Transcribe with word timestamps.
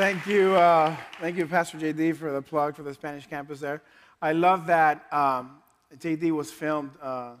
Thank 0.00 0.26
you, 0.26 0.54
uh, 0.54 0.96
thank 1.20 1.36
you, 1.36 1.46
Pastor 1.46 1.76
JD, 1.76 2.16
for 2.16 2.32
the 2.32 2.40
plug 2.40 2.74
for 2.74 2.82
the 2.82 2.94
Spanish 2.94 3.26
campus 3.26 3.60
there. 3.60 3.82
I 4.22 4.32
love 4.32 4.66
that 4.68 5.04
um, 5.12 5.58
JD 5.98 6.30
was 6.30 6.50
filmed 6.50 6.92
uh, 7.02 7.32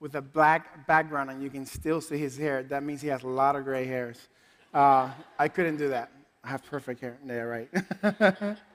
with 0.00 0.16
a 0.16 0.20
black 0.20 0.84
background 0.88 1.30
and 1.30 1.40
you 1.40 1.48
can 1.48 1.64
still 1.64 2.00
see 2.00 2.18
his 2.18 2.36
hair. 2.36 2.64
That 2.64 2.82
means 2.82 3.02
he 3.02 3.06
has 3.06 3.22
a 3.22 3.28
lot 3.28 3.54
of 3.54 3.62
gray 3.62 3.84
hairs. 3.86 4.18
Uh, 4.74 5.10
I 5.38 5.46
couldn't 5.46 5.76
do 5.76 5.90
that. 5.90 6.10
I 6.42 6.48
have 6.48 6.64
perfect 6.66 7.00
hair. 7.00 7.18
Yeah, 7.24 7.42
right. 7.42 8.58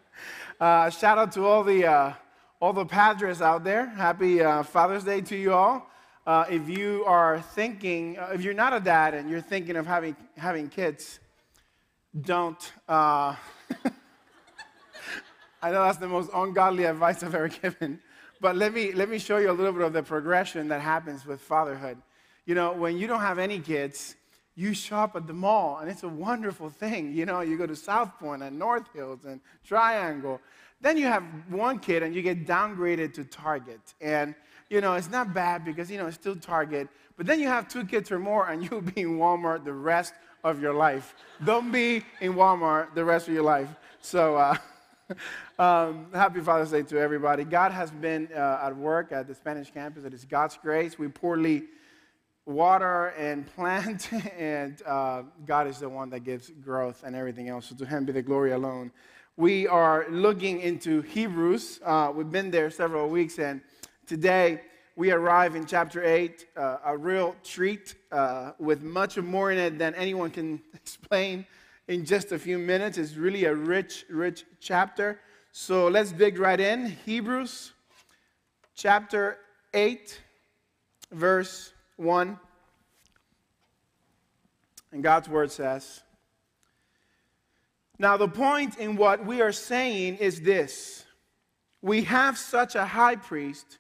Uh, 0.62 0.90
shout 0.92 1.18
out 1.18 1.32
to 1.32 1.44
all 1.44 1.64
the 1.64 1.88
uh, 1.88 2.14
all 2.62 2.72
the 2.72 2.86
padres 2.86 3.42
out 3.42 3.64
there. 3.64 3.88
Happy 3.88 4.42
uh, 4.42 4.62
Father's 4.62 5.04
Day 5.04 5.22
to 5.22 5.36
you 5.36 5.52
all. 5.54 5.90
if 6.28 6.70
you 6.70 7.04
are 7.06 7.42
thinking, 7.42 8.16
if 8.32 8.44
you're 8.44 8.54
not 8.54 8.74
a 8.74 8.80
dad 8.80 9.16
and 9.16 9.28
you're 9.28 9.42
thinking 9.42 9.76
of 9.76 9.88
having 9.88 10.16
having 10.38 10.70
kids, 10.70 11.20
don't. 12.20 12.72
Uh, 12.88 13.36
I 15.62 15.72
know 15.72 15.84
that's 15.84 15.98
the 15.98 16.08
most 16.08 16.30
ungodly 16.34 16.84
advice 16.84 17.24
I've 17.24 17.34
ever 17.34 17.48
given, 17.48 18.00
but 18.42 18.56
let 18.58 18.74
me, 18.74 18.92
let 18.92 19.10
me 19.10 19.18
show 19.18 19.38
you 19.38 19.50
a 19.50 19.54
little 19.54 19.72
bit 19.72 19.84
of 19.84 19.94
the 19.94 20.04
progression 20.04 20.68
that 20.68 20.82
happens 20.82 21.26
with 21.26 21.40
fatherhood. 21.40 21.98
You 22.46 22.56
know, 22.56 22.74
when 22.74 22.98
you 22.98 23.08
don't 23.08 23.22
have 23.22 23.40
any 23.40 23.60
kids, 23.60 24.16
you 24.56 24.74
shop 24.74 25.16
at 25.16 25.26
the 25.26 25.34
mall, 25.34 25.80
and 25.80 25.90
it's 25.90 26.04
a 26.04 26.10
wonderful 26.10 26.70
thing. 26.70 27.14
You 27.14 27.26
know, 27.26 27.40
you 27.42 27.58
go 27.58 27.66
to 27.66 27.76
South 27.76 28.20
Point 28.20 28.44
and 28.44 28.60
North 28.60 28.92
Hills 28.94 29.26
and 29.26 29.40
Triangle. 29.64 30.42
Then 30.82 30.98
you 30.98 31.06
have 31.06 31.24
one 31.50 31.80
kid, 31.80 32.04
and 32.04 32.14
you 32.14 32.22
get 32.22 32.46
downgraded 32.46 33.14
to 33.14 33.24
Target. 33.24 33.80
And, 34.02 34.36
you 34.70 34.82
know, 34.82 34.96
it's 34.96 35.10
not 35.10 35.34
bad 35.34 35.64
because, 35.64 35.90
you 35.90 35.98
know, 35.98 36.08
it's 36.08 36.18
still 36.18 36.36
Target. 36.36 36.90
But 37.16 37.26
then 37.26 37.40
you 37.40 37.48
have 37.48 37.68
two 37.68 37.86
kids 37.86 38.12
or 38.12 38.20
more, 38.20 38.50
and 38.50 38.64
you'll 38.70 38.82
be 38.82 39.02
in 39.02 39.18
Walmart 39.18 39.64
the 39.64 39.74
rest 39.74 40.14
of 40.44 40.62
your 40.62 40.74
life. 40.74 41.16
Don't 41.44 41.72
be 41.72 42.04
in 42.20 42.34
Walmart 42.34 42.94
the 42.94 43.06
rest 43.06 43.28
of 43.28 43.34
your 43.34 43.44
life. 43.44 43.70
So, 44.02 44.36
uh, 44.36 44.56
um, 45.60 46.08
happy 46.14 46.42
Father's 46.42 46.72
Day 46.72 46.84
to 46.84 47.00
everybody. 47.00 47.44
God 47.44 47.72
has 47.72 47.92
been 47.92 48.28
uh, 48.36 48.60
at 48.64 48.76
work 48.76 49.12
at 49.12 49.28
the 49.28 49.36
Spanish 49.36 49.72
campus. 49.72 50.04
It 50.04 50.14
is 50.14 50.26
God's 50.26 50.58
grace. 50.62 51.00
We 51.00 51.08
poorly 51.08 51.64
water 52.46 53.08
and 53.18 53.46
plant, 53.56 54.12
and 54.38 54.82
uh, 54.86 55.24
God 55.46 55.68
is 55.68 55.80
the 55.80 55.90
one 55.90 56.10
that 56.10 56.22
gives 56.22 56.50
growth 56.50 57.04
and 57.06 57.16
everything 57.16 57.48
else. 57.48 57.68
So, 57.68 57.76
to 57.76 57.86
Him 57.86 58.06
be 58.06 58.12
the 58.12 58.22
glory 58.22 58.52
alone. 58.52 58.92
We 59.38 59.68
are 59.68 60.06
looking 60.10 60.60
into 60.60 61.02
Hebrews. 61.02 61.80
Uh, 61.84 62.12
we've 62.14 62.32
been 62.32 62.52
there 62.52 62.70
several 62.70 63.08
weeks, 63.08 63.40
and 63.40 63.62
today, 64.06 64.62
we 64.96 65.12
arrive 65.12 65.56
in 65.56 65.66
chapter 65.66 66.04
8, 66.04 66.46
uh, 66.56 66.78
a 66.86 66.98
real 66.98 67.36
treat 67.44 67.96
uh, 68.12 68.52
with 68.60 68.84
much 68.84 69.18
more 69.18 69.52
in 69.52 69.58
it 69.58 69.80
than 69.80 69.96
anyone 69.96 70.30
can 70.30 70.62
explain 70.74 71.46
in 71.88 72.06
just 72.06 72.32
a 72.32 72.38
few 72.38 72.60
minutes. 72.60 72.98
It's 72.98 73.16
really 73.16 73.46
a 73.46 73.56
rich, 73.56 74.06
rich 74.10 74.46
chapter. 74.60 75.20
So 75.52 75.88
let's 75.88 76.12
dig 76.12 76.38
right 76.38 76.60
in. 76.60 76.96
Hebrews 77.06 77.74
chapter 78.76 79.40
8, 79.74 80.22
verse 81.12 81.74
1. 81.98 82.40
And 84.92 85.02
God's 85.02 85.28
word 85.28 85.52
says, 85.52 86.02
Now 87.98 88.16
the 88.18 88.28
point 88.28 88.78
in 88.78 88.96
what 88.96 89.26
we 89.26 89.42
are 89.42 89.52
saying 89.52 90.18
is 90.18 90.42
this 90.42 91.04
we 91.82 92.04
have 92.04 92.38
such 92.38 92.76
a 92.76 92.86
high 92.86 93.16
priest 93.16 93.80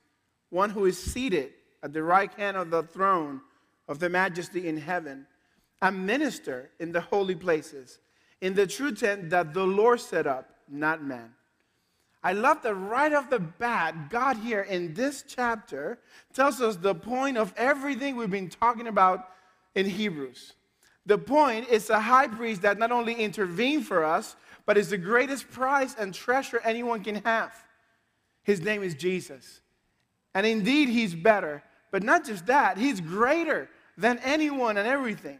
one 0.54 0.70
who 0.70 0.86
is 0.86 0.98
seated 0.98 1.52
at 1.82 1.94
the 1.94 2.04
right 2.04 2.32
hand 2.36 2.56
of 2.56 2.70
the 2.70 2.84
throne 2.84 3.42
of 3.88 4.00
the 4.00 4.08
majesty 4.08 4.68
in 4.68 4.78
heaven, 4.78 5.26
a 5.82 5.92
minister 5.92 6.70
in 6.80 6.92
the 6.92 7.02
holy 7.02 7.36
places, 7.36 8.00
in 8.40 8.54
the 8.54 8.68
true 8.68 8.94
tent 8.94 9.31
that 9.31 9.54
the 9.54 9.66
Lord 9.66 10.00
set 10.00 10.28
up, 10.28 10.50
not 10.70 11.04
man. 11.04 11.34
I 12.24 12.34
love 12.34 12.62
that 12.62 12.76
right 12.76 13.12
off 13.12 13.30
the 13.30 13.40
bat, 13.40 14.09
God 14.09 14.38
here 14.38 14.62
in 14.62 14.94
this 14.94 15.25
chapter 15.28 16.00
tells 16.34 16.62
us 16.62 16.78
the 16.78 16.96
point 16.96 17.38
of 17.38 17.53
everything 17.58 18.16
we've 18.16 18.30
been 18.30 18.50
talking 18.50 18.88
about 18.88 19.30
in 19.75 19.86
Hebrews. 19.88 20.53
The 21.06 21.18
point 21.18 21.68
is 21.68 21.90
a 21.90 22.00
high 22.00 22.28
priest 22.28 22.62
that 22.62 22.78
not 22.78 22.92
only 22.92 23.16
intervened 23.16 23.88
for 23.88 24.06
us, 24.06 24.38
but 24.66 24.78
is 24.78 24.92
the 24.92 24.97
greatest 24.97 25.52
prize 25.52 25.96
and 26.00 26.13
treasure 26.13 26.62
anyone 26.63 27.03
can 27.03 27.16
have. 27.16 27.53
His 28.44 28.62
name 28.62 28.84
is 28.84 28.94
Jesus. 28.94 29.59
And 30.33 30.45
indeed, 30.45 30.89
he's 30.89 31.13
better. 31.13 31.63
But 31.91 32.03
not 32.03 32.25
just 32.25 32.47
that, 32.47 32.77
he's 32.77 32.99
greater 32.99 33.69
than 33.97 34.19
anyone 34.19 34.77
and 34.77 34.88
everything. 34.88 35.39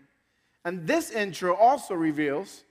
And 0.66 0.88
this 0.88 1.12
intro 1.12 1.56
also 1.56 1.94
reveals 1.96 2.64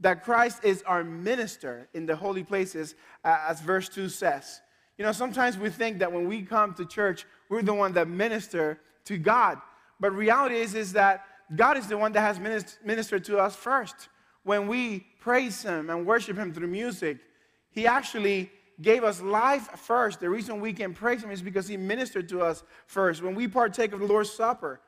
that 0.00 0.24
Christ 0.24 0.64
is 0.64 0.82
our 0.82 1.02
minister 1.02 1.88
in 1.94 2.06
the 2.06 2.14
holy 2.14 2.44
places, 2.44 2.94
uh, 3.24 3.38
as 3.48 3.60
verse 3.60 3.88
2 3.88 4.08
says. 4.08 4.60
You 4.96 5.04
know, 5.04 5.12
sometimes 5.12 5.56
we 5.56 5.70
think 5.70 5.98
that 5.98 6.12
when 6.12 6.26
we 6.28 6.42
come 6.42 6.74
to 6.74 6.84
church, 6.84 7.26
we're 7.48 7.62
the 7.62 7.74
one 7.74 7.92
that 7.92 8.08
minister 8.08 8.80
to 9.04 9.16
God. 9.16 9.60
But 10.00 10.12
reality 10.12 10.56
is, 10.56 10.74
is 10.74 10.92
that 10.92 11.24
God 11.54 11.76
is 11.76 11.86
the 11.86 11.96
one 11.96 12.12
that 12.12 12.20
has 12.20 12.38
ministered 12.84 13.24
to 13.24 13.38
us 13.38 13.56
first. 13.56 14.08
When 14.42 14.68
we 14.68 15.06
praise 15.20 15.62
Him 15.62 15.90
and 15.90 16.06
worship 16.06 16.36
Him 16.36 16.52
through 16.52 16.68
music, 16.68 17.18
He 17.70 17.86
actually 17.86 18.50
gave 18.80 19.04
us 19.04 19.20
life 19.20 19.68
first. 19.78 20.20
The 20.20 20.30
reason 20.30 20.60
we 20.60 20.72
can 20.72 20.94
praise 20.94 21.22
Him 21.22 21.30
is 21.30 21.42
because 21.42 21.66
He 21.66 21.76
ministered 21.76 22.28
to 22.30 22.42
us 22.42 22.62
first. 22.86 23.22
When 23.22 23.34
we 23.34 23.48
partake 23.48 23.92
of 23.92 24.00
the 24.00 24.06
Lord's 24.06 24.30
Supper, 24.30 24.80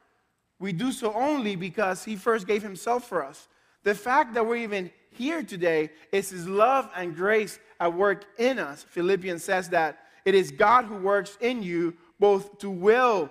we 0.58 0.72
do 0.72 0.92
so 0.92 1.12
only 1.14 1.56
because 1.56 2.04
He 2.04 2.16
first 2.16 2.46
gave 2.46 2.62
Himself 2.62 3.08
for 3.08 3.24
us. 3.24 3.48
The 3.82 3.94
fact 3.94 4.34
that 4.34 4.46
we're 4.46 4.56
even 4.56 4.90
here 5.10 5.42
today 5.42 5.90
is 6.12 6.30
His 6.30 6.46
love 6.46 6.88
and 6.94 7.16
grace 7.16 7.58
at 7.80 7.92
work 7.92 8.24
in 8.38 8.58
us. 8.58 8.84
Philippians 8.88 9.42
says 9.42 9.68
that 9.70 9.98
it 10.24 10.34
is 10.34 10.50
God 10.50 10.84
who 10.84 10.96
works 10.96 11.38
in 11.40 11.62
you 11.62 11.94
both 12.18 12.58
to 12.58 12.70
will 12.70 13.30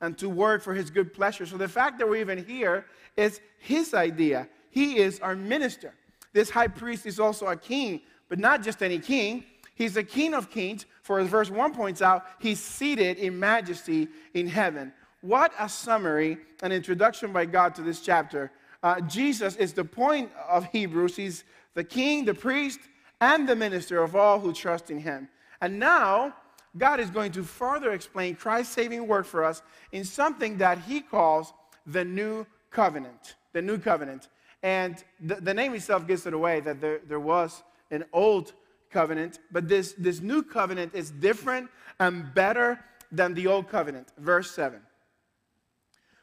and 0.00 0.18
to 0.18 0.28
work 0.28 0.62
for 0.62 0.74
His 0.74 0.90
good 0.90 1.14
pleasure. 1.14 1.46
So 1.46 1.56
the 1.56 1.68
fact 1.68 1.98
that 1.98 2.08
we're 2.08 2.16
even 2.16 2.44
here 2.44 2.86
is 3.16 3.40
His 3.58 3.94
idea. 3.94 4.48
He 4.70 4.98
is 4.98 5.20
our 5.20 5.36
minister. 5.36 5.94
This 6.32 6.50
high 6.50 6.66
priest 6.66 7.06
is 7.06 7.20
also 7.20 7.46
a 7.46 7.56
king, 7.56 8.00
but 8.28 8.40
not 8.40 8.62
just 8.62 8.82
any 8.82 8.98
king. 8.98 9.44
He's 9.74 9.94
the 9.94 10.04
King 10.04 10.34
of 10.34 10.50
kings, 10.50 10.86
for 11.02 11.18
as 11.18 11.28
verse 11.28 11.50
1 11.50 11.74
points 11.74 12.00
out, 12.00 12.24
he's 12.38 12.60
seated 12.60 13.18
in 13.18 13.38
majesty 13.38 14.08
in 14.32 14.46
heaven. 14.46 14.92
What 15.20 15.52
a 15.58 15.68
summary, 15.68 16.38
an 16.62 16.70
introduction 16.70 17.32
by 17.32 17.46
God 17.46 17.74
to 17.76 17.82
this 17.82 18.00
chapter. 18.00 18.52
Uh, 18.82 19.00
Jesus 19.00 19.56
is 19.56 19.72
the 19.72 19.84
point 19.84 20.30
of 20.48 20.66
Hebrews. 20.66 21.16
He's 21.16 21.44
the 21.72 21.84
king, 21.84 22.24
the 22.24 22.34
priest, 22.34 22.78
and 23.20 23.48
the 23.48 23.56
minister 23.56 24.02
of 24.02 24.14
all 24.14 24.38
who 24.38 24.52
trust 24.52 24.90
in 24.90 25.00
him. 25.00 25.28
And 25.60 25.78
now, 25.78 26.34
God 26.76 27.00
is 27.00 27.10
going 27.10 27.32
to 27.32 27.42
further 27.42 27.92
explain 27.92 28.36
Christ's 28.36 28.74
saving 28.74 29.06
work 29.06 29.26
for 29.26 29.44
us 29.44 29.62
in 29.92 30.04
something 30.04 30.58
that 30.58 30.78
he 30.78 31.00
calls 31.00 31.52
the 31.86 32.04
new 32.04 32.46
covenant. 32.70 33.36
The 33.52 33.62
new 33.62 33.78
covenant. 33.78 34.28
And 34.62 35.02
the, 35.20 35.36
the 35.36 35.54
name 35.54 35.74
itself 35.74 36.06
gives 36.06 36.26
it 36.26 36.34
away 36.34 36.60
that 36.60 36.80
there, 36.80 37.00
there 37.06 37.20
was 37.20 37.62
an 37.90 38.04
old 38.12 38.52
covenant, 38.94 39.40
but 39.50 39.68
this, 39.68 39.92
this 39.98 40.20
new 40.20 40.42
covenant 40.42 40.94
is 40.94 41.10
different 41.10 41.68
and 42.00 42.32
better 42.32 42.80
than 43.12 43.34
the 43.34 43.46
old 43.46 43.68
covenant. 43.68 44.08
Verse 44.16 44.50
7. 44.52 44.80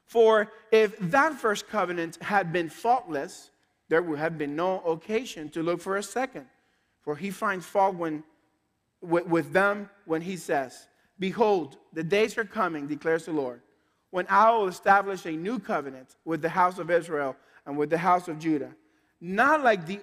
For 0.08 0.52
if 0.72 0.98
that 1.00 1.34
first 1.36 1.70
covenant 1.70 2.18
had 2.24 2.52
been 2.52 2.70
faultless, 2.70 3.52
there 3.90 4.02
would 4.02 4.20
have 4.20 4.38
been 4.38 4.56
no 4.56 4.80
occasion 4.82 5.50
to 5.50 5.62
look 5.62 5.80
for 5.82 5.98
a 5.98 6.04
second. 6.04 6.48
For 7.02 7.16
he 7.16 7.30
finds 7.30 7.66
fault 7.66 7.96
when, 7.96 8.24
with, 9.02 9.28
with 9.28 9.54
them 9.54 9.90
when 10.06 10.22
he 10.22 10.38
says, 10.38 10.88
Behold, 11.20 11.78
the 11.94 12.04
days 12.04 12.38
are 12.38 12.46
coming, 12.46 12.88
declares 12.88 13.26
the 13.26 13.32
Lord, 13.32 13.62
when 14.10 14.26
I 14.30 14.52
will 14.52 14.68
establish 14.68 15.26
a 15.26 15.32
new 15.32 15.60
covenant 15.60 16.16
with 16.26 16.42
the 16.42 16.50
house 16.50 16.80
of 16.80 16.90
Israel 16.90 17.36
and 17.66 17.78
with 17.78 17.90
the 17.90 17.98
house 17.98 18.28
of 18.28 18.40
Judah, 18.40 18.74
not 19.20 19.64
like 19.64 19.86
the 19.86 20.02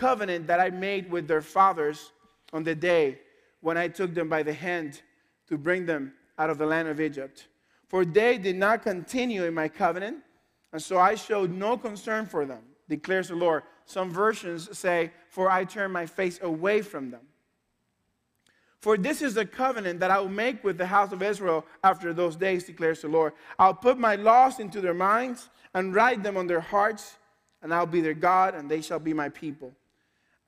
covenant 0.00 0.46
that 0.46 0.58
I 0.58 0.70
made 0.70 1.10
with 1.10 1.28
their 1.28 1.42
fathers 1.42 2.12
on 2.54 2.64
the 2.64 2.74
day 2.74 3.18
when 3.60 3.76
I 3.76 3.86
took 3.88 4.14
them 4.14 4.30
by 4.30 4.42
the 4.42 4.54
hand 4.54 5.02
to 5.48 5.58
bring 5.58 5.84
them 5.84 6.14
out 6.38 6.48
of 6.48 6.56
the 6.56 6.64
land 6.64 6.88
of 6.88 7.00
Egypt. 7.00 7.48
For 7.86 8.06
they 8.06 8.38
did 8.38 8.56
not 8.56 8.82
continue 8.82 9.44
in 9.44 9.52
my 9.52 9.68
covenant, 9.68 10.18
and 10.72 10.80
so 10.80 10.98
I 10.98 11.16
showed 11.16 11.50
no 11.50 11.76
concern 11.76 12.24
for 12.24 12.46
them, 12.46 12.62
declares 12.88 13.28
the 13.28 13.34
Lord. 13.34 13.62
Some 13.84 14.10
versions 14.10 14.78
say, 14.78 15.12
For 15.28 15.50
I 15.50 15.64
turned 15.64 15.92
my 15.92 16.06
face 16.06 16.38
away 16.42 16.80
from 16.80 17.10
them. 17.10 17.26
For 18.78 18.96
this 18.96 19.20
is 19.20 19.34
the 19.34 19.44
covenant 19.44 20.00
that 20.00 20.10
I 20.10 20.18
will 20.18 20.30
make 20.30 20.64
with 20.64 20.78
the 20.78 20.86
house 20.86 21.12
of 21.12 21.22
Israel 21.22 21.66
after 21.84 22.14
those 22.14 22.36
days, 22.36 22.64
declares 22.64 23.02
the 23.02 23.08
Lord. 23.08 23.34
I'll 23.58 23.74
put 23.74 23.98
my 23.98 24.14
laws 24.14 24.60
into 24.60 24.80
their 24.80 24.94
minds 24.94 25.50
and 25.74 25.94
write 25.94 26.22
them 26.22 26.38
on 26.38 26.46
their 26.46 26.60
hearts, 26.60 27.18
and 27.60 27.74
I'll 27.74 27.84
be 27.84 28.00
their 28.00 28.14
God, 28.14 28.54
and 28.54 28.70
they 28.70 28.80
shall 28.80 28.98
be 28.98 29.12
my 29.12 29.28
people. 29.28 29.74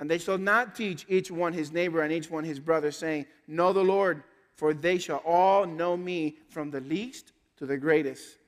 And 0.03 0.11
they 0.11 0.19
shall 0.19 0.37
not 0.37 0.75
teach 0.75 1.07
each 1.09 1.31
one 1.31 1.53
his 1.53 1.71
neighbor 1.71 2.03
and 2.03 2.13
each 2.13 2.29
one 2.29 2.43
his 2.43 2.59
brother, 2.59 2.91
saying, 2.91 3.25
Know 3.47 3.73
the 3.73 3.85
Lord, 3.85 4.25
for 4.57 4.75
they 4.75 4.99
shall 4.99 5.23
all 5.25 5.65
know 5.65 5.97
me 5.97 6.39
from 6.49 6.73
the 6.73 6.81
least 6.81 7.31
to 7.59 7.67
the 7.67 7.77
greatest. 7.77 8.39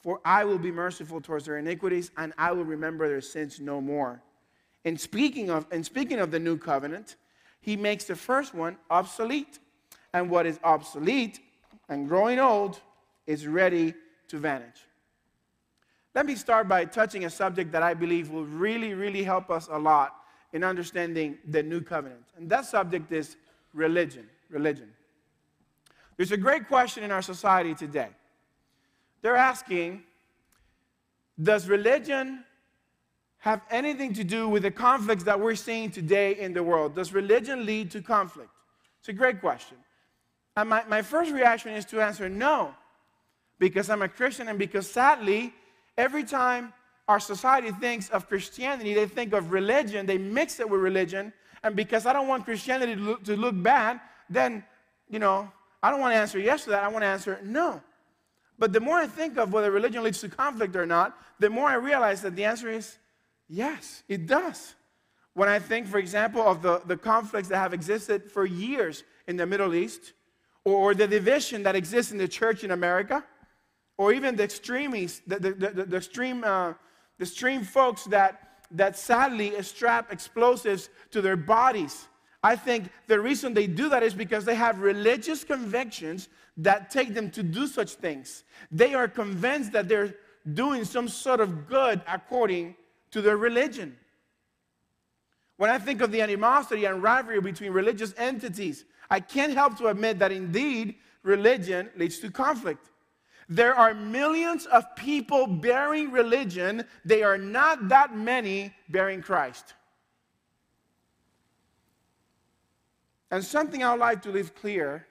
For 0.00 0.20
I 0.24 0.42
will 0.42 0.58
be 0.58 0.72
merciful 0.72 1.20
towards 1.20 1.44
their 1.44 1.58
iniquities, 1.58 2.10
and 2.16 2.32
I 2.36 2.50
will 2.50 2.64
remember 2.64 3.06
their 3.08 3.20
sins 3.20 3.60
no 3.60 3.80
more. 3.80 4.20
In 4.82 4.98
speaking 4.98 5.48
of, 5.48 5.64
in 5.70 5.84
speaking 5.84 6.18
of 6.18 6.32
the 6.32 6.40
new 6.40 6.58
covenant, 6.58 7.14
he 7.60 7.76
makes 7.76 8.02
the 8.06 8.16
first 8.16 8.52
one 8.52 8.76
obsolete. 8.90 9.60
And 10.12 10.28
what 10.28 10.44
is 10.44 10.58
obsolete 10.64 11.38
and 11.88 12.08
growing 12.08 12.40
old 12.40 12.80
is 13.28 13.46
ready 13.46 13.94
to 14.26 14.38
vanish. 14.38 14.78
Let 16.16 16.26
me 16.26 16.34
start 16.34 16.66
by 16.66 16.84
touching 16.84 17.26
a 17.26 17.30
subject 17.30 17.70
that 17.70 17.84
I 17.84 17.94
believe 17.94 18.28
will 18.30 18.46
really, 18.46 18.94
really 18.94 19.22
help 19.22 19.52
us 19.52 19.68
a 19.70 19.78
lot 19.78 20.12
in 20.56 20.64
understanding 20.64 21.36
the 21.46 21.62
new 21.62 21.82
covenant. 21.82 22.24
And 22.38 22.48
that 22.48 22.64
subject 22.64 23.12
is 23.12 23.36
religion. 23.74 24.26
Religion. 24.48 24.90
There's 26.16 26.32
a 26.32 26.36
great 26.38 26.66
question 26.66 27.04
in 27.04 27.10
our 27.10 27.20
society 27.20 27.74
today. 27.74 28.08
They're 29.20 29.36
asking 29.36 30.02
Does 31.40 31.68
religion 31.68 32.42
have 33.40 33.60
anything 33.70 34.14
to 34.14 34.24
do 34.24 34.48
with 34.48 34.62
the 34.62 34.70
conflicts 34.70 35.24
that 35.24 35.38
we're 35.38 35.56
seeing 35.56 35.90
today 35.90 36.38
in 36.38 36.54
the 36.54 36.62
world? 36.62 36.94
Does 36.94 37.12
religion 37.12 37.66
lead 37.66 37.90
to 37.90 38.00
conflict? 38.00 38.48
It's 39.00 39.10
a 39.10 39.12
great 39.12 39.42
question. 39.42 39.76
And 40.56 40.70
my, 40.70 40.84
my 40.88 41.02
first 41.02 41.32
reaction 41.32 41.72
is 41.72 41.84
to 41.86 42.00
answer 42.00 42.30
no, 42.30 42.74
because 43.58 43.90
I'm 43.90 44.00
a 44.00 44.08
Christian 44.08 44.48
and 44.48 44.58
because 44.58 44.90
sadly, 44.90 45.52
every 45.98 46.24
time 46.24 46.72
our 47.08 47.20
society 47.20 47.70
thinks 47.70 48.08
of 48.10 48.28
Christianity, 48.28 48.94
they 48.94 49.06
think 49.06 49.32
of 49.32 49.52
religion, 49.52 50.06
they 50.06 50.18
mix 50.18 50.60
it 50.60 50.68
with 50.68 50.80
religion, 50.80 51.32
and 51.62 51.76
because 51.76 52.06
I 52.06 52.12
don't 52.12 52.28
want 52.28 52.44
Christianity 52.44 52.96
to 52.96 53.00
look, 53.00 53.24
to 53.24 53.36
look 53.36 53.60
bad, 53.62 54.00
then, 54.28 54.64
you 55.08 55.18
know, 55.18 55.50
I 55.82 55.90
don't 55.90 56.00
want 56.00 56.12
to 56.14 56.18
answer 56.18 56.38
yes 56.38 56.64
to 56.64 56.70
that, 56.70 56.82
I 56.82 56.88
want 56.88 57.02
to 57.02 57.08
answer 57.08 57.38
no. 57.44 57.80
But 58.58 58.72
the 58.72 58.80
more 58.80 58.96
I 58.96 59.06
think 59.06 59.36
of 59.36 59.52
whether 59.52 59.70
religion 59.70 60.02
leads 60.02 60.20
to 60.22 60.28
conflict 60.28 60.74
or 60.76 60.86
not, 60.86 61.16
the 61.38 61.50
more 61.50 61.68
I 61.68 61.74
realize 61.74 62.22
that 62.22 62.34
the 62.34 62.44
answer 62.44 62.70
is 62.70 62.98
yes, 63.48 64.02
it 64.08 64.26
does. 64.26 64.74
When 65.34 65.48
I 65.48 65.58
think, 65.58 65.86
for 65.86 65.98
example, 65.98 66.40
of 66.40 66.62
the, 66.62 66.80
the 66.86 66.96
conflicts 66.96 67.48
that 67.48 67.58
have 67.58 67.74
existed 67.74 68.32
for 68.32 68.46
years 68.46 69.04
in 69.26 69.36
the 69.36 69.46
Middle 69.46 69.74
East, 69.74 70.14
or, 70.64 70.76
or 70.76 70.94
the 70.94 71.06
division 71.06 71.62
that 71.64 71.76
exists 71.76 72.10
in 72.10 72.18
the 72.18 72.26
church 72.26 72.64
in 72.64 72.70
America, 72.70 73.22
or 73.98 74.12
even 74.12 74.34
the 74.34 74.44
extremists, 74.44 75.20
the, 75.26 75.38
the, 75.38 75.52
the, 75.52 75.84
the 75.84 75.96
extreme, 75.96 76.42
uh, 76.42 76.72
the 77.18 77.24
extreme 77.24 77.62
folks 77.62 78.04
that, 78.04 78.60
that 78.70 78.98
sadly 78.98 79.52
strap 79.62 80.12
explosives 80.12 80.88
to 81.10 81.20
their 81.20 81.36
bodies. 81.36 82.08
I 82.42 82.56
think 82.56 82.90
the 83.06 83.18
reason 83.18 83.54
they 83.54 83.66
do 83.66 83.88
that 83.88 84.02
is 84.02 84.14
because 84.14 84.44
they 84.44 84.54
have 84.54 84.80
religious 84.80 85.42
convictions 85.44 86.28
that 86.58 86.90
take 86.90 87.14
them 87.14 87.30
to 87.32 87.42
do 87.42 87.66
such 87.66 87.92
things. 87.92 88.44
They 88.70 88.94
are 88.94 89.08
convinced 89.08 89.72
that 89.72 89.88
they're 89.88 90.14
doing 90.54 90.84
some 90.84 91.08
sort 91.08 91.40
of 91.40 91.66
good 91.66 92.00
according 92.06 92.76
to 93.10 93.20
their 93.20 93.36
religion. 93.36 93.96
When 95.56 95.70
I 95.70 95.78
think 95.78 96.02
of 96.02 96.12
the 96.12 96.20
animosity 96.20 96.84
and 96.84 97.02
rivalry 97.02 97.40
between 97.40 97.72
religious 97.72 98.14
entities, 98.16 98.84
I 99.10 99.20
can't 99.20 99.54
help 99.54 99.78
to 99.78 99.88
admit 99.88 100.18
that 100.18 100.32
indeed 100.32 100.96
religion 101.22 101.90
leads 101.96 102.18
to 102.20 102.30
conflict. 102.30 102.90
There 103.48 103.74
are 103.74 103.94
millions 103.94 104.66
of 104.66 104.96
people 104.96 105.46
bearing 105.46 106.10
religion, 106.10 106.84
they 107.04 107.22
are 107.22 107.38
not 107.38 107.88
that 107.88 108.16
many 108.16 108.74
bearing 108.88 109.22
Christ. 109.22 109.74
And 113.30 113.44
something 113.44 113.82
I 113.82 113.92
would 113.92 114.00
like 114.00 114.22
to 114.22 114.30
leave 114.30 114.54
clear 114.54 115.06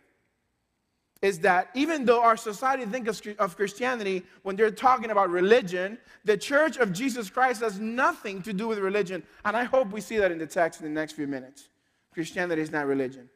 is 1.21 1.39
that 1.39 1.69
even 1.73 2.05
though 2.05 2.21
our 2.21 2.37
society 2.37 2.85
thinks 2.85 3.21
of 3.39 3.55
Christianity 3.55 4.23
when 4.43 4.55
they're 4.55 4.69
talking 4.69 5.09
about 5.11 5.29
religion, 5.29 5.97
the 6.23 6.37
church 6.37 6.77
of 6.77 6.93
Jesus 6.93 7.29
Christ 7.29 7.61
has 7.61 7.79
nothing 7.79 8.41
to 8.43 8.53
do 8.53 8.67
with 8.67 8.79
religion. 8.79 9.23
And 9.43 9.57
I 9.57 9.63
hope 9.63 9.91
we 9.91 10.01
see 10.01 10.17
that 10.17 10.31
in 10.31 10.37
the 10.37 10.45
text 10.45 10.81
in 10.81 10.87
the 10.87 10.93
next 10.93 11.13
few 11.13 11.27
minutes. 11.27 11.69
Christianity 12.13 12.61
is 12.61 12.71
not 12.71 12.85
religion. 12.85 13.29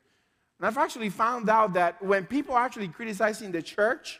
And 0.59 0.67
I've 0.67 0.77
actually 0.77 1.09
found 1.09 1.49
out 1.49 1.73
that 1.73 2.01
when 2.03 2.25
people 2.25 2.53
are 2.53 2.63
actually 2.63 2.89
criticizing 2.89 3.51
the 3.51 3.61
church, 3.61 4.19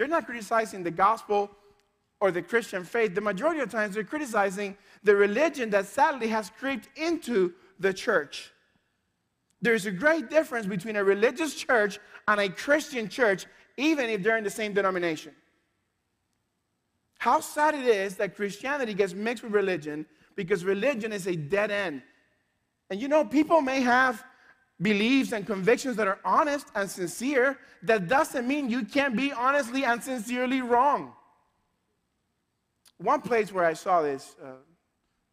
they're 0.00 0.08
not 0.08 0.24
criticizing 0.24 0.82
the 0.82 0.90
gospel 0.90 1.50
or 2.22 2.30
the 2.30 2.40
Christian 2.40 2.84
faith. 2.84 3.14
The 3.14 3.20
majority 3.20 3.60
of 3.60 3.70
times 3.70 3.94
they're 3.94 4.02
criticizing 4.02 4.74
the 5.04 5.14
religion 5.14 5.68
that 5.70 5.84
sadly 5.84 6.28
has 6.28 6.48
creeped 6.58 6.88
into 6.96 7.52
the 7.78 7.92
church. 7.92 8.50
There's 9.60 9.84
a 9.84 9.90
great 9.90 10.30
difference 10.30 10.64
between 10.64 10.96
a 10.96 11.04
religious 11.04 11.54
church 11.54 11.98
and 12.26 12.40
a 12.40 12.48
Christian 12.48 13.10
church, 13.10 13.44
even 13.76 14.08
if 14.08 14.22
they're 14.22 14.38
in 14.38 14.44
the 14.44 14.48
same 14.48 14.72
denomination. 14.72 15.32
How 17.18 17.40
sad 17.40 17.74
it 17.74 17.84
is 17.84 18.16
that 18.16 18.34
Christianity 18.34 18.94
gets 18.94 19.12
mixed 19.12 19.44
with 19.44 19.52
religion 19.52 20.06
because 20.34 20.64
religion 20.64 21.12
is 21.12 21.26
a 21.26 21.36
dead 21.36 21.70
end. 21.70 22.00
And 22.88 23.02
you 23.02 23.08
know, 23.08 23.22
people 23.22 23.60
may 23.60 23.82
have 23.82 24.24
beliefs 24.80 25.32
and 25.32 25.46
convictions 25.46 25.96
that 25.96 26.06
are 26.06 26.18
honest 26.24 26.66
and 26.74 26.90
sincere, 26.90 27.58
that 27.82 28.08
doesn't 28.08 28.46
mean 28.46 28.70
you 28.70 28.84
can't 28.84 29.16
be 29.16 29.32
honestly 29.32 29.84
and 29.84 30.02
sincerely 30.02 30.62
wrong. 30.62 31.12
One 32.98 33.20
place 33.20 33.52
where 33.52 33.64
I 33.64 33.74
saw 33.74 34.02
this 34.02 34.36
uh, 34.42 34.52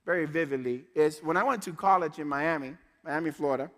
very 0.06 0.26
vividly 0.26 0.86
is 0.96 1.20
when 1.20 1.38
I 1.38 1.44
went 1.44 1.62
to 1.64 1.74
college 1.74 2.20
in 2.20 2.28
Miami, 2.28 2.76
Miami, 3.04 3.32
Florida. 3.32 3.70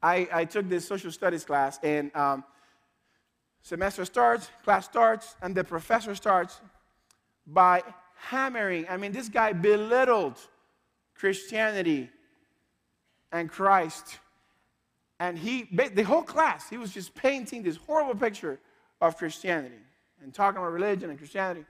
I, 0.00 0.28
I 0.32 0.44
took 0.44 0.68
this 0.68 0.86
social 0.86 1.10
studies 1.10 1.44
class, 1.44 1.78
and 1.82 2.14
um, 2.14 2.44
semester 3.62 4.04
starts, 4.04 4.48
class 4.64 4.84
starts, 4.84 5.34
and 5.42 5.54
the 5.54 5.64
professor 5.64 6.14
starts 6.14 6.60
by 7.46 7.82
hammering. 8.14 8.86
I 8.88 8.96
mean, 8.96 9.10
this 9.10 9.28
guy 9.28 9.52
belittled 9.52 10.38
Christianity 11.16 12.10
and 13.32 13.50
Christ 13.50 14.18
and 15.20 15.38
he, 15.38 15.68
the 15.94 16.02
whole 16.02 16.22
class, 16.22 16.68
he 16.70 16.76
was 16.76 16.92
just 16.92 17.14
painting 17.14 17.62
this 17.62 17.76
horrible 17.76 18.14
picture 18.14 18.60
of 19.00 19.16
Christianity 19.16 19.74
and 20.22 20.32
talking 20.32 20.58
about 20.58 20.72
religion 20.72 21.10
and 21.10 21.18
Christianity. 21.18 21.64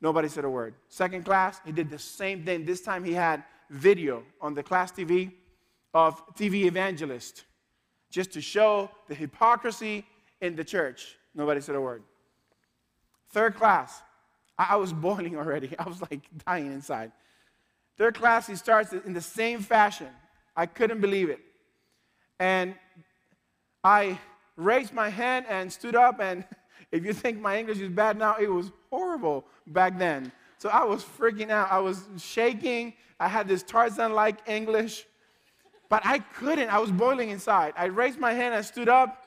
Nobody 0.00 0.28
said 0.28 0.44
a 0.44 0.50
word. 0.50 0.74
Second 0.88 1.24
class, 1.24 1.60
he 1.64 1.72
did 1.72 1.90
the 1.90 1.98
same 1.98 2.44
thing. 2.44 2.64
This 2.64 2.80
time 2.80 3.04
he 3.04 3.12
had 3.12 3.44
video 3.70 4.22
on 4.40 4.54
the 4.54 4.62
class 4.62 4.92
TV 4.92 5.32
of 5.94 6.22
TV 6.34 6.64
evangelist 6.64 7.44
just 8.10 8.32
to 8.32 8.40
show 8.40 8.90
the 9.08 9.14
hypocrisy 9.14 10.04
in 10.40 10.56
the 10.56 10.64
church. 10.64 11.16
Nobody 11.34 11.60
said 11.60 11.76
a 11.76 11.80
word. 11.80 12.02
Third 13.30 13.54
class, 13.54 14.02
I 14.58 14.76
was 14.76 14.92
boiling 15.08 15.36
already. 15.36 15.74
I 15.78 15.84
was 15.84 16.00
like 16.02 16.20
dying 16.46 16.66
inside. 16.66 17.12
Third 17.96 18.16
class, 18.16 18.46
he 18.46 18.56
starts 18.56 18.92
in 18.92 19.12
the 19.12 19.20
same 19.20 19.60
fashion. 19.60 20.08
I 20.56 20.66
couldn't 20.66 21.00
believe 21.00 21.30
it. 21.30 21.40
And 22.40 22.74
I 23.84 24.18
raised 24.56 24.92
my 24.92 25.10
hand 25.10 25.46
and 25.48 25.72
stood 25.72 25.94
up. 25.94 26.20
And 26.20 26.44
if 26.92 27.04
you 27.04 27.12
think 27.12 27.38
my 27.38 27.58
English 27.58 27.78
is 27.78 27.90
bad 27.90 28.18
now, 28.18 28.36
it 28.36 28.50
was 28.50 28.72
horrible 28.90 29.44
back 29.68 29.96
then. 29.98 30.32
So 30.58 30.68
I 30.68 30.84
was 30.84 31.04
freaking 31.04 31.50
out. 31.50 31.70
I 31.70 31.78
was 31.78 32.02
shaking. 32.18 32.94
I 33.20 33.28
had 33.28 33.46
this 33.46 33.62
Tarzan 33.62 34.14
like 34.14 34.48
English, 34.48 35.06
but 35.88 36.02
I 36.04 36.18
couldn't. 36.18 36.70
I 36.70 36.78
was 36.78 36.90
boiling 36.90 37.30
inside. 37.30 37.74
I 37.76 37.86
raised 37.86 38.18
my 38.18 38.32
hand 38.32 38.54
and 38.54 38.64
stood 38.64 38.88
up. 38.88 39.24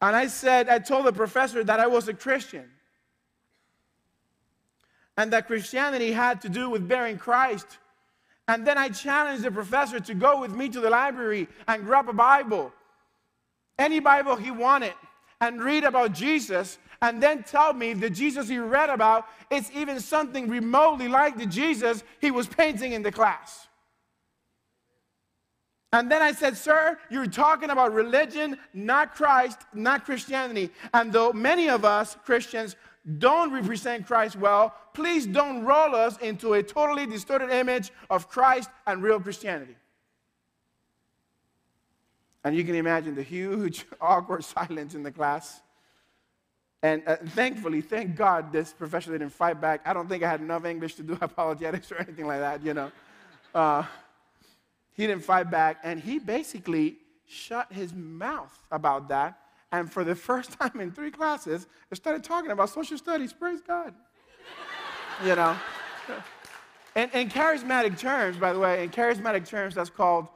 And 0.00 0.14
I 0.14 0.26
said, 0.26 0.68
I 0.68 0.78
told 0.78 1.06
the 1.06 1.12
professor 1.12 1.64
that 1.64 1.80
I 1.80 1.86
was 1.86 2.08
a 2.08 2.14
Christian. 2.14 2.68
And 5.16 5.32
that 5.32 5.48
Christianity 5.48 6.12
had 6.12 6.40
to 6.42 6.48
do 6.48 6.70
with 6.70 6.86
bearing 6.86 7.18
Christ 7.18 7.78
and 8.48 8.66
then 8.66 8.78
I 8.78 8.88
challenged 8.88 9.44
the 9.44 9.50
professor 9.50 10.00
to 10.00 10.14
go 10.14 10.40
with 10.40 10.52
me 10.52 10.70
to 10.70 10.80
the 10.80 10.88
library 10.88 11.48
and 11.68 11.84
grab 11.84 12.08
a 12.08 12.14
Bible, 12.14 12.72
any 13.78 14.00
Bible 14.00 14.36
he 14.36 14.50
wanted, 14.50 14.94
and 15.40 15.62
read 15.62 15.84
about 15.84 16.14
Jesus, 16.14 16.78
and 17.02 17.22
then 17.22 17.44
tell 17.44 17.74
me 17.74 17.90
if 17.90 18.00
the 18.00 18.10
Jesus 18.10 18.48
he 18.48 18.58
read 18.58 18.90
about 18.90 19.26
is 19.50 19.70
even 19.72 20.00
something 20.00 20.48
remotely 20.48 21.06
like 21.06 21.36
the 21.36 21.46
Jesus 21.46 22.02
he 22.20 22.30
was 22.30 22.46
painting 22.48 22.92
in 22.92 23.02
the 23.02 23.12
class. 23.12 23.68
And 25.92 26.10
then 26.10 26.20
I 26.20 26.32
said, 26.32 26.56
Sir, 26.56 26.98
you're 27.10 27.26
talking 27.26 27.70
about 27.70 27.94
religion, 27.94 28.58
not 28.74 29.14
Christ, 29.14 29.58
not 29.72 30.04
Christianity. 30.04 30.70
And 30.92 31.12
though 31.12 31.32
many 31.32 31.68
of 31.68 31.84
us 31.84 32.16
Christians 32.24 32.76
don't 33.16 33.52
represent 33.52 34.06
Christ 34.06 34.36
well, 34.36 34.74
please 34.92 35.26
don't 35.26 35.64
roll 35.64 35.94
us 35.94 36.18
into 36.18 36.54
a 36.54 36.62
totally 36.62 37.06
distorted 37.06 37.50
image 37.50 37.90
of 38.10 38.28
Christ 38.28 38.68
and 38.86 39.02
real 39.02 39.18
Christianity. 39.18 39.76
And 42.44 42.54
you 42.56 42.64
can 42.64 42.74
imagine 42.74 43.14
the 43.14 43.22
huge, 43.22 43.86
awkward 44.00 44.44
silence 44.44 44.94
in 44.94 45.02
the 45.02 45.10
class. 45.10 45.60
And 46.82 47.02
uh, 47.06 47.16
thankfully, 47.16 47.80
thank 47.80 48.14
God, 48.14 48.52
this 48.52 48.72
professor 48.72 49.10
didn't 49.10 49.30
fight 49.30 49.60
back. 49.60 49.80
I 49.84 49.92
don't 49.92 50.08
think 50.08 50.22
I 50.22 50.30
had 50.30 50.40
enough 50.40 50.64
English 50.64 50.94
to 50.96 51.02
do 51.02 51.18
apologetics 51.20 51.90
or 51.90 51.96
anything 51.96 52.26
like 52.26 52.40
that, 52.40 52.62
you 52.62 52.74
know. 52.74 52.92
Uh, 53.54 53.84
he 54.92 55.06
didn't 55.06 55.24
fight 55.24 55.50
back, 55.50 55.78
and 55.82 56.00
he 56.00 56.18
basically 56.18 56.96
shut 57.26 57.72
his 57.72 57.94
mouth 57.94 58.56
about 58.70 59.08
that 59.08 59.38
and 59.72 59.92
for 59.92 60.04
the 60.04 60.14
first 60.14 60.52
time 60.58 60.80
in 60.80 60.90
three 60.90 61.10
classes, 61.10 61.66
they 61.90 61.96
started 61.96 62.24
talking 62.24 62.50
about 62.50 62.70
social 62.70 62.98
studies. 62.98 63.32
Praise 63.32 63.60
God. 63.60 63.94
you 65.24 65.34
know? 65.34 65.56
And 66.94 67.12
in 67.14 67.28
charismatic 67.28 67.98
terms, 67.98 68.36
by 68.36 68.52
the 68.52 68.58
way, 68.58 68.82
in 68.82 68.90
charismatic 68.90 69.46
terms, 69.46 69.74
that's 69.74 69.90
called 69.90 70.28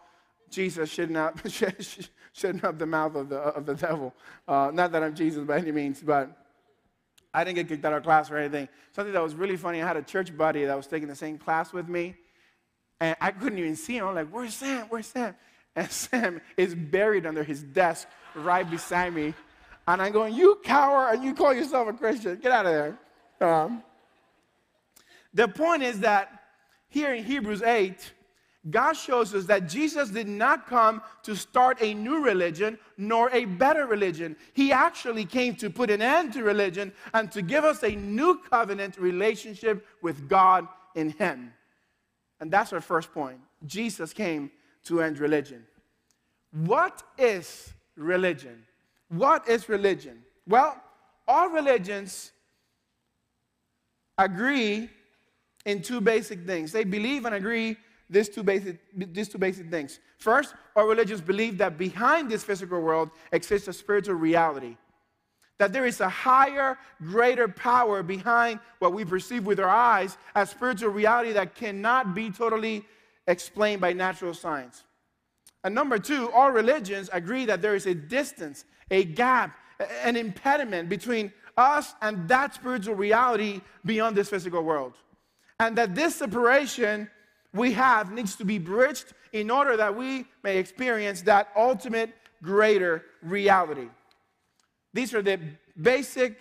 Jesus 0.50 0.90
shouldn't 0.90 1.16
up, 1.16 1.38
up 2.64 2.78
the 2.78 2.86
mouth 2.86 3.14
of 3.16 3.28
the, 3.30 3.36
of 3.36 3.66
the 3.66 3.74
devil. 3.74 4.14
Uh, 4.46 4.70
not 4.72 4.92
that 4.92 5.02
I'm 5.02 5.14
Jesus 5.14 5.44
by 5.44 5.58
any 5.58 5.72
means, 5.72 6.02
but 6.02 6.36
I 7.34 7.42
didn't 7.44 7.56
get 7.56 7.68
kicked 7.68 7.84
out 7.84 7.94
of 7.94 8.02
class 8.02 8.30
or 8.30 8.36
anything. 8.36 8.68
Something 8.92 9.14
that 9.14 9.22
was 9.22 9.34
really 9.34 9.56
funny, 9.56 9.82
I 9.82 9.86
had 9.86 9.96
a 9.96 10.02
church 10.02 10.36
buddy 10.36 10.66
that 10.66 10.76
was 10.76 10.86
taking 10.86 11.08
the 11.08 11.16
same 11.16 11.38
class 11.38 11.72
with 11.72 11.88
me, 11.88 12.14
and 13.00 13.16
I 13.20 13.30
couldn't 13.30 13.58
even 13.58 13.74
see 13.74 13.96
him. 13.96 14.06
I'm 14.06 14.14
like, 14.14 14.28
where's 14.28 14.54
Sam? 14.54 14.86
Where's 14.90 15.06
Sam? 15.06 15.34
And 15.74 15.90
Sam 15.90 16.40
is 16.56 16.74
buried 16.74 17.24
under 17.24 17.42
his 17.42 17.62
desk 17.62 18.06
right 18.34 18.68
beside 18.68 19.14
me. 19.14 19.34
And 19.86 20.00
I'm 20.00 20.12
going, 20.12 20.34
You 20.34 20.60
coward, 20.62 21.14
and 21.14 21.24
you 21.24 21.34
call 21.34 21.52
yourself 21.52 21.88
a 21.88 21.92
Christian. 21.92 22.36
Get 22.36 22.52
out 22.52 22.66
of 22.66 22.72
there. 22.72 22.98
Um, 23.48 23.82
the 25.34 25.48
point 25.48 25.82
is 25.82 26.00
that 26.00 26.42
here 26.88 27.14
in 27.14 27.24
Hebrews 27.24 27.62
8, 27.62 28.12
God 28.70 28.92
shows 28.92 29.34
us 29.34 29.46
that 29.46 29.68
Jesus 29.68 30.10
did 30.10 30.28
not 30.28 30.68
come 30.68 31.02
to 31.24 31.34
start 31.34 31.78
a 31.80 31.94
new 31.94 32.22
religion 32.22 32.78
nor 32.96 33.28
a 33.30 33.44
better 33.44 33.86
religion. 33.86 34.36
He 34.52 34.70
actually 34.70 35.24
came 35.24 35.56
to 35.56 35.68
put 35.68 35.90
an 35.90 36.00
end 36.00 36.34
to 36.34 36.44
religion 36.44 36.92
and 37.12 37.32
to 37.32 37.42
give 37.42 37.64
us 37.64 37.82
a 37.82 37.90
new 37.90 38.40
covenant 38.50 38.98
relationship 38.98 39.84
with 40.00 40.28
God 40.28 40.68
in 40.94 41.10
Him. 41.10 41.52
And 42.40 42.52
that's 42.52 42.72
our 42.72 42.80
first 42.80 43.12
point. 43.12 43.38
Jesus 43.66 44.12
came 44.12 44.50
to 44.84 45.02
end 45.02 45.18
religion. 45.18 45.64
What 46.52 47.02
is 47.18 47.72
religion? 47.96 48.64
What 49.08 49.48
is 49.48 49.68
religion? 49.68 50.22
Well, 50.46 50.80
all 51.28 51.50
religions 51.50 52.32
agree 54.18 54.90
in 55.64 55.82
two 55.82 56.00
basic 56.00 56.44
things. 56.46 56.72
They 56.72 56.84
believe 56.84 57.24
and 57.24 57.34
agree 57.34 57.76
these 58.10 58.28
two 58.28 58.42
basic, 58.42 58.78
these 58.94 59.28
two 59.28 59.38
basic 59.38 59.70
things. 59.70 59.98
First, 60.18 60.54
all 60.76 60.86
religions 60.86 61.20
believe 61.20 61.58
that 61.58 61.78
behind 61.78 62.30
this 62.30 62.44
physical 62.44 62.80
world 62.80 63.10
exists 63.32 63.68
a 63.68 63.72
spiritual 63.72 64.16
reality. 64.16 64.76
That 65.58 65.72
there 65.72 65.86
is 65.86 66.00
a 66.00 66.08
higher, 66.08 66.76
greater 67.02 67.48
power 67.48 68.02
behind 68.02 68.60
what 68.80 68.92
we 68.92 69.04
perceive 69.04 69.46
with 69.46 69.60
our 69.60 69.68
eyes 69.68 70.18
as 70.34 70.50
spiritual 70.50 70.90
reality 70.90 71.32
that 71.32 71.54
cannot 71.54 72.14
be 72.14 72.30
totally 72.30 72.84
explained 73.26 73.80
by 73.80 73.92
natural 73.92 74.34
science. 74.34 74.82
And 75.64 75.74
number 75.74 75.98
two, 75.98 76.30
all 76.32 76.50
religions 76.50 77.08
agree 77.12 77.44
that 77.46 77.62
there 77.62 77.74
is 77.74 77.86
a 77.86 77.94
distance, 77.94 78.64
a 78.90 79.04
gap, 79.04 79.56
an 80.02 80.16
impediment 80.16 80.88
between 80.88 81.32
us 81.56 81.94
and 82.02 82.28
that 82.28 82.54
spiritual 82.54 82.94
reality 82.94 83.60
beyond 83.84 84.16
this 84.16 84.28
physical 84.28 84.62
world. 84.62 84.94
And 85.60 85.76
that 85.78 85.94
this 85.94 86.16
separation 86.16 87.08
we 87.54 87.72
have 87.72 88.12
needs 88.12 88.36
to 88.36 88.44
be 88.44 88.58
bridged 88.58 89.12
in 89.32 89.50
order 89.50 89.76
that 89.76 89.96
we 89.96 90.26
may 90.42 90.58
experience 90.58 91.22
that 91.22 91.48
ultimate 91.56 92.10
greater 92.42 93.04
reality. 93.22 93.88
These 94.92 95.14
are 95.14 95.22
the 95.22 95.38
basic 95.80 96.38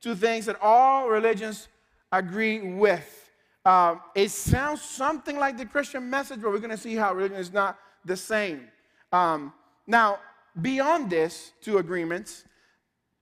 two 0.00 0.14
things 0.14 0.46
that 0.46 0.56
all 0.60 1.08
religions 1.08 1.68
agree 2.10 2.60
with. 2.60 3.30
Um, 3.64 4.00
it 4.14 4.30
sounds 4.30 4.82
something 4.82 5.38
like 5.38 5.56
the 5.56 5.66
Christian 5.66 6.10
message, 6.10 6.40
but 6.40 6.50
we're 6.50 6.58
going 6.58 6.70
to 6.70 6.76
see 6.76 6.96
how 6.96 7.14
religion 7.14 7.36
is 7.36 7.52
not 7.52 7.78
the 8.04 8.16
same. 8.16 8.68
Um, 9.12 9.52
now, 9.86 10.18
beyond 10.60 11.10
this 11.10 11.52
two 11.60 11.78
agreements, 11.78 12.44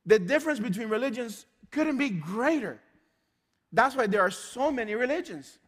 the 0.07 0.19
difference 0.19 0.61
between 0.61 0.89
religions 0.89 1.47
couldn't 1.71 1.99
be 1.99 2.11
greater. 2.11 2.81
That's 3.73 3.95
why 3.95 4.07
there 4.07 4.21
are 4.21 4.31
so 4.31 4.71
many 4.71 4.95
religions. 4.95 5.59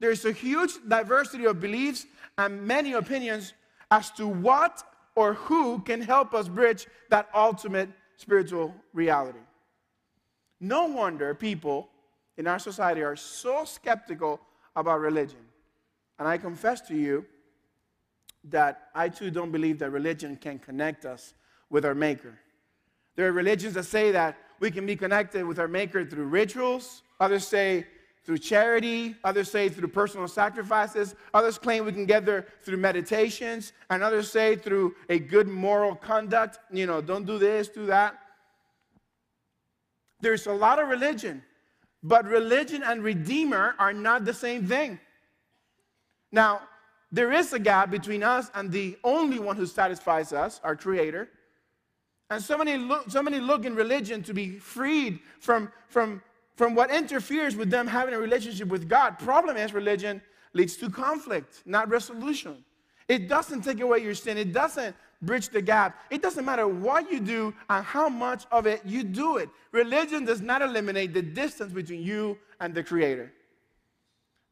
There's 0.00 0.24
a 0.24 0.32
huge 0.32 0.72
diversity 0.86 1.44
of 1.44 1.60
beliefs 1.60 2.06
and 2.36 2.62
many 2.62 2.92
opinions 2.92 3.52
as 3.90 4.10
to 4.12 4.26
what 4.26 4.82
or 5.14 5.34
who 5.34 5.80
can 5.80 6.00
help 6.00 6.34
us 6.34 6.48
bridge 6.48 6.86
that 7.10 7.28
ultimate 7.34 7.88
spiritual 8.16 8.74
reality. 8.92 9.38
No 10.60 10.86
wonder 10.86 11.34
people 11.34 11.88
in 12.36 12.46
our 12.46 12.58
society 12.58 13.02
are 13.02 13.16
so 13.16 13.64
skeptical 13.64 14.40
about 14.76 15.00
religion. 15.00 15.40
And 16.18 16.26
I 16.26 16.38
confess 16.38 16.80
to 16.82 16.94
you 16.94 17.24
that 18.44 18.88
I 18.94 19.08
too 19.08 19.30
don't 19.30 19.50
believe 19.50 19.78
that 19.80 19.90
religion 19.90 20.36
can 20.36 20.58
connect 20.58 21.04
us 21.04 21.34
with 21.70 21.84
our 21.84 21.94
Maker. 21.94 22.38
There 23.16 23.28
are 23.28 23.32
religions 23.32 23.74
that 23.74 23.84
say 23.84 24.12
that 24.12 24.36
we 24.60 24.70
can 24.70 24.86
be 24.86 24.96
connected 24.96 25.44
with 25.44 25.58
our 25.58 25.68
Maker 25.68 26.04
through 26.04 26.26
rituals, 26.26 27.02
others 27.20 27.46
say 27.46 27.86
through 28.24 28.38
charity, 28.38 29.14
others 29.24 29.50
say 29.50 29.68
through 29.68 29.88
personal 29.88 30.28
sacrifices, 30.28 31.14
others 31.32 31.56
claim 31.58 31.84
we 31.84 31.92
can 31.92 32.04
get 32.04 32.26
there 32.26 32.46
through 32.62 32.76
meditations, 32.76 33.72
and 33.90 34.02
others 34.02 34.30
say 34.30 34.54
through 34.54 34.94
a 35.08 35.18
good 35.18 35.48
moral 35.48 35.94
conduct. 35.94 36.58
You 36.70 36.86
know, 36.86 37.00
don't 37.00 37.24
do 37.24 37.38
this, 37.38 37.68
do 37.68 37.86
that. 37.86 38.18
There's 40.20 40.46
a 40.46 40.52
lot 40.52 40.78
of 40.78 40.88
religion, 40.88 41.42
but 42.02 42.26
religion 42.26 42.82
and 42.82 43.02
Redeemer 43.02 43.74
are 43.78 43.92
not 43.92 44.24
the 44.24 44.34
same 44.34 44.66
thing. 44.66 44.98
Now, 46.30 46.60
there 47.10 47.32
is 47.32 47.52
a 47.52 47.58
gap 47.58 47.90
between 47.90 48.22
us 48.22 48.50
and 48.54 48.70
the 48.70 48.96
only 49.02 49.38
one 49.38 49.56
who 49.56 49.66
satisfies 49.66 50.32
us, 50.32 50.60
our 50.62 50.76
Creator. 50.76 51.28
And 52.30 52.42
so 52.42 52.58
many 52.58 52.76
look, 52.76 53.10
so 53.10 53.22
many 53.22 53.40
look 53.40 53.64
in 53.64 53.74
religion 53.74 54.22
to 54.24 54.34
be 54.34 54.58
freed 54.58 55.20
from, 55.40 55.72
from, 55.88 56.22
from 56.56 56.74
what 56.74 56.90
interferes 56.90 57.56
with 57.56 57.70
them 57.70 57.86
having 57.86 58.12
a 58.12 58.18
relationship 58.18 58.68
with 58.68 58.88
God. 58.88 59.18
Problem 59.18 59.56
is, 59.56 59.72
religion 59.72 60.20
leads 60.52 60.76
to 60.76 60.90
conflict, 60.90 61.62
not 61.64 61.88
resolution. 61.88 62.64
It 63.08 63.28
doesn't 63.28 63.62
take 63.62 63.80
away 63.80 64.00
your 64.00 64.14
sin, 64.14 64.36
it 64.36 64.52
doesn't 64.52 64.94
bridge 65.22 65.48
the 65.48 65.62
gap. 65.62 65.98
It 66.10 66.22
doesn't 66.22 66.44
matter 66.44 66.68
what 66.68 67.10
you 67.10 67.20
do 67.20 67.54
and 67.68 67.84
how 67.84 68.08
much 68.08 68.46
of 68.52 68.66
it 68.66 68.82
you 68.84 69.02
do 69.02 69.38
it. 69.38 69.48
Religion 69.72 70.24
does 70.24 70.40
not 70.40 70.62
eliminate 70.62 71.12
the 71.12 71.22
distance 71.22 71.72
between 71.72 72.02
you 72.02 72.38
and 72.60 72.74
the 72.74 72.84
Creator. 72.84 73.32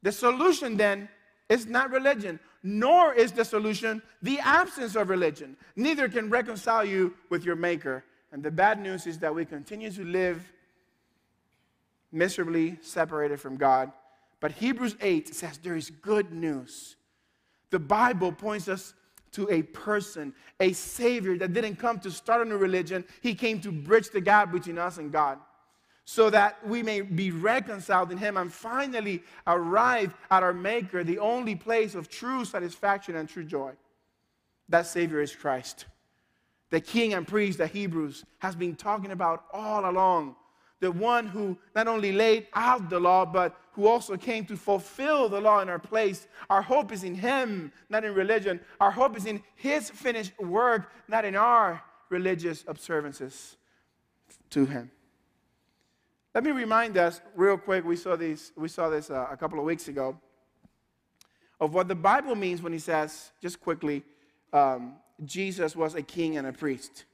The 0.01 0.11
solution 0.11 0.77
then 0.77 1.09
is 1.49 1.65
not 1.65 1.91
religion, 1.91 2.39
nor 2.63 3.13
is 3.13 3.31
the 3.31 3.45
solution 3.45 4.01
the 4.21 4.39
absence 4.39 4.95
of 4.95 5.09
religion. 5.09 5.55
Neither 5.75 6.09
can 6.09 6.29
reconcile 6.29 6.83
you 6.83 7.13
with 7.29 7.43
your 7.43 7.55
Maker. 7.55 8.03
And 8.31 8.43
the 8.43 8.51
bad 8.51 8.79
news 8.79 9.07
is 9.07 9.19
that 9.19 9.33
we 9.33 9.45
continue 9.45 9.91
to 9.91 10.03
live 10.03 10.51
miserably 12.11 12.77
separated 12.81 13.39
from 13.39 13.57
God. 13.57 13.91
But 14.39 14.51
Hebrews 14.51 14.95
8 15.01 15.33
says 15.33 15.57
there 15.57 15.75
is 15.75 15.89
good 15.89 16.31
news. 16.31 16.95
The 17.69 17.79
Bible 17.79 18.31
points 18.31 18.67
us 18.67 18.93
to 19.31 19.49
a 19.49 19.61
person, 19.61 20.33
a 20.59 20.73
Savior 20.73 21.37
that 21.37 21.53
didn't 21.53 21.75
come 21.75 21.99
to 21.99 22.11
start 22.11 22.45
a 22.45 22.49
new 22.49 22.57
religion, 22.57 23.03
He 23.21 23.35
came 23.35 23.59
to 23.61 23.71
bridge 23.71 24.09
the 24.09 24.21
gap 24.21 24.51
between 24.51 24.77
us 24.77 24.97
and 24.97 25.11
God 25.11 25.37
so 26.09 26.29
that 26.29 26.65
we 26.65 26.81
may 26.81 27.01
be 27.01 27.31
reconciled 27.31 28.13
in 28.13 28.17
Him 28.17 28.37
and 28.37 28.51
finally 28.51 29.21
arrive 29.45 30.15
at 30.31 30.41
our 30.41 30.53
Maker, 30.53 31.03
the 31.03 31.19
only 31.19 31.53
place 31.53 31.95
of 31.95 32.07
true 32.07 32.45
satisfaction 32.45 33.17
and 33.17 33.27
true 33.27 33.43
joy. 33.43 33.73
That 34.69 34.87
Savior 34.87 35.19
is 35.19 35.35
Christ, 35.35 35.85
the 36.69 36.79
King 36.79 37.13
and 37.13 37.27
priest 37.27 37.57
that 37.57 37.71
Hebrews 37.71 38.23
has 38.39 38.55
been 38.55 38.77
talking 38.77 39.11
about 39.11 39.43
all 39.51 39.89
along. 39.89 40.37
The 40.79 40.93
one 40.93 41.27
who 41.27 41.57
not 41.75 41.89
only 41.89 42.13
laid 42.13 42.47
out 42.53 42.89
the 42.89 43.01
law, 43.01 43.25
but 43.25 43.57
who 43.73 43.85
also 43.85 44.15
came 44.15 44.45
to 44.45 44.55
fulfill 44.55 45.27
the 45.27 45.41
law 45.41 45.59
in 45.59 45.67
our 45.67 45.77
place. 45.77 46.29
Our 46.49 46.61
hope 46.61 46.93
is 46.93 47.03
in 47.03 47.15
Him, 47.15 47.73
not 47.89 48.05
in 48.05 48.13
religion. 48.13 48.61
Our 48.79 48.91
hope 48.91 49.17
is 49.17 49.25
in 49.25 49.43
His 49.55 49.89
finished 49.89 50.39
work, 50.39 50.89
not 51.09 51.25
in 51.25 51.35
our 51.35 51.81
religious 52.07 52.63
observances 52.65 53.57
to 54.51 54.65
Him. 54.65 54.89
Let 56.37 56.43
me 56.43 56.51
remind 56.51 56.99
us 56.99 57.19
real 57.33 57.57
quick. 57.57 57.83
We 57.83 57.95
saw 57.95 58.15
this, 58.15 58.51
we 58.55 58.67
saw 58.67 58.89
this 58.89 59.09
uh, 59.09 59.25
a 59.31 59.35
couple 59.35 59.57
of 59.57 59.65
weeks 59.65 59.87
ago 59.87 60.15
of 61.59 61.73
what 61.73 61.87
the 61.87 61.95
Bible 61.95 62.35
means 62.35 62.61
when 62.61 62.71
he 62.71 62.77
says, 62.77 63.31
just 63.41 63.59
quickly, 63.59 64.03
um, 64.53 64.97
Jesus 65.25 65.75
was 65.75 65.95
a 65.95 66.03
king 66.03 66.37
and 66.37 66.45
a 66.45 66.53
priest. 66.53 67.05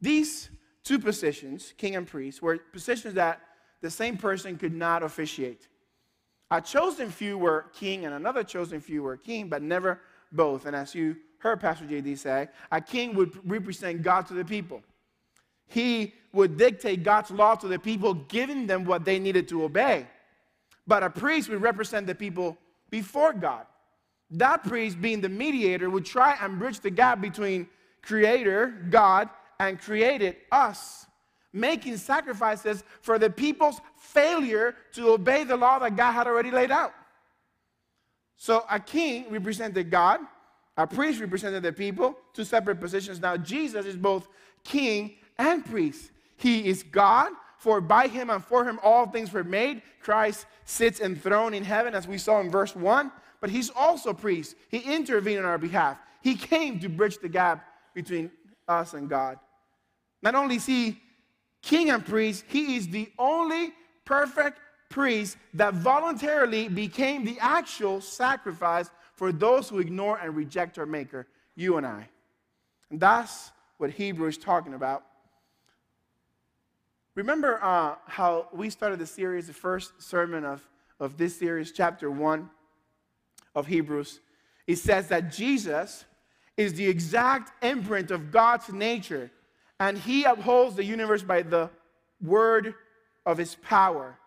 These 0.00 0.50
two 0.82 0.98
positions, 0.98 1.72
king 1.78 1.94
and 1.94 2.04
priest, 2.04 2.42
were 2.42 2.58
positions 2.58 3.14
that 3.14 3.42
the 3.80 3.92
same 3.92 4.16
person 4.16 4.58
could 4.58 4.74
not 4.74 5.04
officiate. 5.04 5.68
A 6.50 6.60
chosen 6.60 7.10
few 7.10 7.38
were 7.38 7.66
king 7.74 8.06
and 8.06 8.14
another 8.14 8.42
chosen 8.42 8.80
few 8.80 9.04
were 9.04 9.16
king, 9.16 9.48
but 9.48 9.62
never 9.62 10.00
both. 10.32 10.66
And 10.66 10.74
as 10.74 10.96
you 10.96 11.14
heard 11.38 11.60
Pastor 11.60 11.84
JD 11.84 12.18
say, 12.18 12.48
a 12.72 12.80
king 12.80 13.14
would 13.14 13.38
represent 13.48 14.02
God 14.02 14.26
to 14.26 14.34
the 14.34 14.44
people. 14.44 14.82
He 15.66 16.14
would 16.32 16.56
dictate 16.56 17.02
God's 17.02 17.30
law 17.30 17.54
to 17.54 17.68
the 17.68 17.78
people, 17.78 18.14
giving 18.14 18.66
them 18.66 18.84
what 18.84 19.04
they 19.04 19.18
needed 19.18 19.48
to 19.48 19.64
obey. 19.64 20.06
But 20.86 21.02
a 21.02 21.10
priest 21.10 21.48
would 21.48 21.62
represent 21.62 22.06
the 22.06 22.14
people 22.14 22.58
before 22.90 23.32
God. 23.32 23.66
That 24.30 24.64
priest, 24.64 25.00
being 25.00 25.20
the 25.20 25.28
mediator, 25.28 25.88
would 25.88 26.04
try 26.04 26.36
and 26.40 26.58
bridge 26.58 26.80
the 26.80 26.90
gap 26.90 27.20
between 27.20 27.68
Creator, 28.02 28.86
God, 28.90 29.30
and 29.60 29.80
created 29.80 30.36
us, 30.52 31.06
making 31.52 31.96
sacrifices 31.96 32.84
for 33.00 33.18
the 33.18 33.30
people's 33.30 33.80
failure 33.96 34.74
to 34.92 35.10
obey 35.10 35.44
the 35.44 35.56
law 35.56 35.78
that 35.78 35.96
God 35.96 36.12
had 36.12 36.26
already 36.26 36.50
laid 36.50 36.70
out. 36.70 36.92
So 38.36 38.64
a 38.70 38.80
king 38.80 39.30
represented 39.30 39.90
God, 39.90 40.20
a 40.76 40.86
priest 40.86 41.20
represented 41.20 41.62
the 41.62 41.72
people, 41.72 42.18
two 42.32 42.44
separate 42.44 42.80
positions. 42.80 43.20
Now 43.20 43.36
Jesus 43.36 43.86
is 43.86 43.96
both 43.96 44.28
king 44.64 45.14
and 45.38 45.64
priest. 45.64 46.10
He 46.36 46.68
is 46.68 46.82
God, 46.82 47.32
for 47.58 47.80
by 47.80 48.08
him 48.08 48.30
and 48.30 48.44
for 48.44 48.64
him 48.64 48.78
all 48.82 49.06
things 49.06 49.32
were 49.32 49.44
made. 49.44 49.82
Christ 50.00 50.46
sits 50.64 51.00
enthroned 51.00 51.54
in 51.54 51.64
heaven, 51.64 51.94
as 51.94 52.06
we 52.06 52.18
saw 52.18 52.40
in 52.40 52.50
verse 52.50 52.74
1. 52.74 53.10
But 53.40 53.50
he's 53.50 53.70
also 53.70 54.12
priest. 54.12 54.56
He 54.68 54.78
intervened 54.78 55.40
on 55.40 55.44
our 55.44 55.58
behalf. 55.58 55.98
He 56.22 56.34
came 56.34 56.80
to 56.80 56.88
bridge 56.88 57.18
the 57.18 57.28
gap 57.28 57.64
between 57.94 58.30
us 58.66 58.94
and 58.94 59.08
God. 59.08 59.38
Not 60.22 60.34
only 60.34 60.56
is 60.56 60.66
he 60.66 60.98
king 61.62 61.90
and 61.90 62.04
priest, 62.04 62.44
he 62.48 62.76
is 62.76 62.88
the 62.88 63.10
only 63.18 63.72
perfect 64.04 64.58
priest 64.88 65.36
that 65.54 65.74
voluntarily 65.74 66.68
became 66.68 67.24
the 67.24 67.38
actual 67.40 68.00
sacrifice 68.00 68.88
for 69.14 69.32
those 69.32 69.68
who 69.68 69.78
ignore 69.78 70.18
and 70.18 70.34
reject 70.34 70.78
our 70.78 70.86
Maker, 70.86 71.26
you 71.54 71.76
and 71.76 71.86
I. 71.86 72.08
And 72.90 73.00
that's 73.00 73.50
what 73.78 73.90
Hebrew 73.90 74.28
is 74.28 74.38
talking 74.38 74.74
about. 74.74 75.04
Remember 77.14 77.62
uh, 77.62 77.94
how 78.06 78.48
we 78.52 78.70
started 78.70 78.98
the 78.98 79.06
series, 79.06 79.46
the 79.46 79.52
first 79.52 80.02
sermon 80.02 80.44
of, 80.44 80.68
of 80.98 81.16
this 81.16 81.36
series, 81.38 81.70
chapter 81.70 82.10
1 82.10 82.50
of 83.54 83.66
Hebrews? 83.68 84.20
It 84.66 84.76
says 84.76 85.08
that 85.08 85.30
Jesus 85.32 86.04
is 86.56 86.74
the 86.74 86.86
exact 86.86 87.64
imprint 87.64 88.10
of 88.10 88.32
God's 88.32 88.72
nature, 88.72 89.30
and 89.78 89.96
he 89.96 90.24
upholds 90.24 90.74
the 90.74 90.84
universe 90.84 91.22
by 91.22 91.42
the 91.42 91.70
word 92.20 92.74
of 93.26 93.38
his 93.38 93.54
power. 93.56 94.18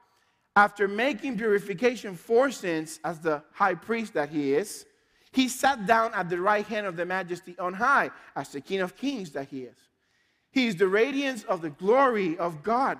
After 0.55 0.87
making 0.87 1.37
purification 1.37 2.15
for 2.15 2.51
sins 2.51 2.99
as 3.03 3.19
the 3.19 3.43
high 3.51 3.75
priest 3.75 4.13
that 4.13 4.29
he 4.29 4.53
is, 4.53 4.85
he 5.31 5.49
sat 5.49 5.85
down 5.85 6.13
at 6.13 6.29
the 6.29 6.39
right 6.39 6.65
hand 6.65 6.87
of 6.87 6.95
the 6.95 7.05
majesty 7.05 7.57
on 7.59 7.73
high 7.73 8.11
as 8.35 8.49
the 8.49 8.61
king 8.61 8.79
of 8.79 8.95
kings 8.95 9.31
that 9.31 9.49
he 9.49 9.63
is. 9.63 9.75
He 10.57 10.65
is 10.65 10.75
the 10.75 10.87
radiance 10.87 11.43
of 11.43 11.61
the 11.61 11.69
glory 11.69 12.35
of 12.39 12.63
God. 12.63 12.97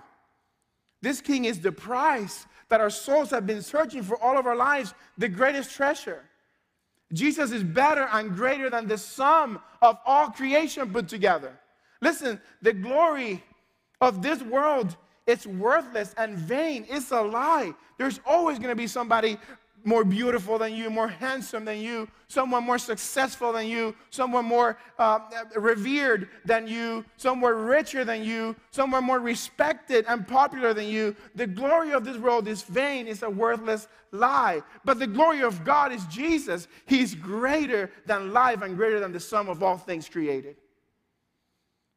This 1.01 1.21
king 1.21 1.45
is 1.45 1.59
the 1.59 1.71
prize 1.71 2.45
that 2.69 2.81
our 2.81 2.91
souls 2.91 3.31
have 3.31 3.47
been 3.47 3.63
searching 3.63 4.03
for 4.03 4.15
all 4.21 4.37
of 4.37 4.45
our 4.45 4.55
lives, 4.55 4.93
the 5.17 5.27
greatest 5.27 5.71
treasure. 5.71 6.21
Jesus 7.11 7.51
is 7.51 7.63
better 7.63 8.07
and 8.13 8.35
greater 8.35 8.69
than 8.69 8.87
the 8.87 8.99
sum 8.99 9.59
of 9.81 9.97
all 10.05 10.29
creation 10.29 10.93
put 10.93 11.07
together. 11.07 11.59
Listen, 11.99 12.39
the 12.61 12.73
glory 12.73 13.43
of 14.01 14.21
this 14.21 14.43
world 14.43 14.95
is 15.25 15.47
worthless 15.47 16.13
and 16.15 16.37
vain. 16.37 16.85
It's 16.87 17.09
a 17.09 17.21
lie. 17.21 17.73
There's 17.97 18.19
always 18.23 18.59
going 18.59 18.69
to 18.69 18.75
be 18.75 18.85
somebody 18.85 19.39
more 19.87 20.03
beautiful 20.03 20.57
than 20.57 20.75
you, 20.75 20.89
more 20.89 21.07
handsome 21.07 21.63
than 21.63 21.79
you, 21.79 22.09
someone 22.27 22.61
more 22.61 22.77
successful 22.77 23.53
than 23.53 23.67
you, 23.67 23.95
someone 24.09 24.43
more 24.43 24.77
uh, 24.99 25.17
revered 25.55 26.27
than 26.43 26.67
you, 26.67 27.05
someone 27.15 27.53
richer 27.55 28.03
than 28.03 28.21
you, 28.21 28.53
someone 28.69 29.01
more 29.05 29.21
respected 29.21 30.03
and 30.09 30.27
popular 30.27 30.73
than 30.73 30.87
you. 30.87 31.15
The 31.35 31.47
glory 31.47 31.93
of 31.93 32.03
this 32.03 32.17
world 32.17 32.49
is 32.49 32.63
vain, 32.63 33.07
it's 33.07 33.21
a 33.21 33.29
worthless 33.29 33.87
lie. 34.11 34.61
But 34.83 34.99
the 34.99 35.07
glory 35.07 35.41
of 35.41 35.63
God 35.63 35.93
is 35.93 36.05
Jesus. 36.07 36.67
He's 36.85 37.15
greater 37.15 37.89
than 38.05 38.33
life 38.33 38.63
and 38.63 38.75
greater 38.75 38.99
than 38.99 39.13
the 39.13 39.21
sum 39.21 39.47
of 39.47 39.63
all 39.63 39.77
things 39.77 40.09
created. 40.09 40.57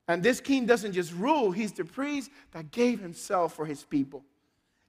And 0.07 0.23
this 0.23 0.41
king 0.41 0.65
doesn't 0.65 0.93
just 0.93 1.13
rule, 1.13 1.51
he's 1.51 1.73
the 1.73 1.85
priest 1.85 2.31
that 2.53 2.71
gave 2.71 3.01
himself 3.01 3.57
for 3.57 3.67
his 3.67 3.83
people. 3.83 4.23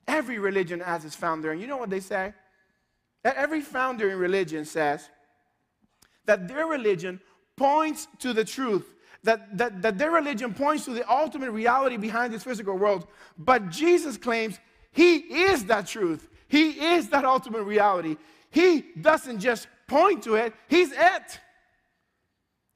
Every 0.07 0.37
religion 0.37 0.81
has 0.81 1.03
its 1.03 1.15
founder, 1.15 1.51
and 1.51 1.59
you 1.59 1.65
know 1.65 1.77
what 1.77 1.89
they 1.89 1.99
say? 1.99 2.33
Every 3.23 3.61
founder 3.61 4.09
in 4.09 4.17
religion 4.17 4.65
says 4.65 5.07
that 6.25 6.47
their 6.47 6.65
religion 6.65 7.19
points 7.55 8.07
to 8.19 8.33
the 8.33 8.43
truth, 8.43 8.93
that, 9.23 9.57
that, 9.57 9.81
that 9.81 9.97
their 9.97 10.11
religion 10.11 10.53
points 10.53 10.85
to 10.85 10.91
the 10.91 11.09
ultimate 11.09 11.51
reality 11.51 11.97
behind 11.97 12.33
this 12.33 12.43
physical 12.43 12.77
world. 12.77 13.07
But 13.37 13.69
Jesus 13.69 14.17
claims 14.17 14.59
he 14.91 15.17
is 15.17 15.65
that 15.65 15.87
truth, 15.87 16.27
he 16.47 16.93
is 16.93 17.09
that 17.09 17.25
ultimate 17.25 17.63
reality. 17.63 18.17
He 18.49 18.85
doesn't 18.99 19.39
just 19.39 19.67
point 19.87 20.23
to 20.23 20.35
it, 20.35 20.53
he's 20.67 20.91
it. 20.91 21.39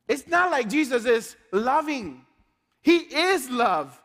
It's 0.07 0.27
not 0.27 0.51
like 0.51 0.69
Jesus 0.69 1.05
is 1.05 1.35
loving, 1.51 2.25
he 2.81 2.97
is 2.97 3.49
love. 3.49 4.01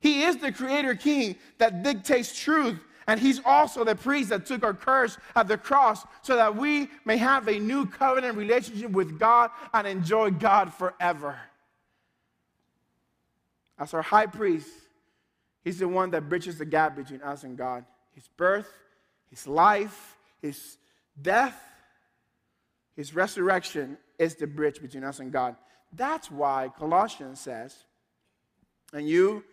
He 0.00 0.24
is 0.24 0.36
the 0.36 0.52
creator 0.52 0.94
king 0.94 1.36
that 1.58 1.82
dictates 1.82 2.38
truth 2.38 2.78
and 3.06 3.20
he's 3.20 3.40
also 3.44 3.84
the 3.84 3.94
priest 3.94 4.30
that 4.30 4.46
took 4.46 4.64
our 4.64 4.74
curse 4.74 5.16
at 5.36 5.46
the 5.46 5.56
cross 5.56 6.04
so 6.22 6.34
that 6.36 6.56
we 6.56 6.88
may 7.04 7.16
have 7.16 7.46
a 7.46 7.58
new 7.58 7.86
covenant 7.86 8.36
relationship 8.36 8.90
with 8.90 9.18
God 9.18 9.50
and 9.72 9.86
enjoy 9.86 10.30
God 10.30 10.72
forever. 10.72 11.38
As 13.78 13.94
our 13.94 14.02
high 14.02 14.26
priest, 14.26 14.68
he's 15.62 15.78
the 15.78 15.88
one 15.88 16.10
that 16.10 16.28
bridges 16.28 16.58
the 16.58 16.64
gap 16.64 16.96
between 16.96 17.22
us 17.22 17.44
and 17.44 17.56
God. 17.56 17.84
His 18.14 18.26
birth, 18.36 18.72
his 19.30 19.46
life, 19.46 20.16
his 20.42 20.78
death, 21.20 21.60
his 22.96 23.14
resurrection 23.14 23.98
is 24.18 24.34
the 24.34 24.46
bridge 24.46 24.80
between 24.80 25.04
us 25.04 25.20
and 25.20 25.30
God. 25.30 25.54
That's 25.92 26.30
why 26.30 26.70
Colossians 26.76 27.40
says, 27.40 27.84
and 28.92 29.08
you 29.08 29.44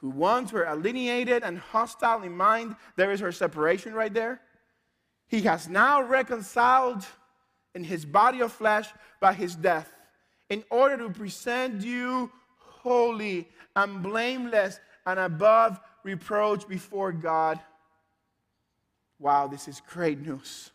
who 0.00 0.10
once 0.10 0.52
were 0.52 0.64
alienated 0.64 1.42
and 1.42 1.58
hostile 1.58 2.22
in 2.22 2.36
mind, 2.36 2.76
there 2.96 3.12
is 3.12 3.20
her 3.20 3.32
separation 3.32 3.94
right 3.94 4.12
there. 4.12 4.40
He 5.26 5.42
has 5.42 5.68
now 5.68 6.02
reconciled 6.02 7.04
in 7.74 7.84
his 7.84 8.04
body 8.04 8.40
of 8.40 8.52
flesh 8.52 8.88
by 9.20 9.32
his 9.32 9.54
death 9.54 9.92
in 10.48 10.64
order 10.70 10.96
to 10.98 11.10
present 11.10 11.82
you 11.82 12.30
holy 12.56 13.48
and 13.76 14.02
blameless 14.02 14.80
and 15.04 15.18
above 15.18 15.80
reproach 16.02 16.66
before 16.66 17.12
God. 17.12 17.60
Wow, 19.18 19.48
this 19.48 19.68
is 19.68 19.82
great 19.88 20.20
news. 20.20 20.70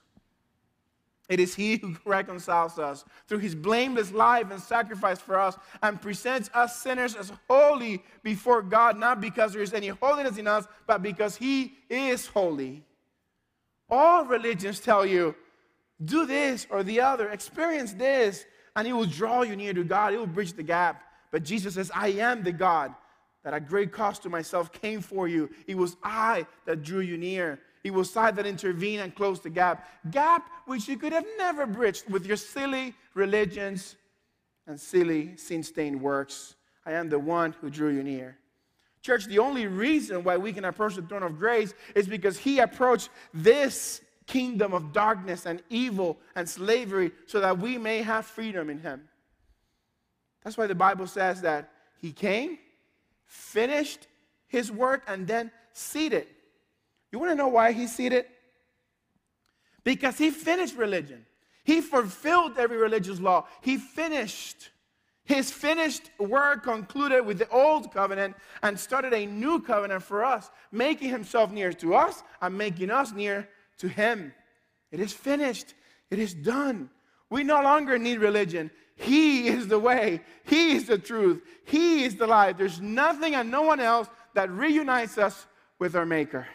It 1.34 1.40
is 1.40 1.56
He 1.56 1.78
who 1.78 1.96
reconciles 2.06 2.78
us 2.78 3.04
through 3.28 3.40
His 3.40 3.56
blameless 3.56 4.12
life 4.12 4.52
and 4.52 4.62
sacrifice 4.62 5.18
for 5.18 5.40
us 5.40 5.58
and 5.82 6.00
presents 6.00 6.52
us 6.54 6.80
sinners 6.80 7.16
as 7.16 7.32
holy 7.50 8.04
before 8.22 8.62
God, 8.62 9.00
not 9.00 9.20
because 9.20 9.52
there 9.52 9.64
is 9.64 9.74
any 9.74 9.88
holiness 9.88 10.38
in 10.38 10.46
us, 10.46 10.68
but 10.86 11.02
because 11.02 11.36
He 11.36 11.74
is 11.90 12.28
holy. 12.28 12.84
All 13.90 14.26
religions 14.26 14.80
tell 14.80 15.08
you, 15.08 15.34
do 16.06 16.28
this 16.28 16.68
or 16.70 16.84
the 16.84 17.02
other, 17.02 17.30
experience 17.30 17.94
this, 17.94 18.46
and 18.76 18.88
it 18.88 18.94
will 18.94 19.06
draw 19.08 19.42
you 19.42 19.56
near 19.56 19.74
to 19.74 19.84
God, 19.84 20.14
it 20.14 20.18
will 20.18 20.28
bridge 20.28 20.54
the 20.54 20.62
gap. 20.62 21.02
But 21.32 21.44
Jesus 21.44 21.74
says, 21.74 21.92
I 21.96 22.10
am 22.10 22.44
the 22.44 22.52
God 22.52 22.94
that 23.44 23.56
at 23.56 23.68
great 23.68 23.92
cost 23.92 24.22
to 24.24 24.30
myself 24.30 24.72
came 24.72 25.02
for 25.02 25.28
you. 25.28 25.50
It 25.66 25.78
was 25.78 25.98
I 26.04 26.46
that 26.68 26.84
drew 26.84 27.00
you 27.00 27.18
near. 27.18 27.60
He 27.84 27.92
was 27.92 28.10
side 28.10 28.38
that 28.38 28.46
intervened 28.46 29.02
and 29.02 29.14
closed 29.14 29.44
the 29.44 29.50
gap. 29.50 29.86
Gap 30.10 30.50
which 30.66 30.88
you 30.88 30.98
could 30.98 31.12
have 31.12 31.26
never 31.38 31.66
bridged 31.66 32.10
with 32.10 32.26
your 32.26 32.38
silly 32.38 32.96
religions 33.14 33.98
and 34.66 34.80
silly 34.80 35.36
sin 35.36 35.64
stained 35.64 36.02
works. 36.02 36.56
I 36.86 36.94
am 36.94 37.10
the 37.10 37.20
one 37.20 37.54
who 37.60 37.70
drew 37.70 37.90
you 37.90 38.02
near. 38.02 38.38
Church, 39.02 39.26
the 39.26 39.40
only 39.40 39.68
reason 39.68 40.24
why 40.24 40.38
we 40.38 40.54
can 40.54 40.64
approach 40.64 40.96
the 40.96 41.02
throne 41.02 41.24
of 41.24 41.38
grace 41.38 41.74
is 41.94 42.08
because 42.08 42.38
He 42.38 42.60
approached 42.60 43.10
this 43.34 44.02
kingdom 44.28 44.74
of 44.74 44.94
darkness 44.94 45.46
and 45.46 45.62
evil 45.70 46.18
and 46.38 46.48
slavery 46.48 47.12
so 47.26 47.42
that 47.42 47.60
we 47.60 47.78
may 47.78 48.02
have 48.02 48.26
freedom 48.26 48.70
in 48.70 48.80
Him. 48.80 49.10
That's 50.42 50.58
why 50.58 50.68
the 50.68 50.76
Bible 50.76 51.08
says 51.08 51.42
that 51.42 51.70
He 51.98 52.14
came, 52.14 52.60
finished 53.26 54.08
His 54.48 54.72
work, 54.72 55.04
and 55.06 55.28
then 55.28 55.52
seated 55.74 56.28
you 57.14 57.20
want 57.20 57.32
to 57.32 57.36
know 57.36 57.48
why 57.48 57.72
he's 57.72 57.96
seated? 57.96 58.26
Because 59.84 60.18
he 60.18 60.32
finished 60.32 60.76
religion. 60.76 61.26
He 61.64 61.80
fulfilled 61.80 62.58
every 62.58 62.78
religious 62.78 63.20
law. 63.20 63.46
He 63.62 63.78
finished. 63.78 64.72
His 65.24 65.52
finished 65.52 66.10
work 66.20 66.64
concluded 66.64 67.26
with 67.26 67.38
the 67.38 67.48
old 67.50 67.94
covenant 67.94 68.36
and 68.62 68.78
started 68.78 69.14
a 69.14 69.26
new 69.26 69.62
covenant 69.62 70.04
for 70.04 70.26
us, 70.26 70.50
making 70.72 71.10
himself 71.10 71.52
near 71.52 71.72
to 71.74 71.96
us 71.96 72.24
and 72.42 72.58
making 72.58 72.90
us 72.90 73.14
near 73.14 73.48
to 73.78 73.88
him. 73.88 74.34
It 74.92 75.00
is 75.00 75.14
finished. 75.14 75.76
It 76.10 76.20
is 76.20 76.34
done. 76.34 76.90
We 77.30 77.44
no 77.44 77.62
longer 77.62 77.98
need 77.98 78.20
religion. 78.20 78.72
He 78.96 79.48
is 79.48 79.68
the 79.68 79.80
way. 79.80 80.22
He 80.46 80.76
is 80.76 80.86
the 80.86 80.98
truth. 80.98 81.42
He 81.66 82.04
is 82.04 82.16
the 82.16 82.28
life. 82.28 82.58
There's 82.58 82.82
nothing 82.82 83.36
and 83.36 83.50
no 83.50 83.62
one 83.62 83.80
else 83.80 84.08
that 84.34 84.52
reunites 84.52 85.18
us 85.18 85.46
with 85.80 85.96
our 85.96 86.06
Maker. 86.06 86.48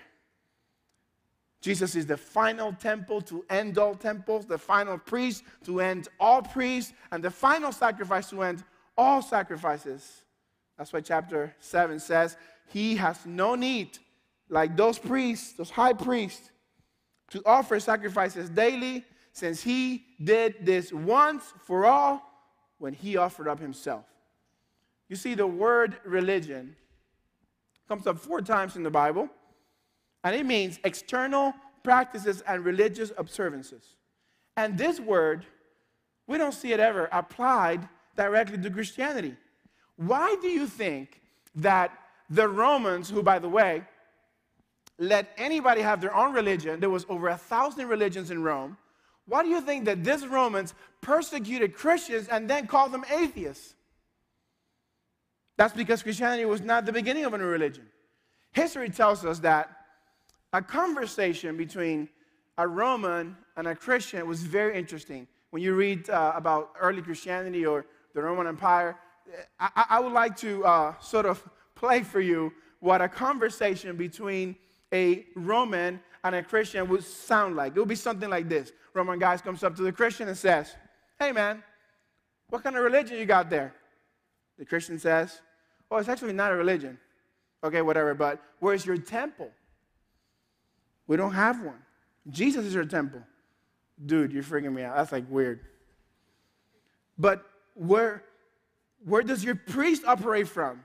Jesus 1.60 1.96
is 1.96 2.06
the 2.06 2.16
final 2.16 2.72
temple 2.72 3.20
to 3.22 3.44
end 3.50 3.78
all 3.78 3.94
temples, 3.94 4.46
the 4.46 4.58
final 4.58 4.96
priest 4.96 5.42
to 5.64 5.80
end 5.80 6.08
all 6.20 6.42
priests, 6.42 6.92
and 7.10 7.22
the 7.22 7.30
final 7.30 7.72
sacrifice 7.72 8.30
to 8.30 8.42
end 8.42 8.62
all 8.96 9.22
sacrifices. 9.22 10.22
That's 10.76 10.92
why 10.92 11.00
chapter 11.00 11.54
7 11.58 11.98
says, 11.98 12.36
He 12.68 12.94
has 12.96 13.26
no 13.26 13.56
need, 13.56 13.98
like 14.48 14.76
those 14.76 14.98
priests, 14.98 15.54
those 15.54 15.70
high 15.70 15.94
priests, 15.94 16.50
to 17.30 17.42
offer 17.44 17.80
sacrifices 17.80 18.48
daily, 18.48 19.04
since 19.32 19.62
he 19.62 20.04
did 20.22 20.54
this 20.62 20.92
once 20.92 21.52
for 21.64 21.86
all 21.86 22.22
when 22.78 22.92
he 22.92 23.16
offered 23.16 23.48
up 23.48 23.60
himself. 23.60 24.04
You 25.08 25.16
see, 25.16 25.34
the 25.34 25.46
word 25.46 25.96
religion 26.04 26.76
comes 27.88 28.06
up 28.06 28.18
four 28.18 28.42
times 28.42 28.76
in 28.76 28.82
the 28.82 28.90
Bible, 28.90 29.28
and 30.24 30.34
it 30.34 30.44
means 30.44 30.78
external 30.84 31.54
practices 31.82 32.42
and 32.46 32.64
religious 32.64 33.12
observances. 33.16 33.96
And 34.56 34.76
this 34.76 35.00
word, 35.00 35.46
we 36.26 36.38
don't 36.38 36.52
see 36.52 36.72
it 36.72 36.80
ever 36.80 37.08
applied 37.12 37.88
directly 38.16 38.58
to 38.58 38.70
Christianity. 38.70 39.36
Why 39.96 40.36
do 40.40 40.48
you 40.48 40.66
think 40.66 41.20
that 41.56 41.92
the 42.28 42.48
Romans, 42.48 43.08
who, 43.08 43.22
by 43.22 43.38
the 43.38 43.48
way, 43.48 43.82
let 44.98 45.32
anybody 45.38 45.80
have 45.80 46.00
their 46.00 46.14
own 46.14 46.34
religion, 46.34 46.80
there 46.80 46.90
was 46.90 47.06
over 47.08 47.28
a 47.28 47.36
thousand 47.36 47.88
religions 47.88 48.30
in 48.30 48.42
Rome, 48.42 48.76
why 49.26 49.42
do 49.42 49.48
you 49.48 49.60
think 49.60 49.84
that 49.84 50.02
these 50.02 50.26
Romans 50.26 50.74
persecuted 51.00 51.74
Christians 51.74 52.28
and 52.28 52.48
then 52.48 52.66
called 52.66 52.92
them 52.92 53.04
atheists? 53.12 53.74
That's 55.56 55.74
because 55.74 56.02
Christianity 56.02 56.44
was 56.46 56.62
not 56.62 56.86
the 56.86 56.92
beginning 56.92 57.24
of 57.24 57.34
a 57.34 57.38
new 57.38 57.44
religion. 57.44 57.86
History 58.52 58.88
tells 58.88 59.24
us 59.24 59.38
that 59.40 59.77
a 60.52 60.62
conversation 60.62 61.56
between 61.56 62.08
a 62.56 62.66
Roman 62.66 63.36
and 63.56 63.66
a 63.66 63.74
Christian 63.74 64.26
was 64.26 64.42
very 64.42 64.78
interesting. 64.78 65.26
When 65.50 65.62
you 65.62 65.74
read 65.74 66.08
uh, 66.10 66.32
about 66.34 66.72
early 66.80 67.02
Christianity 67.02 67.66
or 67.66 67.86
the 68.14 68.22
Roman 68.22 68.46
Empire, 68.46 68.96
I, 69.60 69.84
I 69.90 70.00
would 70.00 70.12
like 70.12 70.36
to 70.38 70.64
uh, 70.64 70.94
sort 71.00 71.26
of 71.26 71.42
play 71.74 72.02
for 72.02 72.20
you 72.20 72.52
what 72.80 73.00
a 73.00 73.08
conversation 73.08 73.96
between 73.96 74.56
a 74.92 75.26
Roman 75.34 76.00
and 76.24 76.34
a 76.34 76.42
Christian 76.42 76.88
would 76.88 77.04
sound 77.04 77.56
like. 77.56 77.76
It 77.76 77.78
would 77.78 77.88
be 77.88 77.94
something 77.94 78.28
like 78.28 78.48
this. 78.48 78.72
Roman 78.94 79.18
guy 79.18 79.36
comes 79.36 79.62
up 79.62 79.76
to 79.76 79.82
the 79.82 79.92
Christian 79.92 80.28
and 80.28 80.36
says, 80.36 80.74
Hey 81.18 81.32
man, 81.32 81.62
what 82.48 82.62
kind 82.62 82.76
of 82.76 82.82
religion 82.82 83.18
you 83.18 83.26
got 83.26 83.50
there? 83.50 83.74
The 84.58 84.64
Christian 84.64 84.98
says, 84.98 85.40
Well, 85.90 86.00
it's 86.00 86.08
actually 86.08 86.32
not 86.32 86.52
a 86.52 86.56
religion. 86.56 86.98
Okay, 87.62 87.82
whatever, 87.82 88.14
but 88.14 88.40
where's 88.60 88.86
your 88.86 88.96
temple? 88.96 89.50
We 91.08 91.16
don't 91.16 91.32
have 91.32 91.64
one. 91.64 91.82
Jesus 92.30 92.66
is 92.66 92.74
your 92.74 92.84
temple. 92.84 93.22
Dude, 94.04 94.32
you're 94.32 94.44
freaking 94.44 94.72
me 94.72 94.82
out. 94.82 94.96
That's 94.96 95.10
like 95.10 95.28
weird. 95.28 95.60
But 97.18 97.44
where, 97.74 98.22
where 99.04 99.22
does 99.22 99.42
your 99.42 99.56
priest 99.56 100.04
operate 100.06 100.46
from? 100.46 100.84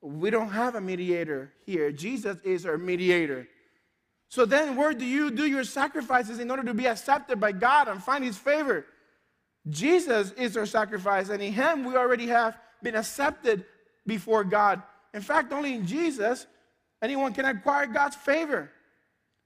We 0.00 0.30
don't 0.30 0.48
have 0.48 0.76
a 0.76 0.80
mediator 0.80 1.52
here. 1.66 1.92
Jesus 1.92 2.38
is 2.44 2.64
our 2.64 2.78
mediator. 2.78 3.46
So 4.28 4.46
then, 4.46 4.76
where 4.76 4.94
do 4.94 5.04
you 5.04 5.30
do 5.30 5.46
your 5.46 5.64
sacrifices 5.64 6.38
in 6.38 6.50
order 6.50 6.62
to 6.64 6.72
be 6.72 6.86
accepted 6.86 7.38
by 7.38 7.52
God 7.52 7.88
and 7.88 8.02
find 8.02 8.24
His 8.24 8.38
favor? 8.38 8.86
Jesus 9.68 10.32
is 10.32 10.56
our 10.56 10.66
sacrifice, 10.66 11.28
and 11.28 11.42
in 11.42 11.52
Him 11.52 11.84
we 11.84 11.94
already 11.96 12.26
have 12.28 12.56
been 12.82 12.96
accepted 12.96 13.64
before 14.06 14.42
God. 14.42 14.82
In 15.12 15.20
fact, 15.20 15.52
only 15.52 15.74
in 15.74 15.86
Jesus 15.86 16.46
anyone 17.02 17.34
can 17.34 17.44
acquire 17.44 17.86
God's 17.86 18.16
favor 18.16 18.70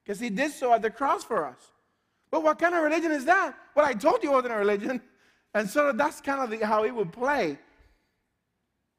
because 0.07 0.21
He 0.21 0.31
did 0.31 0.53
so 0.53 0.73
at 0.73 0.83
the 0.83 0.91
cross 0.91 1.25
for 1.25 1.45
us. 1.47 1.73
But 2.31 2.43
what 2.43 2.59
kind 2.59 2.75
of 2.75 2.85
religion 2.85 3.11
is 3.11 3.25
that? 3.25 3.55
Well, 3.75 3.85
I 3.85 3.95
told 3.95 4.23
you 4.23 4.31
it 4.31 4.35
wasn't 4.35 4.55
a 4.55 4.59
religion. 4.59 5.01
And 5.55 5.71
so 5.71 5.91
that's 5.91 6.21
kind 6.21 6.41
of 6.41 6.51
the, 6.51 6.67
how 6.67 6.85
it 6.85 6.95
would 6.95 7.15
play. 7.15 7.57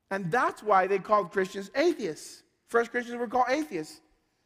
And 0.09 0.31
that's 0.31 0.63
why 0.63 0.87
they 0.87 0.97
called 0.97 1.31
Christians 1.31 1.69
atheists. 1.75 2.41
First 2.65 2.89
Christians 2.89 3.19
were 3.19 3.27
called 3.27 3.45
atheists. 3.49 4.01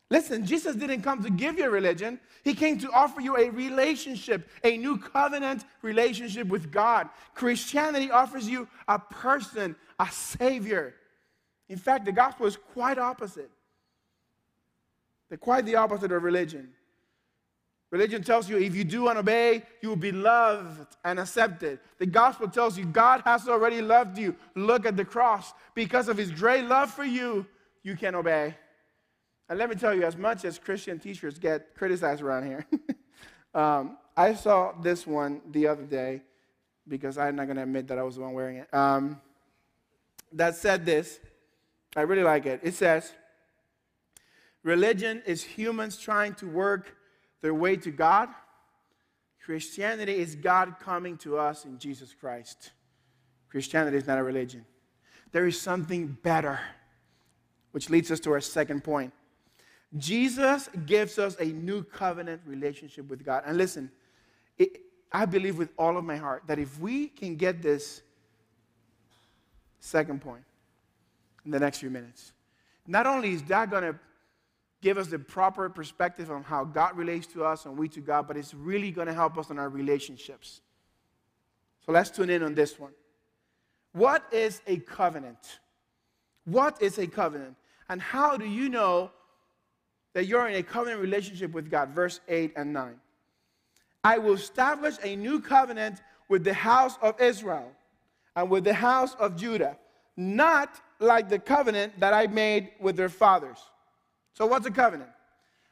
Listen, 0.09 0.45
Jesus 0.45 0.75
didn't 0.75 1.03
come 1.03 1.23
to 1.23 1.29
give 1.29 1.57
you 1.57 1.63
a 1.63 1.69
religion. 1.69 2.19
He 2.43 2.53
came 2.53 2.77
to 2.79 2.91
offer 2.91 3.21
you 3.21 3.37
a 3.37 3.49
relationship, 3.49 4.49
a 4.61 4.75
new 4.77 4.97
covenant 4.97 5.63
relationship 5.81 6.47
with 6.47 6.69
God. 6.69 7.07
Christianity 7.33 8.11
offers 8.11 8.49
you 8.49 8.67
a 8.89 8.99
person, 8.99 9.77
a 9.97 10.11
savior. 10.11 10.95
In 11.69 11.77
fact, 11.77 12.03
the 12.03 12.11
gospel 12.11 12.45
is 12.45 12.57
quite 12.57 12.97
opposite. 12.97 13.49
They're 15.31 15.37
quite 15.37 15.65
the 15.65 15.75
opposite 15.75 16.11
of 16.11 16.23
religion. 16.23 16.73
Religion 17.89 18.21
tells 18.21 18.49
you 18.49 18.57
if 18.57 18.75
you 18.75 18.83
do 18.83 19.07
and 19.07 19.17
obey, 19.17 19.63
you 19.81 19.87
will 19.87 19.95
be 19.95 20.11
loved 20.11 20.97
and 21.05 21.21
accepted. 21.21 21.79
The 21.99 22.05
gospel 22.05 22.49
tells 22.49 22.77
you 22.77 22.83
God 22.83 23.21
has 23.21 23.47
already 23.47 23.81
loved 23.81 24.17
you. 24.17 24.35
Look 24.55 24.85
at 24.85 24.97
the 24.97 25.05
cross. 25.05 25.53
Because 25.73 26.09
of 26.09 26.17
his 26.17 26.31
great 26.31 26.65
love 26.65 26.93
for 26.93 27.05
you, 27.05 27.45
you 27.81 27.95
can 27.95 28.13
obey. 28.13 28.55
And 29.47 29.57
let 29.57 29.69
me 29.69 29.75
tell 29.75 29.95
you, 29.95 30.03
as 30.03 30.17
much 30.17 30.43
as 30.43 30.59
Christian 30.59 30.99
teachers 30.99 31.39
get 31.39 31.75
criticized 31.75 32.21
around 32.21 32.45
here, 32.47 32.65
um, 33.53 33.97
I 34.17 34.33
saw 34.33 34.73
this 34.81 35.07
one 35.07 35.39
the 35.49 35.65
other 35.67 35.83
day 35.83 36.23
because 36.89 37.17
I'm 37.17 37.37
not 37.37 37.45
going 37.45 37.55
to 37.55 37.63
admit 37.63 37.87
that 37.87 37.97
I 37.97 38.03
was 38.03 38.15
the 38.15 38.21
one 38.21 38.33
wearing 38.33 38.57
it. 38.57 38.73
Um, 38.73 39.21
that 40.33 40.57
said 40.57 40.85
this. 40.85 41.21
I 41.95 42.01
really 42.01 42.23
like 42.23 42.45
it. 42.45 42.59
It 42.63 42.73
says, 42.73 43.13
Religion 44.63 45.23
is 45.25 45.43
humans 45.43 45.97
trying 45.97 46.33
to 46.35 46.47
work 46.47 46.95
their 47.41 47.53
way 47.53 47.75
to 47.77 47.91
God. 47.91 48.29
Christianity 49.43 50.13
is 50.13 50.35
God 50.35 50.75
coming 50.79 51.17
to 51.17 51.37
us 51.37 51.65
in 51.65 51.79
Jesus 51.79 52.13
Christ. 52.13 52.71
Christianity 53.49 53.97
is 53.97 54.07
not 54.07 54.19
a 54.19 54.23
religion. 54.23 54.65
There 55.31 55.47
is 55.47 55.59
something 55.59 56.17
better, 56.21 56.59
which 57.71 57.89
leads 57.89 58.11
us 58.11 58.19
to 58.21 58.31
our 58.33 58.41
second 58.41 58.83
point. 58.83 59.13
Jesus 59.97 60.69
gives 60.85 61.19
us 61.19 61.35
a 61.39 61.45
new 61.45 61.83
covenant 61.83 62.41
relationship 62.45 63.09
with 63.09 63.25
God. 63.25 63.43
And 63.45 63.57
listen, 63.57 63.91
it, 64.57 64.79
I 65.11 65.25
believe 65.25 65.57
with 65.57 65.69
all 65.77 65.97
of 65.97 66.05
my 66.05 66.17
heart 66.17 66.43
that 66.47 66.59
if 66.59 66.79
we 66.79 67.07
can 67.07 67.35
get 67.35 67.61
this 67.61 68.01
second 69.79 70.21
point 70.21 70.43
in 71.45 71.51
the 71.51 71.59
next 71.59 71.79
few 71.79 71.89
minutes, 71.89 72.31
not 72.87 73.07
only 73.07 73.33
is 73.33 73.43
that 73.43 73.69
going 73.69 73.83
to 73.83 73.95
give 74.81 74.97
us 74.97 75.07
the 75.07 75.19
proper 75.19 75.69
perspective 75.69 76.31
on 76.31 76.43
how 76.43 76.63
God 76.63 76.97
relates 76.97 77.27
to 77.27 77.45
us 77.45 77.65
and 77.65 77.77
we 77.77 77.87
to 77.89 77.99
God, 77.99 78.27
but 78.27 78.35
it's 78.35 78.53
really 78.53 78.91
going 78.91 79.07
to 79.07 79.13
help 79.13 79.37
us 79.37 79.49
in 79.49 79.59
our 79.59 79.69
relationships. 79.69 80.61
So 81.85 81.91
let's 81.91 82.09
tune 82.09 82.29
in 82.29 82.43
on 82.43 82.55
this 82.55 82.79
one. 82.79 82.91
What 83.93 84.23
is 84.31 84.61
a 84.67 84.77
covenant? 84.77 85.59
What 86.45 86.81
is 86.81 86.97
a 86.97 87.07
covenant? 87.07 87.55
And 87.89 88.01
how 88.01 88.37
do 88.37 88.45
you 88.45 88.69
know 88.69 89.11
that 90.13 90.25
you're 90.25 90.47
in 90.47 90.55
a 90.55 90.63
covenant 90.63 91.01
relationship 91.01 91.51
with 91.51 91.69
God? 91.69 91.89
Verse 91.89 92.19
8 92.27 92.53
and 92.55 92.73
9. 92.73 92.95
I 94.03 94.17
will 94.17 94.33
establish 94.33 94.95
a 95.03 95.15
new 95.15 95.39
covenant 95.39 96.01
with 96.27 96.43
the 96.43 96.53
house 96.53 96.97
of 97.01 97.19
Israel 97.21 97.71
and 98.35 98.49
with 98.49 98.63
the 98.63 98.73
house 98.73 99.15
of 99.15 99.35
Judah, 99.35 99.77
not 100.17 100.81
like 100.99 101.29
the 101.29 101.37
covenant 101.37 101.99
that 101.99 102.13
I 102.13 102.27
made 102.27 102.71
with 102.79 102.95
their 102.95 103.09
fathers 103.09 103.59
so, 104.33 104.45
what's 104.45 104.65
a 104.65 104.71
covenant? 104.71 105.09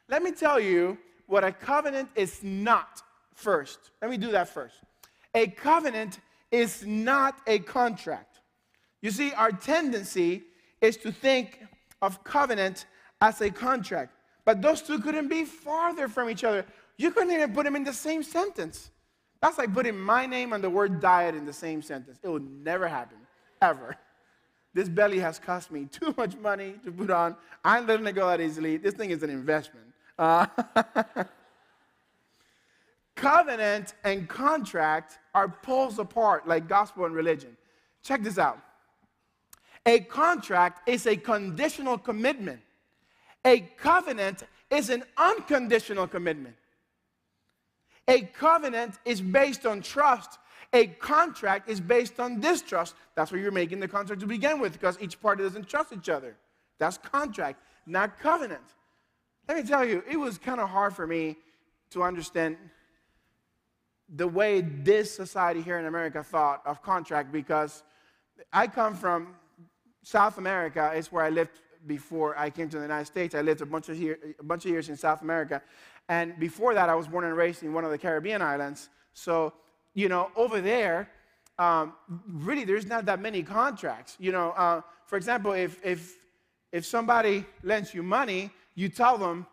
Let 0.09 0.23
me 0.23 0.31
tell 0.31 0.59
you 0.59 0.97
what 1.27 1.43
a 1.43 1.51
covenant 1.51 2.09
is 2.15 2.43
not 2.43 3.01
first. 3.33 3.79
Let 4.01 4.11
me 4.11 4.17
do 4.17 4.31
that 4.31 4.49
first. 4.49 4.75
A 5.35 5.47
covenant 5.47 6.19
is 6.51 6.85
not 6.85 7.37
a 7.47 7.59
contract. 7.59 8.39
You 9.01 9.11
see, 9.11 9.31
our 9.33 9.51
tendency 9.51 10.43
is 10.81 10.97
to 10.97 11.11
think 11.11 11.59
of 12.01 12.23
covenant 12.23 12.85
as 13.21 13.41
a 13.41 13.49
contract, 13.49 14.13
but 14.45 14.61
those 14.61 14.81
two 14.81 14.99
couldn't 14.99 15.27
be 15.27 15.45
farther 15.45 16.07
from 16.07 16.29
each 16.29 16.43
other. 16.43 16.65
You 16.97 17.11
couldn't 17.11 17.31
even 17.31 17.53
put 17.53 17.65
them 17.65 17.75
in 17.75 17.83
the 17.83 17.93
same 17.93 18.23
sentence. 18.23 18.89
That's 19.41 19.57
like 19.57 19.73
putting 19.73 19.97
my 19.97 20.25
name 20.25 20.51
and 20.53 20.63
the 20.63 20.69
word 20.69 20.99
diet 20.99 21.35
in 21.35 21.45
the 21.45 21.53
same 21.53 21.81
sentence. 21.81 22.19
It 22.23 22.27
would 22.27 22.49
never 22.49 22.87
happen, 22.87 23.17
ever. 23.61 23.95
This 24.73 24.87
belly 24.87 25.19
has 25.19 25.39
cost 25.39 25.71
me 25.71 25.85
too 25.85 26.13
much 26.17 26.37
money 26.37 26.75
to 26.83 26.91
put 26.91 27.09
on. 27.09 27.35
I'm 27.63 27.87
letting 27.87 28.07
it 28.07 28.13
go 28.13 28.27
that 28.27 28.41
easily. 28.41 28.77
This 28.77 28.93
thing 28.93 29.09
is 29.09 29.23
an 29.23 29.29
investment. 29.29 29.87
Uh, 30.17 30.45
covenant 33.15 33.93
and 34.03 34.27
contract 34.27 35.19
are 35.33 35.49
poles 35.49 35.99
apart 35.99 36.47
like 36.47 36.67
gospel 36.67 37.05
and 37.05 37.15
religion. 37.15 37.55
Check 38.03 38.23
this 38.23 38.37
out. 38.37 38.59
A 39.85 39.99
contract 40.01 40.87
is 40.87 41.07
a 41.07 41.15
conditional 41.15 41.97
commitment. 41.97 42.61
A 43.45 43.61
covenant 43.77 44.43
is 44.69 44.89
an 44.89 45.03
unconditional 45.17 46.07
commitment. 46.07 46.55
A 48.07 48.21
covenant 48.21 48.95
is 49.05 49.21
based 49.21 49.65
on 49.65 49.81
trust 49.81 50.39
a 50.73 50.87
contract 50.87 51.69
is 51.69 51.81
based 51.81 52.19
on 52.19 52.39
distrust. 52.39 52.95
That's 53.15 53.31
why 53.31 53.39
you're 53.39 53.51
making 53.51 53.79
the 53.79 53.87
contract 53.87 54.21
to 54.21 54.27
begin 54.27 54.59
with, 54.59 54.73
because 54.73 54.97
each 55.01 55.19
party 55.19 55.43
doesn't 55.43 55.67
trust 55.67 55.93
each 55.93 56.09
other. 56.09 56.35
That's 56.77 56.97
contract, 56.97 57.61
not 57.85 58.19
covenant. 58.19 58.61
Let 59.47 59.57
me 59.57 59.63
tell 59.63 59.83
you, 59.83 60.03
it 60.09 60.17
was 60.17 60.37
kind 60.37 60.59
of 60.59 60.69
hard 60.69 60.95
for 60.95 61.07
me 61.07 61.37
to 61.91 62.03
understand 62.03 62.57
the 64.15 64.27
way 64.27 64.61
this 64.61 65.13
society 65.13 65.61
here 65.61 65.79
in 65.79 65.85
America 65.85 66.23
thought 66.23 66.61
of 66.65 66.81
contract 66.81 67.31
because 67.31 67.83
I 68.53 68.67
come 68.67 68.95
from 68.95 69.35
South 70.03 70.37
America, 70.37 70.91
it's 70.95 71.11
where 71.11 71.23
I 71.23 71.29
lived 71.29 71.61
before 71.85 72.37
I 72.37 72.49
came 72.49 72.69
to 72.69 72.77
the 72.77 72.83
United 72.83 73.05
States. 73.05 73.35
I 73.35 73.41
lived 73.41 73.61
a 73.61 73.65
bunch 73.65 73.89
of, 73.89 73.97
year, 73.97 74.17
a 74.39 74.43
bunch 74.43 74.65
of 74.65 74.71
years 74.71 74.89
in 74.89 74.97
South 74.97 75.21
America. 75.21 75.61
And 76.07 76.37
before 76.39 76.73
that, 76.73 76.89
I 76.89 76.95
was 76.95 77.07
born 77.07 77.25
and 77.25 77.35
raised 77.35 77.63
in 77.63 77.73
one 77.73 77.85
of 77.85 77.91
the 77.91 77.97
Caribbean 77.97 78.41
islands. 78.41 78.89
So, 79.13 79.53
you 79.93 80.09
know, 80.09 80.31
over 80.35 80.61
there, 80.61 81.09
um, 81.57 81.93
really, 82.27 82.63
there's 82.63 82.85
not 82.85 83.05
that 83.05 83.19
many 83.19 83.43
contracts. 83.43 84.15
You 84.19 84.31
know, 84.31 84.51
uh, 84.51 84.81
for 85.05 85.17
example, 85.17 85.51
if, 85.51 85.83
if, 85.85 86.15
if 86.71 86.85
somebody 86.85 87.45
lends 87.63 87.93
you 87.93 88.03
money, 88.03 88.51
you 88.75 88.87
tell 88.89 89.17
them, 89.17 89.45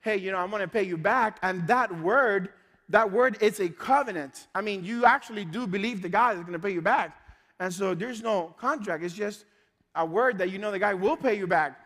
hey, 0.00 0.16
you 0.16 0.32
know, 0.32 0.38
I'm 0.38 0.50
going 0.50 0.62
to 0.62 0.68
pay 0.68 0.82
you 0.82 0.96
back. 0.96 1.38
And 1.42 1.66
that 1.66 2.00
word, 2.00 2.50
that 2.88 3.10
word 3.10 3.36
is 3.42 3.60
a 3.60 3.68
covenant. 3.68 4.46
I 4.54 4.62
mean, 4.62 4.84
you 4.84 5.04
actually 5.04 5.44
do 5.44 5.66
believe 5.66 6.02
the 6.02 6.08
guy 6.08 6.32
is 6.32 6.40
going 6.40 6.52
to 6.52 6.58
pay 6.58 6.72
you 6.72 6.82
back. 6.82 7.16
And 7.60 7.72
so 7.72 7.94
there's 7.94 8.22
no 8.22 8.54
contract. 8.58 9.04
It's 9.04 9.14
just 9.14 9.44
a 9.94 10.04
word 10.04 10.38
that 10.38 10.50
you 10.50 10.58
know 10.58 10.70
the 10.70 10.78
guy 10.78 10.94
will 10.94 11.16
pay 11.16 11.36
you 11.36 11.46
back. 11.46 11.78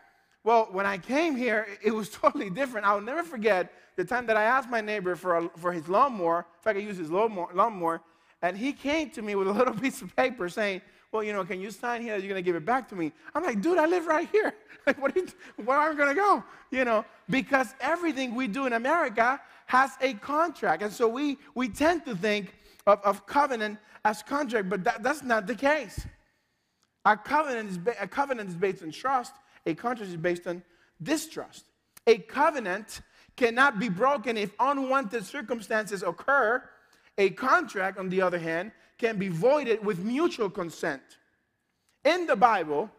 Well, 0.43 0.69
when 0.71 0.85
I 0.85 0.97
came 0.97 1.35
here, 1.35 1.67
it 1.83 1.91
was 1.91 2.09
totally 2.21 2.49
different. 2.49 2.87
I'll 2.87 3.01
never 3.01 3.23
forget 3.23 3.71
the 3.97 4.05
time 4.05 4.27
that 4.27 4.37
I 4.37 4.43
asked 4.43 4.69
my 4.69 4.79
neighbor 4.79 5.15
for, 5.15 5.37
a, 5.37 5.49
for 5.57 5.73
his 5.73 5.89
lawnmower, 5.89 6.45
if 6.61 6.67
I 6.67 6.73
could 6.73 6.83
use 6.83 6.97
his 6.97 7.09
lawnmower, 7.09 7.49
lawnmower, 7.53 8.01
and 8.43 8.55
he 8.55 8.71
came 8.71 9.09
to 9.11 9.21
me 9.21 9.35
with 9.35 9.47
a 9.47 9.51
little 9.51 9.73
piece 9.81 10.01
of 10.01 10.15
paper 10.15 10.47
saying, 10.47 10.81
well, 11.11 11.23
you 11.23 11.33
know, 11.33 11.43
can 11.43 11.59
you 11.59 11.71
sign 11.71 12.01
here 12.01 12.15
that 12.15 12.21
you're 12.23 12.29
going 12.29 12.43
to 12.43 12.45
give 12.45 12.55
it 12.55 12.65
back 12.65 12.87
to 12.89 12.95
me? 12.95 13.11
I'm 13.33 13.43
like, 13.43 13.61
dude, 13.61 13.77
I 13.77 13.87
live 13.87 14.07
right 14.07 14.29
here. 14.31 14.53
Like, 14.87 15.01
what 15.01 15.13
are 15.13 15.19
you, 15.19 15.27
where 15.65 15.77
am 15.77 15.91
I 15.91 15.95
going 15.97 16.15
to 16.15 16.15
go? 16.15 16.41
You 16.71 16.85
know, 16.85 17.03
because 17.29 17.75
everything 17.81 18.33
we 18.33 18.47
do 18.47 18.67
in 18.67 18.71
America 18.71 19.37
has 19.65 19.91
a 19.99 20.13
contract. 20.13 20.81
And 20.81 20.93
so 20.93 21.09
we, 21.09 21.37
we 21.55 21.67
tend 21.67 22.05
to 22.05 22.15
think 22.15 22.53
of, 22.85 23.01
of 23.03 23.25
covenant 23.25 23.79
as 24.05 24.23
contract, 24.23 24.69
but 24.69 24.85
that, 24.85 25.03
that's 25.03 25.23
not 25.23 25.45
the 25.45 25.55
case. 25.55 26.05
A 27.03 27.17
covenant, 27.17 27.69
is 27.71 27.79
a 27.99 28.07
covenant 28.07 28.47
is 28.47 28.55
based 28.55 28.81
on 28.81 28.91
trust, 28.91 29.33
a 29.65 29.75
contract 29.75 30.09
is 30.09 30.15
based 30.15 30.47
on 30.47 30.63
distrust. 31.03 31.65
A 32.05 32.19
covenant 32.19 33.01
cannot 33.37 33.79
be 33.79 33.87
broken 33.87 34.35
if 34.35 34.51
unwanted 34.59 35.25
circumstances 35.25 36.03
occur. 36.03 36.61
A 37.17 37.29
contract, 37.29 37.97
on 37.97 38.09
the 38.09 38.21
other 38.21 38.37
hand, 38.39 38.71
can 38.97 39.17
be 39.17 39.29
voided 39.29 39.85
with 39.85 39.99
mutual 39.99 40.49
consent. 40.49 41.01
In 42.03 42.27
the 42.27 42.35
Bible, 42.35 42.89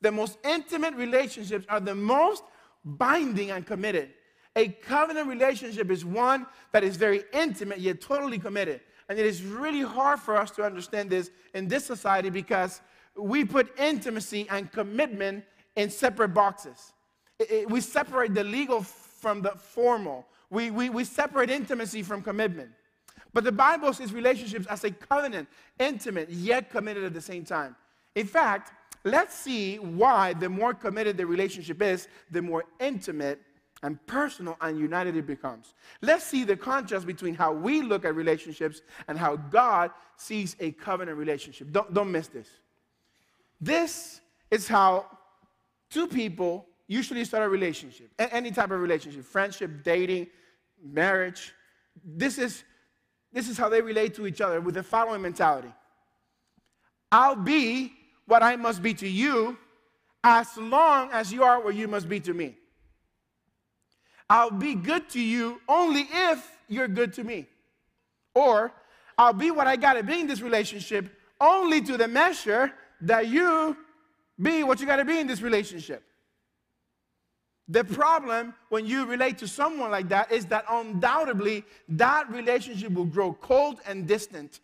the 0.00 0.10
most 0.10 0.38
intimate 0.44 0.94
relationships 0.94 1.66
are 1.68 1.80
the 1.80 1.94
most 1.94 2.42
binding 2.84 3.50
and 3.50 3.66
committed. 3.66 4.10
A 4.56 4.68
covenant 4.68 5.28
relationship 5.28 5.90
is 5.90 6.04
one 6.04 6.46
that 6.72 6.84
is 6.84 6.96
very 6.96 7.24
intimate 7.32 7.80
yet 7.80 8.00
totally 8.00 8.38
committed. 8.38 8.80
And 9.08 9.18
it 9.18 9.26
is 9.26 9.42
really 9.42 9.82
hard 9.82 10.20
for 10.20 10.36
us 10.36 10.50
to 10.52 10.62
understand 10.62 11.10
this 11.10 11.30
in 11.54 11.68
this 11.68 11.84
society 11.84 12.30
because 12.30 12.80
we 13.16 13.44
put 13.44 13.78
intimacy 13.78 14.46
and 14.50 14.70
commitment 14.70 15.44
in 15.76 15.90
separate 15.90 16.28
boxes. 16.28 16.92
It, 17.38 17.50
it, 17.50 17.70
we 17.70 17.80
separate 17.80 18.34
the 18.34 18.44
legal 18.44 18.82
from 19.24 19.40
the 19.40 19.52
formal. 19.52 20.26
We, 20.50 20.70
we, 20.70 20.90
we 20.90 21.02
separate 21.02 21.48
intimacy 21.48 22.02
from 22.02 22.20
commitment. 22.20 22.68
But 23.32 23.44
the 23.44 23.52
Bible 23.52 23.90
sees 23.94 24.12
relationships 24.12 24.66
as 24.66 24.84
a 24.84 24.90
covenant, 24.90 25.48
intimate, 25.78 26.28
yet 26.28 26.70
committed 26.70 27.04
at 27.04 27.14
the 27.14 27.22
same 27.22 27.42
time. 27.42 27.74
In 28.14 28.26
fact, 28.26 28.72
let's 29.02 29.34
see 29.34 29.76
why 29.76 30.34
the 30.34 30.50
more 30.50 30.74
committed 30.74 31.16
the 31.16 31.24
relationship 31.24 31.80
is, 31.80 32.06
the 32.30 32.42
more 32.42 32.66
intimate 32.78 33.40
and 33.82 33.98
personal 34.06 34.58
and 34.60 34.78
united 34.78 35.16
it 35.16 35.26
becomes. 35.26 35.72
Let's 36.02 36.24
see 36.24 36.44
the 36.44 36.58
contrast 36.58 37.06
between 37.06 37.34
how 37.34 37.50
we 37.50 37.80
look 37.80 38.04
at 38.04 38.14
relationships 38.14 38.82
and 39.08 39.18
how 39.18 39.36
God 39.36 39.90
sees 40.18 40.54
a 40.60 40.72
covenant 40.72 41.16
relationship. 41.16 41.72
Don't, 41.72 41.94
don't 41.94 42.12
miss 42.12 42.28
this. 42.28 42.48
This 43.58 44.20
is 44.50 44.68
how 44.68 45.06
two 45.88 46.08
people 46.08 46.66
usually 46.86 47.24
start 47.24 47.44
a 47.44 47.48
relationship, 47.48 48.10
any 48.18 48.50
type 48.50 48.70
of 48.70 48.80
relationship, 48.80 49.24
friendship, 49.24 49.82
dating, 49.82 50.26
marriage. 50.82 51.52
This 52.04 52.38
is 52.38 52.64
this 53.32 53.48
is 53.48 53.58
how 53.58 53.68
they 53.68 53.82
relate 53.82 54.14
to 54.14 54.26
each 54.26 54.40
other 54.40 54.60
with 54.60 54.76
the 54.76 54.82
following 54.82 55.20
mentality 55.20 55.72
I'll 57.10 57.36
be 57.36 57.92
what 58.26 58.42
I 58.42 58.56
must 58.56 58.82
be 58.82 58.94
to 58.94 59.08
you 59.08 59.56
as 60.22 60.56
long 60.56 61.10
as 61.12 61.32
you 61.32 61.44
are 61.44 61.60
what 61.60 61.74
you 61.74 61.86
must 61.86 62.08
be 62.08 62.18
to 62.20 62.32
me. 62.32 62.56
I'll 64.28 64.50
be 64.50 64.74
good 64.74 65.08
to 65.10 65.20
you 65.20 65.60
only 65.68 66.08
if 66.10 66.58
you're 66.66 66.88
good 66.88 67.12
to 67.14 67.24
me. 67.24 67.46
Or 68.34 68.72
I'll 69.18 69.34
be 69.34 69.50
what 69.50 69.66
I 69.66 69.76
got 69.76 69.92
to 69.92 70.02
be 70.02 70.20
in 70.20 70.26
this 70.26 70.40
relationship 70.40 71.06
only 71.40 71.82
to 71.82 71.96
the 71.96 72.08
measure 72.08 72.72
that 73.02 73.28
you 73.28 73.76
be 74.40 74.64
what 74.64 74.80
you 74.80 74.86
got 74.86 74.96
to 74.96 75.04
be 75.04 75.20
in 75.20 75.26
this 75.26 75.42
relationship. 75.42 76.02
The 77.68 77.84
problem 77.84 78.54
when 78.68 78.84
you 78.84 79.06
relate 79.06 79.38
to 79.38 79.48
someone 79.48 79.90
like 79.90 80.08
that 80.10 80.30
is 80.30 80.46
that 80.46 80.64
undoubtedly 80.68 81.64
that 81.88 82.30
relationship 82.30 82.92
will 82.92 83.06
grow 83.06 83.32
cold 83.32 83.80
and 83.86 84.06
distant. 84.06 84.60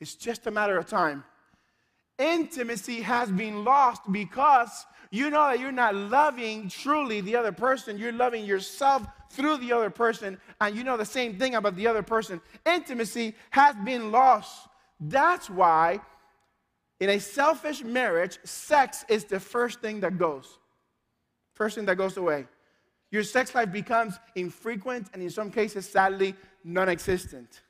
It's 0.00 0.14
just 0.14 0.46
a 0.46 0.50
matter 0.50 0.76
of 0.76 0.86
time. 0.86 1.24
Intimacy 2.18 3.00
has 3.00 3.30
been 3.30 3.64
lost 3.64 4.02
because 4.10 4.86
you 5.10 5.30
know 5.30 5.48
that 5.48 5.60
you're 5.60 5.72
not 5.72 5.94
loving 5.94 6.68
truly 6.68 7.20
the 7.20 7.36
other 7.36 7.52
person. 7.52 7.98
You're 7.98 8.12
loving 8.12 8.44
yourself 8.44 9.06
through 9.30 9.58
the 9.58 9.72
other 9.72 9.90
person, 9.90 10.38
and 10.60 10.76
you 10.76 10.84
know 10.84 10.96
the 10.96 11.04
same 11.04 11.38
thing 11.38 11.54
about 11.54 11.76
the 11.76 11.86
other 11.86 12.02
person. 12.02 12.40
Intimacy 12.64 13.34
has 13.50 13.74
been 13.84 14.10
lost. 14.10 14.68
That's 15.00 15.50
why 15.50 16.00
in 17.00 17.10
a 17.10 17.18
selfish 17.18 17.84
marriage, 17.84 18.38
sex 18.44 19.04
is 19.08 19.24
the 19.24 19.40
first 19.40 19.80
thing 19.80 20.00
that 20.00 20.18
goes. 20.18 20.58
Thing 21.58 21.86
that 21.86 21.96
goes 21.96 22.16
away. 22.16 22.46
Your 23.10 23.22
sex 23.22 23.54
life 23.54 23.72
becomes 23.72 24.18
infrequent 24.34 25.08
and, 25.12 25.22
in 25.22 25.30
some 25.30 25.50
cases, 25.50 25.88
sadly, 25.88 26.34
non 26.64 26.88
existent. 26.88 27.62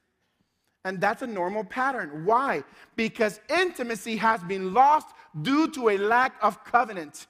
And 0.84 1.00
that's 1.00 1.22
a 1.22 1.26
normal 1.26 1.64
pattern. 1.64 2.24
Why? 2.24 2.64
Because 2.94 3.40
intimacy 3.48 4.16
has 4.16 4.42
been 4.44 4.72
lost 4.72 5.08
due 5.42 5.70
to 5.72 5.90
a 5.90 5.98
lack 5.98 6.34
of 6.42 6.64
covenant. 6.64 7.26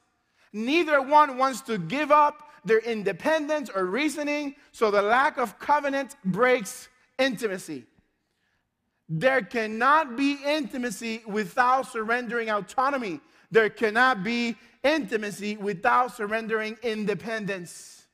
Neither 0.52 1.02
one 1.02 1.38
wants 1.38 1.60
to 1.62 1.78
give 1.78 2.10
up 2.10 2.50
their 2.64 2.78
independence 2.80 3.70
or 3.74 3.86
reasoning, 3.86 4.56
so 4.72 4.90
the 4.90 5.02
lack 5.02 5.38
of 5.38 5.58
covenant 5.58 6.16
breaks 6.24 6.88
intimacy. 7.18 7.84
There 9.08 9.42
cannot 9.42 10.16
be 10.16 10.38
intimacy 10.44 11.22
without 11.26 11.90
surrendering 11.90 12.50
autonomy. 12.50 13.20
There 13.50 13.70
cannot 13.70 14.24
be 14.24 14.56
intimacy 14.86 15.56
without 15.56 16.16
surrendering 16.16 16.76
independence. 16.82 18.06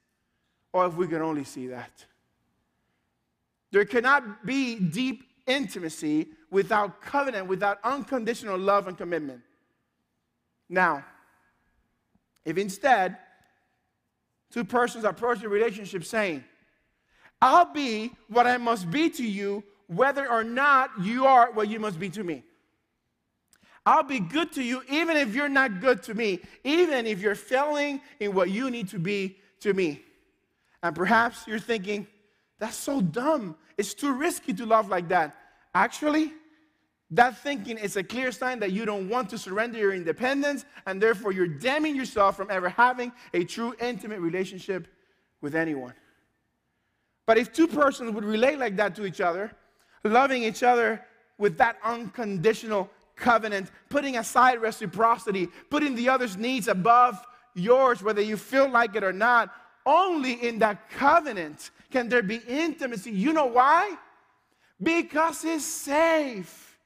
Or 0.72 0.86
if 0.86 0.94
we 0.94 1.06
can 1.06 1.20
only 1.20 1.44
see 1.44 1.66
that. 1.68 2.06
There 3.70 3.84
cannot 3.84 4.44
be 4.44 4.76
deep 4.76 5.24
intimacy 5.46 6.28
without 6.50 7.00
covenant, 7.00 7.46
without 7.46 7.78
unconditional 7.84 8.58
love 8.58 8.88
and 8.88 8.96
commitment. 8.96 9.42
Now, 10.68 11.04
if 12.44 12.56
instead 12.56 13.16
two 14.50 14.64
persons 14.64 15.04
approach 15.04 15.40
the 15.40 15.48
relationship 15.48 16.04
saying, 16.04 16.44
I'll 17.40 17.72
be 17.72 18.12
what 18.28 18.46
I 18.46 18.56
must 18.56 18.90
be 18.90 19.10
to 19.10 19.26
you, 19.26 19.64
whether 19.88 20.30
or 20.30 20.44
not 20.44 20.90
you 21.00 21.26
are 21.26 21.50
what 21.52 21.68
you 21.68 21.80
must 21.80 21.98
be 21.98 22.08
to 22.10 22.22
me. 22.22 22.44
I'll 23.84 24.04
be 24.04 24.20
good 24.20 24.52
to 24.52 24.62
you 24.62 24.82
even 24.88 25.16
if 25.16 25.34
you're 25.34 25.48
not 25.48 25.80
good 25.80 26.02
to 26.04 26.14
me, 26.14 26.40
even 26.64 27.06
if 27.06 27.20
you're 27.20 27.34
failing 27.34 28.00
in 28.20 28.34
what 28.34 28.50
you 28.50 28.70
need 28.70 28.88
to 28.90 28.98
be 28.98 29.38
to 29.60 29.74
me. 29.74 30.02
And 30.82 30.94
perhaps 30.94 31.46
you're 31.46 31.58
thinking, 31.58 32.06
that's 32.58 32.76
so 32.76 33.00
dumb. 33.00 33.56
It's 33.76 33.94
too 33.94 34.12
risky 34.12 34.52
to 34.54 34.66
love 34.66 34.88
like 34.88 35.08
that. 35.08 35.36
Actually, 35.74 36.32
that 37.10 37.38
thinking 37.38 37.76
is 37.76 37.96
a 37.96 38.02
clear 38.02 38.32
sign 38.32 38.60
that 38.60 38.72
you 38.72 38.86
don't 38.86 39.08
want 39.08 39.28
to 39.30 39.38
surrender 39.38 39.78
your 39.78 39.92
independence, 39.92 40.64
and 40.86 41.00
therefore 41.00 41.32
you're 41.32 41.46
damning 41.46 41.94
yourself 41.94 42.36
from 42.36 42.50
ever 42.50 42.68
having 42.70 43.12
a 43.34 43.44
true 43.44 43.74
intimate 43.80 44.20
relationship 44.20 44.88
with 45.40 45.54
anyone. 45.54 45.92
But 47.26 47.36
if 47.36 47.52
two 47.52 47.66
persons 47.66 48.12
would 48.12 48.24
relate 48.24 48.58
like 48.58 48.76
that 48.76 48.94
to 48.96 49.04
each 49.04 49.20
other, 49.20 49.52
loving 50.04 50.42
each 50.42 50.62
other 50.62 51.04
with 51.38 51.58
that 51.58 51.76
unconditional 51.84 52.90
covenant, 53.16 53.70
putting 53.88 54.16
aside 54.16 54.60
reciprocity, 54.60 55.48
putting 55.70 55.94
the 55.94 56.08
other's 56.08 56.36
needs 56.36 56.68
above 56.68 57.20
yours, 57.54 58.02
whether 58.02 58.20
you 58.20 58.36
feel 58.36 58.68
like 58.68 58.96
it 58.96 59.04
or 59.04 59.12
not. 59.12 59.54
Only 59.84 60.34
in 60.46 60.58
that 60.60 60.90
covenant 60.90 61.70
can 61.90 62.08
there 62.08 62.22
be 62.22 62.40
intimacy. 62.48 63.10
You 63.10 63.32
know 63.32 63.46
why? 63.46 63.96
Because 64.80 65.44
it's 65.44 65.64
safe. 65.64 66.78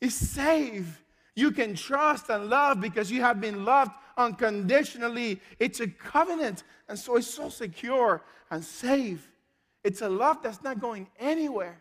It's 0.00 0.14
safe. 0.14 1.02
You 1.34 1.50
can 1.50 1.74
trust 1.74 2.28
and 2.28 2.48
love 2.48 2.80
because 2.80 3.10
you 3.10 3.22
have 3.22 3.40
been 3.40 3.64
loved 3.64 3.92
unconditionally. 4.16 5.40
It's 5.58 5.80
a 5.80 5.88
covenant, 5.88 6.64
and 6.88 6.98
so 6.98 7.16
it's 7.16 7.26
so 7.26 7.48
secure 7.48 8.22
and 8.50 8.64
safe. 8.64 9.30
It's 9.82 10.02
a 10.02 10.08
love 10.08 10.42
that's 10.42 10.62
not 10.62 10.80
going 10.80 11.08
anywhere. 11.18 11.80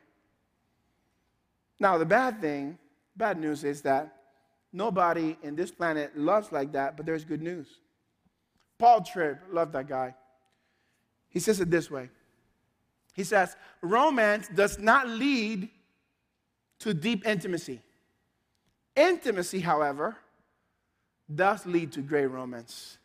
Now, 1.80 1.98
the 1.98 2.06
bad 2.06 2.42
thing 2.42 2.78
Bad 3.20 3.38
news 3.38 3.66
is 3.66 3.82
that 3.82 4.16
nobody 4.72 5.38
in 5.44 5.54
this 5.54 5.72
planet 5.72 6.18
loves 6.18 6.54
like 6.54 6.72
that, 6.72 6.96
but 6.96 7.06
there's 7.06 7.26
good 7.26 7.42
news. 7.42 7.68
Paul 8.78 9.02
Tripp 9.02 9.42
loved 9.52 9.74
that 9.74 9.90
guy. 9.90 10.16
He 11.28 11.42
says 11.42 11.60
it 11.60 11.70
this 11.70 11.92
way 11.92 12.10
He 13.14 13.26
says, 13.26 13.58
romance 13.82 14.48
does 14.48 14.80
not 14.80 15.10
lead 15.10 15.68
to 16.80 16.94
deep 16.94 17.28
intimacy. 17.28 17.82
Intimacy, 18.96 19.60
however, 19.60 20.16
does 21.34 21.66
lead 21.66 21.92
to 21.92 22.02
great 22.02 22.28
romance. 22.28 23.00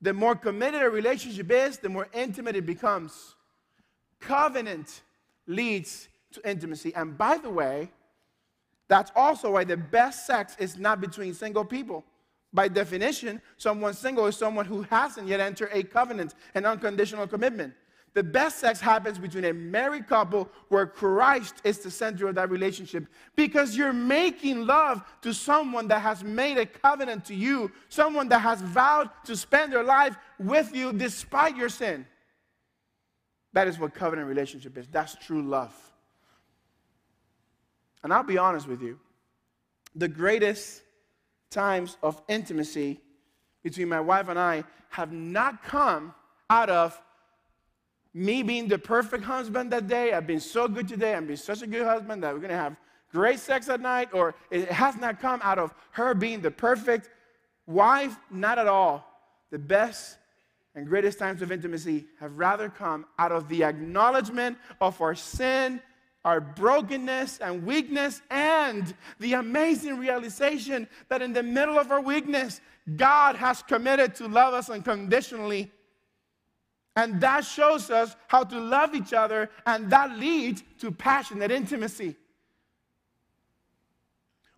The 0.00 0.12
more 0.12 0.36
committed 0.36 0.82
a 0.82 0.88
relationship 0.88 1.50
is, 1.50 1.78
the 1.78 1.88
more 1.88 2.06
intimate 2.12 2.54
it 2.54 2.66
becomes. 2.66 3.34
Covenant 4.20 5.02
leads 5.48 6.08
to 6.30 6.48
intimacy. 6.48 6.94
And 6.94 7.18
by 7.18 7.38
the 7.38 7.50
way, 7.50 7.90
that's 8.92 9.10
also 9.16 9.52
why 9.52 9.64
the 9.64 9.78
best 9.78 10.26
sex 10.26 10.54
is 10.58 10.76
not 10.76 11.00
between 11.00 11.32
single 11.32 11.64
people. 11.64 12.04
By 12.52 12.68
definition, 12.68 13.40
someone 13.56 13.94
single 13.94 14.26
is 14.26 14.36
someone 14.36 14.66
who 14.66 14.82
hasn't 14.82 15.28
yet 15.28 15.40
entered 15.40 15.70
a 15.72 15.82
covenant, 15.82 16.34
an 16.54 16.66
unconditional 16.66 17.26
commitment. 17.26 17.72
The 18.12 18.22
best 18.22 18.58
sex 18.58 18.80
happens 18.80 19.18
between 19.18 19.46
a 19.46 19.54
married 19.54 20.06
couple 20.06 20.50
where 20.68 20.86
Christ 20.86 21.54
is 21.64 21.78
the 21.78 21.90
center 21.90 22.28
of 22.28 22.34
that 22.34 22.50
relationship 22.50 23.06
because 23.34 23.74
you're 23.74 23.94
making 23.94 24.66
love 24.66 25.02
to 25.22 25.32
someone 25.32 25.88
that 25.88 26.02
has 26.02 26.22
made 26.22 26.58
a 26.58 26.66
covenant 26.66 27.24
to 27.24 27.34
you, 27.34 27.72
someone 27.88 28.28
that 28.28 28.40
has 28.40 28.60
vowed 28.60 29.08
to 29.24 29.34
spend 29.34 29.72
their 29.72 29.84
life 29.84 30.18
with 30.38 30.76
you 30.76 30.92
despite 30.92 31.56
your 31.56 31.70
sin. 31.70 32.04
That 33.54 33.68
is 33.68 33.78
what 33.78 33.94
covenant 33.94 34.28
relationship 34.28 34.76
is. 34.76 34.86
That's 34.86 35.14
true 35.14 35.40
love. 35.40 35.74
And 38.02 38.12
I'll 38.12 38.22
be 38.22 38.38
honest 38.38 38.66
with 38.66 38.82
you 38.82 38.98
the 39.94 40.08
greatest 40.08 40.82
times 41.50 41.96
of 42.02 42.20
intimacy 42.28 43.00
between 43.62 43.88
my 43.88 44.00
wife 44.00 44.28
and 44.28 44.38
I 44.38 44.64
have 44.88 45.12
not 45.12 45.62
come 45.62 46.14
out 46.50 46.70
of 46.70 47.00
me 48.14 48.42
being 48.42 48.68
the 48.68 48.78
perfect 48.78 49.24
husband 49.24 49.70
that 49.72 49.88
day. 49.88 50.12
I've 50.12 50.26
been 50.26 50.40
so 50.40 50.68
good 50.68 50.88
today. 50.88 51.14
I'm 51.14 51.26
being 51.26 51.36
such 51.36 51.62
a 51.62 51.66
good 51.66 51.84
husband 51.84 52.22
that 52.22 52.32
we're 52.32 52.40
going 52.40 52.50
to 52.50 52.56
have 52.56 52.76
great 53.10 53.38
sex 53.38 53.68
at 53.68 53.80
night. 53.80 54.08
Or 54.12 54.34
it 54.50 54.70
has 54.70 54.96
not 54.96 55.20
come 55.20 55.40
out 55.42 55.58
of 55.58 55.74
her 55.92 56.14
being 56.14 56.40
the 56.40 56.50
perfect 56.50 57.08
wife. 57.66 58.16
Not 58.30 58.58
at 58.58 58.66
all. 58.66 59.06
The 59.50 59.58
best 59.58 60.18
and 60.74 60.86
greatest 60.86 61.18
times 61.18 61.42
of 61.42 61.52
intimacy 61.52 62.06
have 62.20 62.38
rather 62.38 62.68
come 62.68 63.06
out 63.18 63.32
of 63.32 63.48
the 63.48 63.64
acknowledgement 63.64 64.58
of 64.80 65.00
our 65.00 65.14
sin, 65.14 65.80
our 66.24 66.40
brokenness 66.40 67.38
and 67.38 67.64
weakness, 67.64 68.22
and 68.30 68.94
the 69.18 69.34
amazing 69.34 69.98
realization 69.98 70.88
that 71.08 71.22
in 71.22 71.32
the 71.32 71.42
middle 71.42 71.78
of 71.78 71.90
our 71.90 72.00
weakness, 72.00 72.60
God 72.96 73.36
has 73.36 73.62
committed 73.62 74.14
to 74.16 74.28
love 74.28 74.54
us 74.54 74.70
unconditionally 74.70 75.70
and 76.96 77.20
that 77.20 77.44
shows 77.44 77.90
us 77.90 78.16
how 78.28 78.44
to 78.44 78.60
love 78.60 78.94
each 78.94 79.12
other, 79.12 79.50
and 79.66 79.90
that 79.90 80.18
leads 80.18 80.62
to 80.80 80.90
passionate 80.90 81.50
intimacy. 81.50 82.16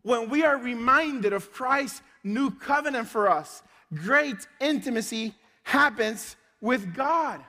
When 0.03 0.29
we 0.29 0.45
are 0.45 0.59
reminded 0.59 1.33
of 1.33 1.53
Christ's 1.53 2.03
new 2.25 2.51
covenant 2.51 3.09
for 3.09 3.31
us, 3.31 3.63
great 3.95 4.47
intimacy 4.61 5.35
happens 5.63 6.37
with 6.61 6.95
God. 6.95 7.41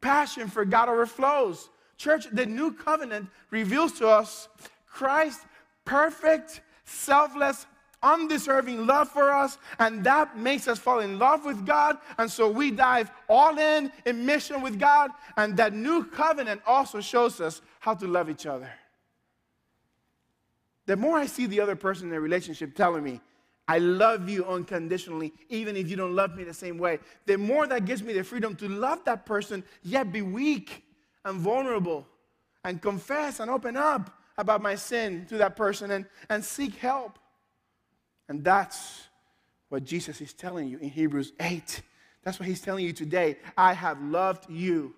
Passion 0.00 0.48
for 0.48 0.64
God 0.64 0.88
overflows. 0.88 1.68
Church, 2.02 2.26
the 2.32 2.44
new 2.44 2.72
covenant 2.72 3.28
reveals 3.50 3.92
to 3.92 4.08
us 4.08 4.48
Christ's 4.88 5.44
perfect, 5.84 6.60
selfless, 6.84 7.64
undeserving 8.02 8.88
love 8.88 9.08
for 9.08 9.30
us, 9.30 9.56
and 9.78 10.02
that 10.02 10.36
makes 10.36 10.66
us 10.66 10.80
fall 10.80 10.98
in 10.98 11.20
love 11.20 11.44
with 11.44 11.64
God. 11.64 11.98
And 12.18 12.28
so 12.28 12.50
we 12.50 12.72
dive 12.72 13.12
all 13.28 13.56
in 13.56 13.92
in 14.04 14.26
mission 14.26 14.62
with 14.62 14.80
God, 14.80 15.12
and 15.36 15.56
that 15.58 15.74
new 15.74 16.04
covenant 16.04 16.60
also 16.66 17.00
shows 17.00 17.40
us 17.40 17.62
how 17.78 17.94
to 17.94 18.08
love 18.08 18.28
each 18.28 18.46
other. 18.46 18.72
The 20.86 20.96
more 20.96 21.18
I 21.18 21.26
see 21.26 21.46
the 21.46 21.60
other 21.60 21.76
person 21.76 22.08
in 22.08 22.14
a 22.14 22.20
relationship 22.20 22.74
telling 22.74 23.04
me, 23.04 23.20
I 23.68 23.78
love 23.78 24.28
you 24.28 24.44
unconditionally, 24.44 25.32
even 25.50 25.76
if 25.76 25.88
you 25.88 25.94
don't 25.94 26.16
love 26.16 26.34
me 26.34 26.42
the 26.42 26.52
same 26.52 26.78
way, 26.78 26.98
the 27.26 27.38
more 27.38 27.68
that 27.68 27.84
gives 27.84 28.02
me 28.02 28.12
the 28.12 28.24
freedom 28.24 28.56
to 28.56 28.68
love 28.68 29.04
that 29.04 29.24
person, 29.24 29.62
yet 29.84 30.10
be 30.10 30.22
weak 30.22 30.82
and 31.24 31.40
vulnerable 31.40 32.06
and 32.64 32.80
confess 32.80 33.40
and 33.40 33.50
open 33.50 33.76
up 33.76 34.10
about 34.38 34.62
my 34.62 34.74
sin 34.74 35.26
to 35.28 35.36
that 35.38 35.56
person 35.56 35.90
and, 35.90 36.06
and 36.28 36.44
seek 36.44 36.76
help. 36.76 37.18
And 38.28 38.42
that's 38.42 39.08
what 39.68 39.84
Jesus 39.84 40.20
is 40.20 40.32
telling 40.32 40.68
you 40.68 40.78
in 40.78 40.88
Hebrews 40.88 41.32
8. 41.40 41.82
That's 42.24 42.38
what 42.38 42.48
he's 42.48 42.60
telling 42.60 42.84
you 42.84 42.92
today. 42.92 43.38
I 43.56 43.72
have 43.72 44.00
loved 44.02 44.48
you. 44.50 44.94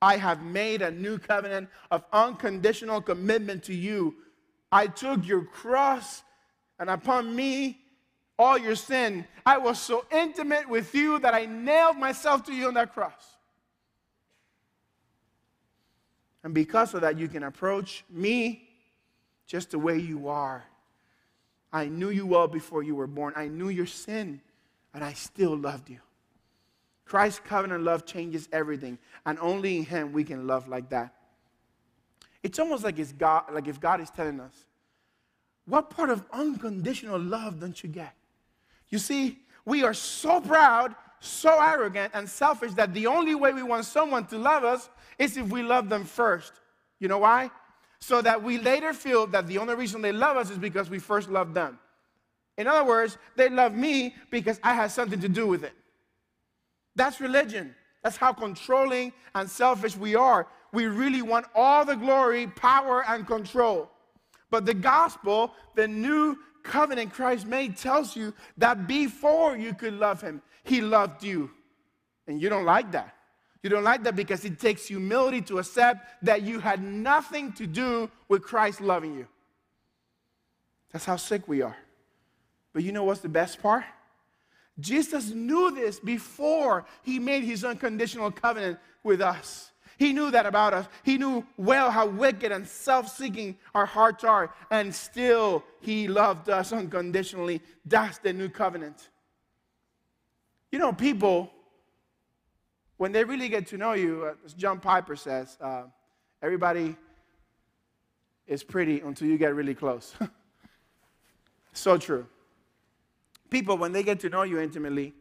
I 0.00 0.16
have 0.16 0.42
made 0.42 0.82
a 0.82 0.90
new 0.90 1.18
covenant 1.18 1.68
of 1.90 2.04
unconditional 2.12 3.00
commitment 3.00 3.62
to 3.64 3.74
you. 3.74 4.16
I 4.70 4.86
took 4.86 5.26
your 5.26 5.44
cross, 5.44 6.22
and 6.78 6.90
upon 6.90 7.34
me, 7.34 7.78
all 8.38 8.58
your 8.58 8.74
sin. 8.74 9.24
I 9.46 9.58
was 9.58 9.78
so 9.78 10.04
intimate 10.10 10.68
with 10.68 10.94
you 10.94 11.18
that 11.20 11.34
I 11.34 11.46
nailed 11.46 11.96
myself 11.96 12.42
to 12.44 12.52
you 12.52 12.66
on 12.66 12.74
that 12.74 12.92
cross. 12.92 13.31
And 16.44 16.52
because 16.54 16.94
of 16.94 17.02
that, 17.02 17.18
you 17.18 17.28
can 17.28 17.44
approach 17.44 18.04
me 18.10 18.68
just 19.46 19.70
the 19.70 19.78
way 19.78 19.98
you 19.98 20.28
are. 20.28 20.64
I 21.72 21.86
knew 21.86 22.10
you 22.10 22.26
well 22.26 22.48
before 22.48 22.82
you 22.82 22.94
were 22.94 23.06
born. 23.06 23.32
I 23.36 23.48
knew 23.48 23.68
your 23.68 23.86
sin, 23.86 24.40
and 24.92 25.02
I 25.02 25.12
still 25.12 25.56
loved 25.56 25.88
you. 25.88 26.00
Christ's 27.04 27.40
covenant 27.40 27.84
love 27.84 28.06
changes 28.06 28.48
everything, 28.52 28.98
and 29.24 29.38
only 29.38 29.78
in 29.78 29.84
Him 29.84 30.12
we 30.12 30.24
can 30.24 30.46
love 30.46 30.68
like 30.68 30.88
that. 30.90 31.14
It's 32.42 32.58
almost 32.58 32.82
like, 32.82 32.98
it's 32.98 33.12
God, 33.12 33.44
like 33.52 33.68
if 33.68 33.80
God 33.80 34.00
is 34.00 34.10
telling 34.10 34.40
us, 34.40 34.66
What 35.66 35.90
part 35.90 36.10
of 36.10 36.24
unconditional 36.32 37.18
love 37.18 37.60
don't 37.60 37.80
you 37.82 37.88
get? 37.88 38.14
You 38.88 38.98
see, 38.98 39.38
we 39.64 39.84
are 39.84 39.94
so 39.94 40.40
proud, 40.40 40.94
so 41.20 41.62
arrogant, 41.62 42.12
and 42.14 42.28
selfish 42.28 42.72
that 42.74 42.92
the 42.92 43.06
only 43.06 43.34
way 43.34 43.52
we 43.52 43.62
want 43.62 43.84
someone 43.84 44.26
to 44.26 44.38
love 44.38 44.64
us 44.64 44.90
is 45.22 45.36
if 45.36 45.48
we 45.48 45.62
love 45.62 45.88
them 45.88 46.04
first. 46.04 46.52
You 46.98 47.08
know 47.08 47.18
why? 47.18 47.50
so 48.02 48.20
that 48.20 48.42
we 48.42 48.58
later 48.58 48.92
feel 48.92 49.28
that 49.28 49.46
the 49.46 49.58
only 49.58 49.76
reason 49.76 50.02
they 50.02 50.10
love 50.10 50.36
us 50.36 50.50
is 50.50 50.58
because 50.58 50.90
we 50.90 50.98
first 50.98 51.30
loved 51.30 51.54
them. 51.54 51.78
In 52.58 52.66
other 52.66 52.84
words, 52.84 53.16
they 53.36 53.48
love 53.48 53.74
me 53.74 54.16
because 54.28 54.58
I 54.60 54.74
had 54.74 54.90
something 54.90 55.20
to 55.20 55.28
do 55.28 55.46
with 55.46 55.62
it. 55.62 55.72
That's 56.96 57.20
religion. 57.20 57.76
That's 58.02 58.16
how 58.16 58.32
controlling 58.32 59.12
and 59.36 59.48
selfish 59.48 59.96
we 59.96 60.16
are. 60.16 60.48
We 60.72 60.86
really 60.86 61.22
want 61.22 61.46
all 61.54 61.84
the 61.84 61.94
glory, 61.94 62.48
power, 62.48 63.04
and 63.06 63.24
control. 63.24 63.88
But 64.50 64.66
the 64.66 64.74
gospel, 64.74 65.52
the 65.76 65.86
new 65.86 66.36
covenant 66.64 67.12
Christ 67.12 67.46
made, 67.46 67.76
tells 67.76 68.16
you 68.16 68.34
that 68.58 68.88
before 68.88 69.56
you 69.56 69.74
could 69.74 69.94
love 69.94 70.20
him, 70.20 70.42
he 70.64 70.80
loved 70.80 71.22
you. 71.22 71.52
And 72.26 72.42
you 72.42 72.48
don't 72.48 72.64
like 72.64 72.90
that. 72.90 73.14
You 73.62 73.70
don't 73.70 73.84
like 73.84 74.02
that 74.04 74.16
because 74.16 74.44
it 74.44 74.58
takes 74.58 74.86
humility 74.86 75.40
to 75.42 75.58
accept 75.58 76.24
that 76.24 76.42
you 76.42 76.58
had 76.58 76.82
nothing 76.82 77.52
to 77.52 77.66
do 77.66 78.10
with 78.28 78.42
Christ 78.42 78.80
loving 78.80 79.14
you. 79.14 79.26
That's 80.92 81.04
how 81.04 81.16
sick 81.16 81.46
we 81.46 81.62
are. 81.62 81.76
But 82.72 82.82
you 82.82 82.92
know 82.92 83.04
what's 83.04 83.20
the 83.20 83.28
best 83.28 83.62
part? 83.62 83.84
Jesus 84.80 85.30
knew 85.30 85.70
this 85.70 86.00
before 86.00 86.86
he 87.02 87.18
made 87.18 87.44
his 87.44 87.64
unconditional 87.64 88.30
covenant 88.30 88.78
with 89.04 89.20
us. 89.20 89.70
He 89.98 90.12
knew 90.12 90.30
that 90.32 90.46
about 90.46 90.74
us. 90.74 90.86
He 91.04 91.18
knew 91.18 91.46
well 91.56 91.90
how 91.90 92.06
wicked 92.06 92.50
and 92.50 92.66
self 92.66 93.08
seeking 93.14 93.56
our 93.74 93.86
hearts 93.86 94.24
are, 94.24 94.52
and 94.70 94.92
still 94.92 95.62
he 95.80 96.08
loved 96.08 96.48
us 96.48 96.72
unconditionally. 96.72 97.60
That's 97.84 98.18
the 98.18 98.32
new 98.32 98.48
covenant. 98.48 99.10
You 100.72 100.78
know, 100.78 100.92
people 100.92 101.52
when 103.02 103.10
they 103.10 103.24
really 103.24 103.48
get 103.48 103.66
to 103.66 103.76
know 103.76 103.94
you, 103.94 104.26
uh, 104.26 104.34
as 104.46 104.54
John 104.54 104.78
Piper 104.78 105.16
says, 105.16 105.58
uh, 105.60 105.86
everybody 106.40 106.94
is 108.46 108.62
pretty 108.62 109.00
until 109.00 109.26
you 109.26 109.36
get 109.36 109.56
really 109.56 109.74
close. 109.74 110.14
so 111.72 111.98
true. 111.98 112.28
People, 113.50 113.76
when 113.76 113.90
they 113.90 114.04
get 114.04 114.20
to 114.20 114.28
know 114.28 114.44
you 114.44 114.60
intimately, 114.60 115.14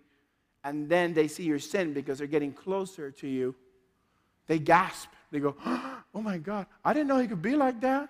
and 0.63 0.87
then 0.87 1.15
they 1.15 1.27
see 1.27 1.41
your 1.41 1.57
sin 1.57 1.91
because 1.91 2.19
they're 2.19 2.27
getting 2.27 2.53
closer 2.53 3.09
to 3.09 3.27
you, 3.27 3.55
they 4.45 4.59
gasp. 4.59 5.09
They 5.31 5.39
go, 5.39 5.55
Oh 5.65 6.21
my 6.21 6.37
God, 6.37 6.67
I 6.85 6.93
didn't 6.93 7.07
know 7.07 7.17
he 7.17 7.25
could 7.27 7.41
be 7.41 7.55
like 7.55 7.81
that. 7.81 8.09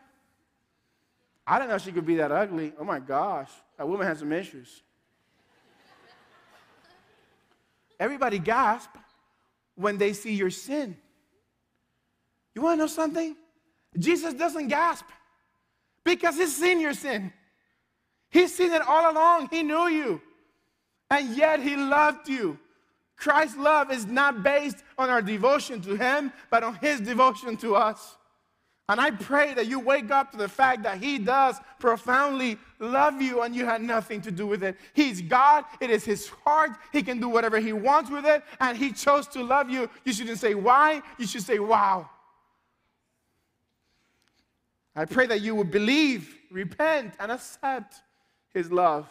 I 1.47 1.59
didn't 1.59 1.69
know 1.69 1.77
she 1.77 1.93
could 1.93 2.05
be 2.05 2.15
that 2.15 2.33
ugly. 2.33 2.73
Oh 2.77 2.83
my 2.83 2.99
gosh, 2.99 3.51
that 3.77 3.87
woman 3.87 4.05
has 4.05 4.19
some 4.19 4.33
issues. 4.33 4.83
Everybody 8.01 8.37
gasp 8.37 8.89
when 9.81 9.97
they 9.97 10.13
see 10.13 10.33
your 10.33 10.49
sin. 10.49 10.95
You 12.55 12.61
want 12.61 12.79
to 12.79 12.83
know 12.83 12.87
something? 12.87 13.35
Jesus 13.97 14.33
doesn't 14.33 14.67
gasp 14.67 15.05
because 16.03 16.37
he's 16.37 16.55
seen 16.55 16.79
your 16.79 16.93
sin. 16.93 17.33
He's 18.29 18.55
seen 18.55 18.71
it 18.71 18.81
all 18.81 19.11
along. 19.11 19.49
He 19.51 19.63
knew 19.63 19.87
you. 19.87 20.21
And 21.09 21.35
yet 21.35 21.61
he 21.61 21.75
loved 21.75 22.29
you. 22.29 22.57
Christ's 23.21 23.57
love 23.57 23.91
is 23.91 24.07
not 24.07 24.41
based 24.41 24.77
on 24.97 25.11
our 25.11 25.21
devotion 25.21 25.79
to 25.81 25.95
Him, 25.95 26.33
but 26.49 26.63
on 26.63 26.73
His 26.75 26.99
devotion 26.99 27.55
to 27.57 27.75
us. 27.75 28.17
And 28.91 28.99
I 28.99 29.09
pray 29.09 29.53
that 29.53 29.67
you 29.67 29.79
wake 29.79 30.11
up 30.11 30.31
to 30.31 30.37
the 30.37 30.49
fact 30.49 30.83
that 30.83 30.97
He 30.97 31.17
does 31.17 31.55
profoundly 31.79 32.57
love 32.77 33.21
you 33.21 33.41
and 33.41 33.55
you 33.55 33.63
had 33.63 33.81
nothing 33.81 34.19
to 34.23 34.31
do 34.31 34.45
with 34.45 34.63
it. 34.63 34.75
He's 34.91 35.21
God, 35.21 35.63
it 35.79 35.89
is 35.89 36.03
His 36.03 36.27
heart. 36.27 36.71
He 36.91 37.01
can 37.01 37.17
do 37.17 37.29
whatever 37.29 37.61
He 37.61 37.71
wants 37.71 38.11
with 38.11 38.25
it, 38.25 38.43
and 38.59 38.77
He 38.77 38.91
chose 38.91 39.27
to 39.27 39.43
love 39.43 39.69
you. 39.69 39.89
You 40.03 40.11
shouldn't 40.11 40.39
say 40.39 40.55
why, 40.55 41.01
you 41.17 41.25
should 41.25 41.43
say 41.43 41.57
wow. 41.57 42.09
I 44.93 45.05
pray 45.05 45.25
that 45.25 45.39
you 45.39 45.55
will 45.55 45.63
believe, 45.63 46.35
repent, 46.51 47.13
and 47.17 47.31
accept 47.31 47.95
His 48.53 48.73
love. 48.73 49.07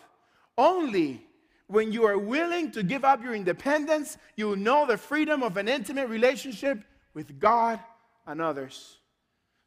Only 0.58 1.26
when 1.68 1.90
you 1.90 2.04
are 2.04 2.18
willing 2.18 2.70
to 2.72 2.82
give 2.82 3.02
up 3.02 3.24
your 3.24 3.34
independence, 3.34 4.18
you 4.36 4.48
will 4.48 4.56
know 4.56 4.84
the 4.86 4.98
freedom 4.98 5.42
of 5.42 5.56
an 5.56 5.68
intimate 5.68 6.10
relationship 6.10 6.84
with 7.14 7.40
God 7.40 7.80
and 8.26 8.42
others. 8.42 8.99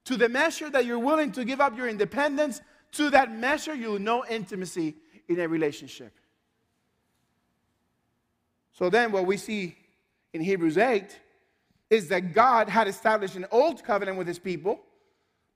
To 0.05 0.17
the 0.17 0.29
measure 0.29 0.69
that 0.69 0.85
you're 0.85 0.99
willing 0.99 1.31
to 1.33 1.45
give 1.45 1.61
up 1.61 1.77
your 1.77 1.87
independence, 1.87 2.61
to 2.93 3.09
that 3.11 3.33
measure, 3.35 3.73
you 3.73 3.99
know 3.99 4.25
intimacy 4.25 4.95
in 5.27 5.39
a 5.39 5.47
relationship. 5.47 6.13
So 8.73 8.89
then, 8.89 9.11
what 9.11 9.25
we 9.25 9.37
see 9.37 9.75
in 10.33 10.41
Hebrews 10.41 10.77
8 10.77 11.19
is 11.89 12.07
that 12.09 12.33
God 12.33 12.67
had 12.67 12.87
established 12.87 13.35
an 13.35 13.45
old 13.51 13.83
covenant 13.83 14.17
with 14.17 14.27
his 14.27 14.39
people, 14.39 14.81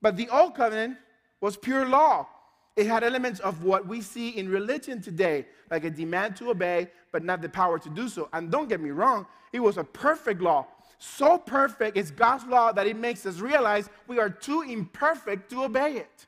but 0.01 0.15
the 0.15 0.29
old 0.29 0.55
covenant 0.55 0.97
was 1.41 1.57
pure 1.57 1.87
law. 1.87 2.27
It 2.75 2.85
had 2.85 3.03
elements 3.03 3.39
of 3.39 3.63
what 3.63 3.87
we 3.87 4.01
see 4.01 4.29
in 4.29 4.47
religion 4.49 5.01
today, 5.01 5.47
like 5.71 5.83
a 5.83 5.89
demand 5.89 6.35
to 6.37 6.51
obey, 6.51 6.89
but 7.11 7.23
not 7.23 7.41
the 7.41 7.49
power 7.49 7.79
to 7.79 7.89
do 7.89 8.07
so. 8.07 8.29
And 8.33 8.51
don't 8.51 8.69
get 8.69 8.79
me 8.79 8.91
wrong, 8.91 9.25
it 9.51 9.59
was 9.59 9.77
a 9.77 9.83
perfect 9.83 10.41
law. 10.41 10.67
So 10.97 11.37
perfect 11.37 11.97
is 11.97 12.11
God's 12.11 12.45
law 12.45 12.71
that 12.71 12.87
it 12.87 12.95
makes 12.95 13.25
us 13.25 13.39
realize 13.39 13.89
we 14.07 14.19
are 14.19 14.29
too 14.29 14.61
imperfect 14.61 15.49
to 15.51 15.63
obey 15.63 15.97
it. 15.97 16.25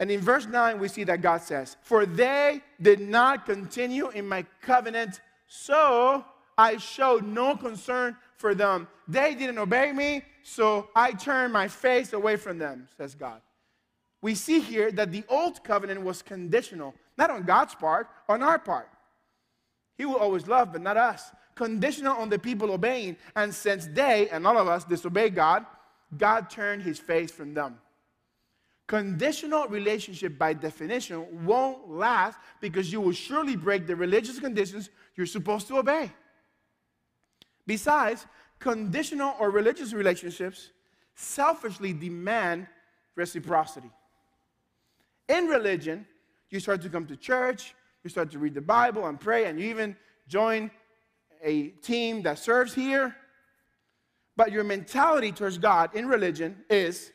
And 0.00 0.10
in 0.10 0.20
verse 0.20 0.46
9, 0.46 0.78
we 0.78 0.86
see 0.86 1.02
that 1.04 1.22
God 1.22 1.42
says, 1.42 1.76
For 1.82 2.06
they 2.06 2.62
did 2.80 3.00
not 3.00 3.46
continue 3.46 4.10
in 4.10 4.28
my 4.28 4.46
covenant, 4.62 5.20
so 5.48 6.24
I 6.56 6.76
showed 6.76 7.26
no 7.26 7.56
concern 7.56 8.16
for 8.36 8.54
them. 8.54 8.86
They 9.08 9.34
didn't 9.34 9.58
obey 9.58 9.92
me, 9.92 10.22
so 10.44 10.88
I 10.94 11.12
turned 11.12 11.52
my 11.52 11.66
face 11.66 12.12
away 12.12 12.36
from 12.36 12.58
them, 12.58 12.88
says 12.96 13.16
God 13.16 13.40
we 14.20 14.34
see 14.34 14.60
here 14.60 14.90
that 14.92 15.12
the 15.12 15.24
old 15.28 15.62
covenant 15.62 16.02
was 16.02 16.22
conditional, 16.22 16.94
not 17.16 17.30
on 17.30 17.44
God's 17.44 17.74
part, 17.74 18.08
on 18.28 18.42
our 18.42 18.58
part. 18.58 18.88
He 19.96 20.04
will 20.04 20.16
always 20.16 20.46
love, 20.46 20.72
but 20.72 20.82
not 20.82 20.96
us. 20.96 21.30
Conditional 21.58 22.16
on 22.16 22.28
the 22.28 22.38
people 22.38 22.70
obeying. 22.70 23.16
And 23.34 23.52
since 23.52 23.88
they, 23.88 24.28
and 24.28 24.46
all 24.46 24.56
of 24.56 24.68
us, 24.68 24.84
disobey 24.84 25.30
God, 25.30 25.66
God 26.16 26.48
turned 26.48 26.84
his 26.84 27.00
face 27.00 27.32
from 27.32 27.52
them. 27.52 27.78
Conditional 28.86 29.66
relationship, 29.66 30.38
by 30.38 30.52
definition, 30.52 31.44
won't 31.44 31.90
last 31.90 32.38
because 32.60 32.92
you 32.92 33.00
will 33.00 33.12
surely 33.12 33.56
break 33.56 33.88
the 33.88 33.96
religious 33.96 34.38
conditions 34.38 34.88
you're 35.16 35.26
supposed 35.26 35.66
to 35.66 35.78
obey. 35.78 36.12
Besides, 37.66 38.24
conditional 38.60 39.34
or 39.40 39.50
religious 39.50 39.92
relationships 39.92 40.70
selfishly 41.16 41.92
demand 41.92 42.68
reciprocity. 43.16 43.90
In 45.28 45.48
religion, 45.48 46.06
you 46.50 46.60
start 46.60 46.82
to 46.82 46.88
come 46.88 47.04
to 47.06 47.16
church, 47.16 47.74
you 48.04 48.10
start 48.10 48.30
to 48.30 48.38
read 48.38 48.54
the 48.54 48.60
Bible 48.60 49.08
and 49.08 49.18
pray, 49.18 49.46
and 49.46 49.58
you 49.58 49.68
even 49.70 49.96
join 50.28 50.70
a 51.42 51.68
team 51.68 52.22
that 52.22 52.38
serves 52.38 52.74
here. 52.74 53.14
But 54.36 54.52
your 54.52 54.64
mentality 54.64 55.32
towards 55.32 55.58
God 55.58 55.94
in 55.94 56.06
religion 56.06 56.64
is 56.70 57.10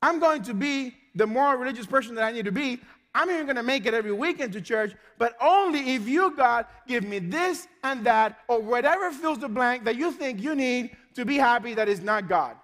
I'm 0.00 0.20
going 0.20 0.42
to 0.42 0.54
be 0.54 0.94
the 1.14 1.26
more 1.26 1.56
religious 1.56 1.86
person 1.86 2.14
that 2.14 2.24
I 2.24 2.32
need 2.32 2.44
to 2.44 2.52
be. 2.52 2.80
I'm 3.14 3.30
even 3.30 3.46
going 3.46 3.56
to 3.56 3.62
make 3.62 3.86
it 3.86 3.94
every 3.94 4.12
weekend 4.12 4.52
to 4.52 4.60
church, 4.60 4.94
but 5.18 5.34
only 5.40 5.94
if 5.94 6.06
you, 6.06 6.36
God, 6.36 6.66
give 6.86 7.02
me 7.04 7.18
this 7.18 7.66
and 7.82 8.04
that, 8.04 8.38
or 8.46 8.60
whatever 8.60 9.10
fills 9.10 9.38
the 9.38 9.48
blank 9.48 9.84
that 9.84 9.96
you 9.96 10.12
think 10.12 10.40
you 10.40 10.54
need 10.54 10.96
to 11.14 11.24
be 11.24 11.36
happy 11.36 11.74
that 11.74 11.88
is 11.88 12.00
not 12.00 12.28
God. 12.28 12.54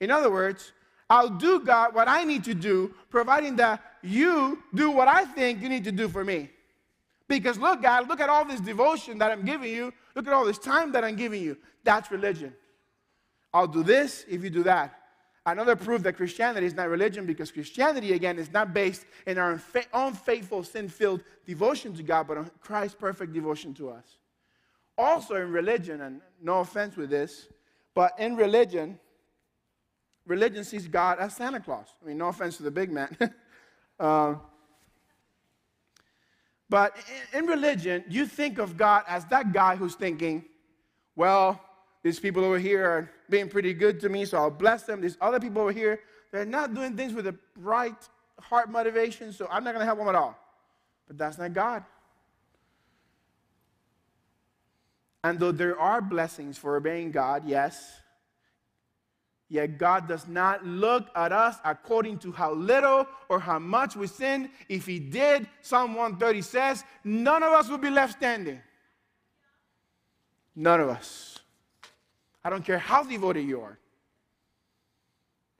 In 0.00 0.10
other 0.10 0.30
words, 0.30 0.72
I'll 1.08 1.28
do, 1.28 1.60
God, 1.60 1.94
what 1.94 2.08
I 2.08 2.24
need 2.24 2.44
to 2.44 2.54
do, 2.54 2.94
providing 3.10 3.56
that 3.56 3.82
you 4.02 4.62
do 4.74 4.90
what 4.90 5.06
I 5.06 5.24
think 5.24 5.60
you 5.60 5.68
need 5.68 5.84
to 5.84 5.92
do 5.92 6.08
for 6.08 6.24
me. 6.24 6.50
Because 7.30 7.58
look, 7.58 7.80
God, 7.80 8.08
look 8.08 8.18
at 8.18 8.28
all 8.28 8.44
this 8.44 8.60
devotion 8.60 9.16
that 9.18 9.30
I'm 9.30 9.44
giving 9.44 9.72
you. 9.72 9.92
Look 10.16 10.26
at 10.26 10.32
all 10.32 10.44
this 10.44 10.58
time 10.58 10.90
that 10.92 11.04
I'm 11.04 11.14
giving 11.14 11.40
you. 11.40 11.56
That's 11.84 12.10
religion. 12.10 12.52
I'll 13.54 13.68
do 13.68 13.84
this 13.84 14.24
if 14.28 14.42
you 14.42 14.50
do 14.50 14.64
that. 14.64 14.98
Another 15.46 15.76
proof 15.76 16.02
that 16.02 16.16
Christianity 16.16 16.66
is 16.66 16.74
not 16.74 16.88
religion 16.88 17.26
because 17.26 17.52
Christianity, 17.52 18.14
again, 18.14 18.36
is 18.36 18.52
not 18.52 18.74
based 18.74 19.06
in 19.28 19.38
our 19.38 19.62
unfaithful, 19.94 20.64
sin 20.64 20.88
filled 20.88 21.22
devotion 21.46 21.94
to 21.94 22.02
God, 22.02 22.26
but 22.26 22.36
on 22.36 22.50
Christ's 22.60 22.96
perfect 22.96 23.32
devotion 23.32 23.74
to 23.74 23.90
us. 23.90 24.16
Also, 24.98 25.36
in 25.36 25.52
religion, 25.52 26.00
and 26.00 26.20
no 26.42 26.58
offense 26.58 26.96
with 26.96 27.10
this, 27.10 27.46
but 27.94 28.12
in 28.18 28.34
religion, 28.34 28.98
religion 30.26 30.64
sees 30.64 30.88
God 30.88 31.20
as 31.20 31.36
Santa 31.36 31.60
Claus. 31.60 31.86
I 32.02 32.08
mean, 32.08 32.18
no 32.18 32.26
offense 32.26 32.56
to 32.56 32.64
the 32.64 32.72
big 32.72 32.90
man. 32.90 33.16
uh, 34.00 34.34
but 36.70 36.96
in, 37.34 37.46
religion, 37.46 38.04
you 38.08 38.24
think 38.24 38.58
of 38.58 38.76
God 38.76 39.02
as 39.08 39.24
that 39.26 39.52
guy 39.52 39.74
who's 39.74 39.96
thinking, 39.96 40.44
well, 41.16 41.60
these 42.02 42.20
people 42.20 42.44
over 42.44 42.58
here 42.58 42.84
are 42.84 43.10
being 43.28 43.48
pretty 43.48 43.74
good 43.74 44.00
to 44.00 44.08
me, 44.08 44.24
so 44.24 44.38
I'll 44.38 44.50
bless 44.50 44.84
them. 44.84 45.00
These 45.00 45.18
other 45.20 45.40
people 45.40 45.60
over 45.60 45.72
here, 45.72 46.00
they're 46.30 46.46
not 46.46 46.72
doing 46.72 46.96
things 46.96 47.12
with 47.12 47.24
the 47.24 47.34
right 47.58 47.96
heart 48.40 48.70
motivation, 48.70 49.32
so 49.32 49.48
I'm 49.50 49.64
not 49.64 49.72
going 49.74 49.80
to 49.80 49.84
help 49.84 49.98
them 49.98 50.08
at 50.08 50.14
all. 50.14 50.38
But 51.08 51.18
that's 51.18 51.38
not 51.38 51.52
God. 51.52 51.84
And 55.24 55.38
though 55.38 55.52
there 55.52 55.78
are 55.78 56.00
blessings 56.00 56.56
for 56.56 56.76
obeying 56.76 57.10
God, 57.10 57.42
yes, 57.46 58.00
Yet 59.50 59.78
God 59.78 60.06
does 60.06 60.28
not 60.28 60.64
look 60.64 61.08
at 61.16 61.32
us 61.32 61.56
according 61.64 62.18
to 62.20 62.30
how 62.30 62.54
little 62.54 63.04
or 63.28 63.40
how 63.40 63.58
much 63.58 63.96
we 63.96 64.06
sin. 64.06 64.48
If 64.68 64.86
He 64.86 65.00
did, 65.00 65.48
Psalm 65.60 65.94
130 65.94 66.40
says, 66.40 66.84
none 67.02 67.42
of 67.42 67.52
us 67.52 67.68
would 67.68 67.80
be 67.80 67.90
left 67.90 68.12
standing. 68.12 68.60
None 70.54 70.80
of 70.80 70.88
us. 70.88 71.40
I 72.44 72.50
don't 72.50 72.64
care 72.64 72.78
how 72.78 73.02
devoted 73.02 73.42
you 73.42 73.60
are. 73.60 73.76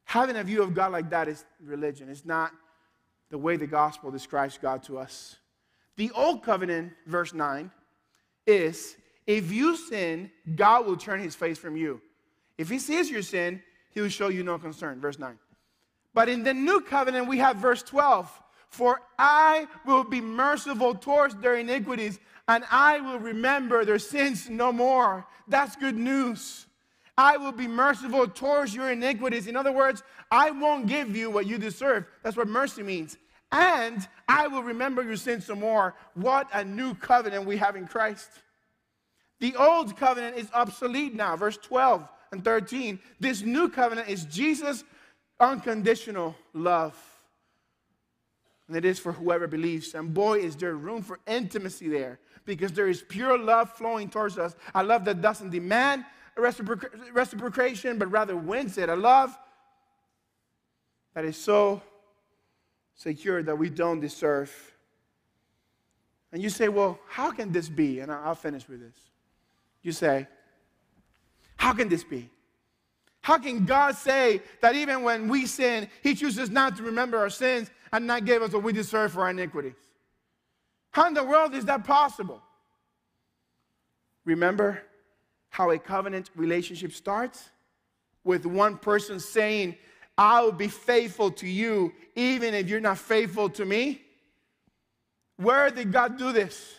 Having 0.05 0.37
a 0.37 0.45
view 0.45 0.63
of 0.63 0.73
God 0.73 0.93
like 0.93 1.11
that 1.11 1.27
is 1.27 1.45
religion. 1.61 2.09
It's 2.09 2.25
not 2.25 2.53
the 3.29 3.39
way 3.39 3.57
the 3.57 3.67
gospel 3.67 4.13
describes 4.13 4.57
God 4.57 4.85
to 4.85 4.99
us. 4.99 5.37
The 5.97 6.13
old 6.13 6.45
covenant, 6.45 6.93
verse 7.07 7.35
9, 7.35 7.71
is 8.47 8.97
if 9.27 9.51
you 9.51 9.77
sin, 9.77 10.31
God 10.55 10.87
will 10.87 10.97
turn 10.97 11.21
his 11.21 11.35
face 11.35 11.59
from 11.59 11.77
you. 11.77 12.01
If 12.57 12.69
he 12.69 12.79
sees 12.79 13.11
your 13.11 13.23
sin, 13.23 13.63
he 13.91 14.01
will 14.01 14.09
show 14.09 14.29
you 14.29 14.43
no 14.43 14.59
concern. 14.59 15.01
Verse 15.01 15.19
9. 15.19 15.39
But 16.15 16.29
in 16.29 16.43
the 16.43 16.55
new 16.55 16.81
covenant, 16.81 17.29
we 17.29 17.39
have 17.39 17.57
verse 17.57 17.83
12. 17.83 18.31
For 18.69 19.01
I 19.19 19.67
will 19.85 20.05
be 20.05 20.21
merciful 20.21 20.95
towards 20.95 21.35
their 21.37 21.57
iniquities, 21.57 22.21
and 22.47 22.65
I 22.71 23.01
will 23.01 23.19
remember 23.19 23.85
their 23.85 23.99
sins 23.99 24.49
no 24.49 24.73
more. 24.73 25.27
That's 25.49 25.75
good 25.75 25.97
news. 25.97 26.67
I 27.19 27.37
will 27.37 27.53
be 27.53 27.67
merciful 27.67 28.29
towards 28.29 28.75
your 28.75 28.91
iniquities. 28.91 29.49
In 29.49 29.57
other 29.57 29.73
words, 29.73 30.03
I 30.31 30.53
won't 30.53 30.87
give 30.87 31.17
you 31.17 31.31
what 31.31 31.47
you 31.47 31.59
deserve. 31.59 32.07
That's 32.23 32.37
what 32.37 32.49
mercy 32.49 32.83
means. 32.83 33.19
And 33.53 34.07
I 34.29 34.47
will 34.47 34.63
remember 34.63 35.03
your 35.03 35.17
sins 35.17 35.49
no 35.49 35.57
more. 35.57 35.97
What 36.15 36.49
a 36.53 36.65
new 36.65 36.95
covenant 36.95 37.47
we 37.47 37.57
have 37.57 37.75
in 37.75 37.89
Christ. 37.89 38.29
The 39.41 39.57
old 39.57 39.97
covenant 39.97 40.37
is 40.37 40.49
obsolete 40.55 41.15
now. 41.15 41.35
Verse 41.37 41.57
12 41.57 42.09
and 42.33 42.45
13. 42.45 42.99
This 43.19 43.43
new 43.43 43.69
covenant 43.69 44.09
is 44.09 44.25
Jesus' 44.25 44.85
unconditional 45.39 46.37
love. 46.53 46.97
And 48.69 48.77
it 48.77 48.85
is 48.85 48.99
for 49.01 49.13
whoever 49.13 49.49
believes. 49.49 49.95
And 49.95 50.15
boy, 50.15 50.39
is 50.39 50.55
there 50.55 50.75
room 50.75 51.03
for 51.03 51.19
intimacy 51.27 51.89
there 51.89 52.21
because 52.45 52.73
there 52.73 52.89
is 52.89 53.03
pure 53.03 53.37
love 53.37 53.73
flowing 53.73 54.09
towards 54.09 54.39
us. 54.39 54.55
A 54.75 54.83
love 54.83 55.05
that 55.07 55.21
doesn't 55.21 55.51
demand 55.51 56.05
reciprocation, 56.37 57.99
but 57.99 58.11
rather 58.11 58.37
wins 58.37 58.79
it. 58.79 58.89
A 58.89 58.95
love 58.95 59.37
that 61.15 61.25
is 61.25 61.37
so 61.37 61.83
secure 62.95 63.43
that 63.43 63.57
we 63.57 63.69
don't 63.71 63.99
deserve. 63.99 64.55
And 66.33 66.41
you 66.41 66.49
say, 66.49 66.69
well, 66.69 67.01
how 67.09 67.33
can 67.33 67.51
this 67.51 67.69
be? 67.69 67.99
And 67.99 68.13
I'll 68.13 68.37
finish 68.37 68.69
with 68.69 68.81
this. 68.81 68.97
You 69.83 69.91
say, 69.91 70.29
how 71.61 71.75
can 71.75 71.91
this 71.91 72.03
be? 72.03 72.31
How 73.21 73.37
can 73.37 73.67
God 73.67 73.95
say 73.95 74.41
that 74.63 74.75
even 74.75 75.03
when 75.03 75.29
we 75.29 75.45
sin, 75.45 75.91
He 76.03 76.15
chooses 76.15 76.49
not 76.49 76.75
to 76.79 76.83
remember 76.83 77.19
our 77.19 77.29
sins 77.29 77.71
and 77.93 78.07
not 78.07 78.25
give 78.25 78.41
us 78.41 78.53
what 78.53 78.63
we 78.63 78.73
deserve 78.73 79.13
for 79.13 79.21
our 79.21 79.31
iniquities? 79.31 79.75
How 80.91 81.07
in 81.07 81.13
the 81.13 81.23
world 81.23 81.55
is 81.55 81.67
that 81.67 81.85
possible? 81.85 82.41
Remember 84.25 84.81
how 85.51 85.71
a 85.71 85.79
covenant 85.79 86.31
relationship 86.35 86.93
starts? 86.95 87.51
With 88.25 88.47
one 88.47 88.79
person 88.79 89.21
saying, 89.21 89.77
I'll 90.17 90.53
be 90.53 90.69
faithful 90.69 91.31
to 91.33 91.47
you 91.47 91.93
even 92.17 92.55
if 92.55 92.71
you're 92.71 92.81
not 92.81 92.97
faithful 92.97 93.51
to 93.51 93.67
me. 93.67 94.01
Where 95.37 95.71
did 95.71 95.93
God 95.93 96.17
do 96.17 96.33
this? 96.33 96.75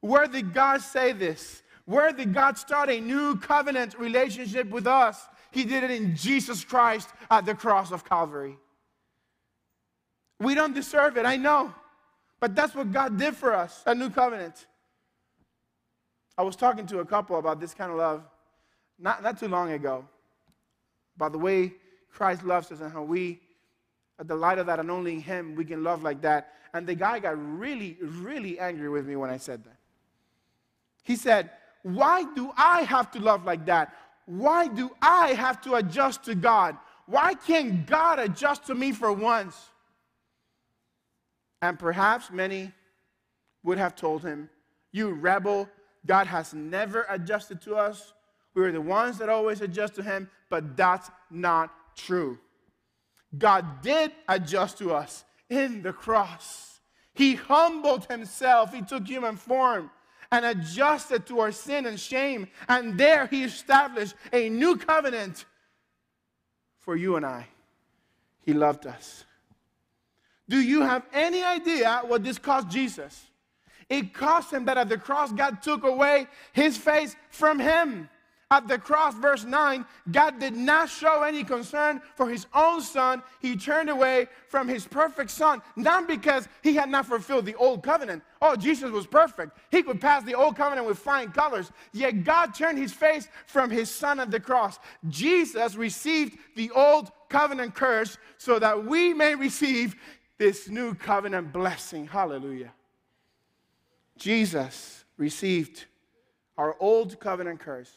Where 0.00 0.28
did 0.28 0.54
God 0.54 0.80
say 0.80 1.10
this? 1.10 1.64
Where 1.90 2.12
did 2.12 2.32
God 2.32 2.56
start 2.56 2.88
a 2.88 3.00
new 3.00 3.34
covenant 3.34 3.98
relationship 3.98 4.70
with 4.70 4.86
us? 4.86 5.26
He 5.50 5.64
did 5.64 5.82
it 5.82 5.90
in 5.90 6.14
Jesus 6.14 6.62
Christ 6.62 7.08
at 7.28 7.44
the 7.44 7.52
cross 7.52 7.90
of 7.90 8.04
Calvary. 8.04 8.56
We 10.38 10.54
don't 10.54 10.72
deserve 10.72 11.16
it, 11.16 11.26
I 11.26 11.34
know. 11.34 11.74
But 12.38 12.54
that's 12.54 12.76
what 12.76 12.92
God 12.92 13.18
did 13.18 13.34
for 13.34 13.52
us, 13.52 13.82
a 13.86 13.92
new 13.92 14.08
covenant. 14.08 14.68
I 16.38 16.42
was 16.42 16.54
talking 16.54 16.86
to 16.86 17.00
a 17.00 17.04
couple 17.04 17.40
about 17.40 17.58
this 17.58 17.74
kind 17.74 17.90
of 17.90 17.98
love 17.98 18.22
not, 18.96 19.24
not 19.24 19.40
too 19.40 19.48
long 19.48 19.72
ago, 19.72 20.04
about 21.16 21.32
the 21.32 21.38
way 21.38 21.72
Christ 22.12 22.44
loves 22.44 22.70
us 22.70 22.80
and 22.80 22.92
how 22.92 23.02
we, 23.02 23.40
at 24.20 24.28
the 24.28 24.36
light 24.36 24.58
of 24.58 24.66
that 24.66 24.78
and 24.78 24.92
only 24.92 25.18
Him, 25.18 25.56
we 25.56 25.64
can 25.64 25.82
love 25.82 26.04
like 26.04 26.20
that. 26.20 26.52
And 26.72 26.86
the 26.86 26.94
guy 26.94 27.18
got 27.18 27.34
really, 27.58 27.98
really 28.00 28.60
angry 28.60 28.88
with 28.88 29.08
me 29.08 29.16
when 29.16 29.28
I 29.28 29.38
said 29.38 29.64
that. 29.64 29.76
He 31.02 31.16
said, 31.16 31.50
Why 31.82 32.24
do 32.34 32.52
I 32.56 32.82
have 32.82 33.10
to 33.12 33.20
love 33.20 33.44
like 33.44 33.66
that? 33.66 33.94
Why 34.26 34.68
do 34.68 34.90
I 35.00 35.34
have 35.34 35.60
to 35.62 35.74
adjust 35.74 36.24
to 36.24 36.34
God? 36.34 36.76
Why 37.06 37.34
can't 37.34 37.86
God 37.86 38.18
adjust 38.18 38.66
to 38.66 38.74
me 38.74 38.92
for 38.92 39.12
once? 39.12 39.56
And 41.62 41.78
perhaps 41.78 42.30
many 42.30 42.72
would 43.64 43.78
have 43.78 43.96
told 43.96 44.22
him, 44.22 44.48
You 44.92 45.10
rebel, 45.10 45.68
God 46.06 46.26
has 46.26 46.54
never 46.54 47.06
adjusted 47.08 47.60
to 47.62 47.74
us. 47.74 48.12
We 48.54 48.62
are 48.62 48.72
the 48.72 48.80
ones 48.80 49.18
that 49.18 49.28
always 49.28 49.60
adjust 49.60 49.94
to 49.96 50.02
him, 50.02 50.30
but 50.48 50.76
that's 50.76 51.10
not 51.30 51.72
true. 51.96 52.38
God 53.36 53.82
did 53.82 54.12
adjust 54.28 54.78
to 54.78 54.92
us 54.92 55.24
in 55.48 55.82
the 55.82 55.92
cross. 55.92 56.80
He 57.14 57.34
humbled 57.34 58.06
himself, 58.06 58.72
he 58.72 58.82
took 58.82 59.06
human 59.06 59.36
form 59.36 59.90
and 60.32 60.44
adjusted 60.44 61.26
to 61.26 61.40
our 61.40 61.52
sin 61.52 61.86
and 61.86 61.98
shame. 61.98 62.48
And 62.68 62.96
there 62.96 63.26
he 63.26 63.44
established 63.44 64.14
a 64.32 64.48
new 64.48 64.76
covenant 64.76 65.44
for 66.78 66.96
you 66.96 67.16
and 67.16 67.26
I. 67.26 67.46
He 68.42 68.52
loved 68.52 68.86
us. 68.86 69.24
Do 70.48 70.60
you 70.60 70.82
have 70.82 71.04
any 71.12 71.42
idea 71.42 72.02
what 72.06 72.24
this 72.24 72.38
cost 72.38 72.68
Jesus? 72.68 73.26
It 73.88 74.14
cost 74.14 74.52
him 74.52 74.64
that 74.66 74.78
at 74.78 74.88
the 74.88 74.98
cross, 74.98 75.32
God 75.32 75.62
took 75.62 75.84
away 75.84 76.28
his 76.52 76.76
face 76.76 77.16
from 77.28 77.58
him. 77.58 78.08
At 78.52 78.66
the 78.66 78.78
cross, 78.78 79.14
verse 79.14 79.44
9, 79.44 79.86
God 80.10 80.40
did 80.40 80.56
not 80.56 80.88
show 80.88 81.22
any 81.22 81.44
concern 81.44 82.02
for 82.16 82.28
his 82.28 82.46
own 82.52 82.80
son. 82.82 83.22
He 83.40 83.54
turned 83.54 83.88
away 83.88 84.26
from 84.48 84.66
his 84.66 84.88
perfect 84.88 85.30
son, 85.30 85.62
not 85.76 86.08
because 86.08 86.48
he 86.60 86.74
had 86.74 86.88
not 86.88 87.06
fulfilled 87.06 87.46
the 87.46 87.54
old 87.54 87.84
covenant. 87.84 88.24
Oh, 88.42 88.56
Jesus 88.56 88.90
was 88.90 89.06
perfect. 89.06 89.56
He 89.70 89.84
could 89.84 90.00
pass 90.00 90.24
the 90.24 90.34
old 90.34 90.56
covenant 90.56 90.88
with 90.88 90.98
flying 90.98 91.30
colors. 91.30 91.70
Yet 91.92 92.24
God 92.24 92.52
turned 92.52 92.76
his 92.76 92.92
face 92.92 93.28
from 93.46 93.70
his 93.70 93.88
son 93.88 94.18
at 94.18 94.32
the 94.32 94.40
cross. 94.40 94.80
Jesus 95.08 95.76
received 95.76 96.36
the 96.56 96.72
old 96.72 97.12
covenant 97.28 97.76
curse 97.76 98.18
so 98.36 98.58
that 98.58 98.84
we 98.84 99.14
may 99.14 99.36
receive 99.36 99.94
this 100.38 100.68
new 100.68 100.94
covenant 100.94 101.52
blessing. 101.52 102.08
Hallelujah. 102.08 102.72
Jesus 104.18 105.04
received 105.16 105.84
our 106.58 106.74
old 106.80 107.20
covenant 107.20 107.60
curse 107.60 107.96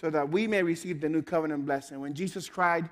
so 0.00 0.10
that 0.10 0.28
we 0.28 0.46
may 0.46 0.62
receive 0.62 1.00
the 1.00 1.08
new 1.08 1.22
covenant 1.22 1.66
blessing. 1.66 2.00
When 2.00 2.14
Jesus 2.14 2.48
cried 2.48 2.88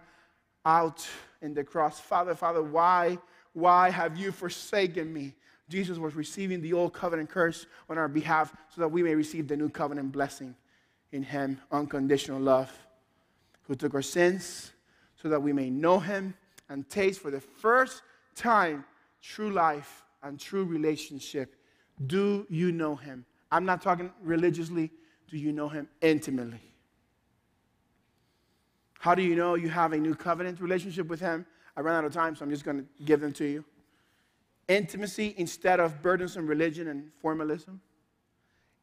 out 0.65 1.07
in 1.43 1.55
the 1.55 1.63
cross, 1.63 2.01
Father, 2.01 2.35
Father, 2.35 2.63
why, 2.63 3.19
why 3.53 3.91
have 3.91 4.17
you 4.17 4.33
forsaken 4.33 5.13
me? 5.13 5.35
Jesus 5.69 5.99
was 5.99 6.15
receiving 6.15 6.61
the 6.61 6.73
old 6.73 6.93
covenant 6.93 7.29
curse 7.29 7.67
on 7.89 7.99
our 7.99 8.09
behalf 8.09 8.55
so 8.75 8.81
that 8.81 8.89
we 8.89 9.03
may 9.03 9.15
receive 9.15 9.49
the 9.49 9.57
new 9.57 9.69
covenant 9.69 10.13
blessing 10.13 10.55
in 11.13 11.23
Him, 11.23 11.61
unconditional 11.71 12.41
love, 12.41 12.73
who 13.63 13.75
took 13.75 13.95
our 13.95 14.03
sins 14.03 14.73
so 15.21 15.29
that 15.29 15.41
we 15.41 15.53
may 15.53 15.71
know 15.71 15.99
Him 15.99 16.35
and 16.69 16.89
taste 16.89 17.21
for 17.21 17.31
the 17.31 17.41
first 17.41 18.03
time 18.35 18.85
true 19.23 19.51
life 19.51 20.05
and 20.23 20.39
true 20.39 20.65
relationship. 20.65 21.57
Do 22.07 22.47
you 22.49 22.73
know 22.73 22.97
him? 22.97 23.25
I'm 23.51 23.65
not 23.65 23.81
talking 23.81 24.13
religiously. 24.23 24.91
Do 25.29 25.39
you 25.39 25.53
know 25.53 25.69
him 25.69 25.89
intimately? 26.01 26.61
How 29.07 29.15
do 29.15 29.23
you 29.23 29.37
know 29.37 29.55
you 29.55 29.69
have 29.69 29.93
a 29.93 29.97
new 29.97 30.17
covenant 30.17 30.61
relationship 30.61 31.07
with 31.07 31.21
him? 31.21 31.47
I 31.77 31.81
ran 31.81 31.95
out 31.95 32.05
of 32.07 32.13
time, 32.13 32.35
so 32.35 32.45
I'm 32.45 32.51
just 32.51 32.65
going 32.65 32.79
to 32.79 33.05
give 33.05 33.21
them 33.21 33.33
to 33.35 33.45
you. 33.45 33.65
Intimacy 34.67 35.33
instead 35.37 35.79
of 35.79 36.03
burdensome 36.03 36.45
religion 36.45 36.89
and 36.89 37.13
formalism. 37.23 37.81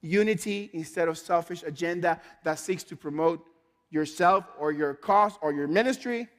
Unity 0.02 0.70
instead 0.72 1.10
of 1.10 1.18
selfish 1.18 1.62
agenda 1.64 2.22
that 2.46 2.58
seeks 2.58 2.84
to 2.84 2.96
promote 2.96 3.46
yourself 3.90 4.46
or 4.58 4.72
your 4.72 4.94
cause 4.94 5.34
or 5.42 5.52
your 5.52 5.68
ministry. 5.68 6.30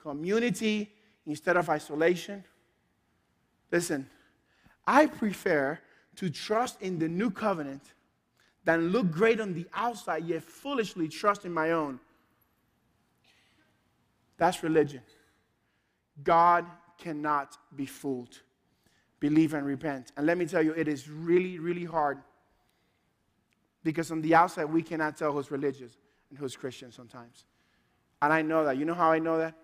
Community 0.00 0.90
instead 1.26 1.56
of 1.56 1.70
isolation. 1.70 2.42
Listen, 3.70 4.10
I 4.84 5.06
prefer 5.06 5.78
to 6.16 6.28
trust 6.28 6.82
in 6.82 6.98
the 6.98 7.06
new 7.06 7.30
covenant 7.30 7.82
than 8.64 8.88
look 8.88 9.12
great 9.12 9.40
on 9.40 9.54
the 9.54 9.68
outside, 9.74 10.24
yet 10.24 10.42
foolishly 10.42 11.06
trust 11.06 11.44
in 11.44 11.52
my 11.52 11.70
own. 11.70 12.00
That's 14.40 14.64
religion. 14.64 15.02
God 16.24 16.66
cannot 16.98 17.56
be 17.76 17.86
fooled. 17.86 18.40
Believe 19.20 19.54
and 19.54 19.66
repent. 19.66 20.12
And 20.16 20.26
let 20.26 20.38
me 20.38 20.46
tell 20.46 20.62
you, 20.62 20.72
it 20.72 20.88
is 20.88 21.08
really, 21.08 21.58
really 21.58 21.84
hard 21.84 22.18
because 23.84 24.10
on 24.10 24.22
the 24.22 24.34
outside, 24.34 24.64
we 24.64 24.82
cannot 24.82 25.16
tell 25.16 25.32
who's 25.32 25.50
religious 25.50 25.92
and 26.30 26.38
who's 26.38 26.56
Christian 26.56 26.90
sometimes. 26.90 27.44
And 28.22 28.32
I 28.32 28.42
know 28.42 28.64
that. 28.64 28.78
You 28.78 28.86
know 28.86 28.94
how 28.94 29.12
I 29.12 29.18
know 29.18 29.38
that? 29.38 29.54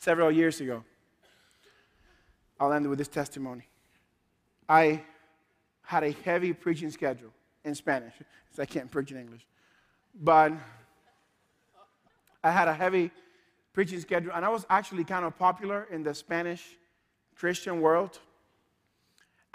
several 0.00 0.32
years 0.32 0.60
ago. 0.60 0.82
I'll 2.58 2.72
end 2.72 2.88
with 2.88 2.98
this 2.98 3.08
testimony. 3.08 3.68
I 4.68 5.02
had 5.82 6.04
a 6.04 6.10
heavy 6.10 6.52
preaching 6.52 6.90
schedule 6.90 7.30
in 7.64 7.74
Spanish, 7.74 8.14
because 8.16 8.58
I 8.58 8.64
can't 8.64 8.90
preach 8.90 9.12
in 9.12 9.18
English. 9.18 9.46
But 10.14 10.52
I 12.42 12.50
had 12.50 12.68
a 12.68 12.74
heavy 12.74 13.10
preaching 13.72 14.00
schedule, 14.00 14.32
and 14.34 14.44
I 14.44 14.48
was 14.48 14.66
actually 14.68 15.04
kind 15.04 15.24
of 15.24 15.38
popular 15.38 15.86
in 15.90 16.02
the 16.02 16.14
Spanish 16.14 16.76
Christian 17.36 17.80
world. 17.80 18.18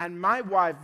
And 0.00 0.20
my 0.20 0.40
wife, 0.40 0.76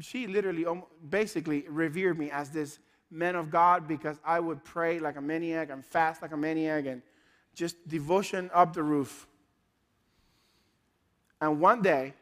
she 0.00 0.26
literally 0.26 0.66
basically 1.08 1.64
revered 1.68 2.18
me 2.18 2.30
as 2.30 2.50
this 2.50 2.78
man 3.10 3.34
of 3.34 3.50
God 3.50 3.88
because 3.88 4.18
I 4.24 4.40
would 4.40 4.64
pray 4.64 4.98
like 4.98 5.16
a 5.16 5.20
maniac 5.20 5.70
and 5.70 5.84
fast 5.84 6.22
like 6.22 6.32
a 6.32 6.36
maniac 6.36 6.86
and 6.86 7.02
just 7.54 7.76
devotion 7.88 8.50
up 8.54 8.72
the 8.72 8.82
roof. 8.82 9.26
And 11.40 11.60
one 11.60 11.82
day, 11.82 12.14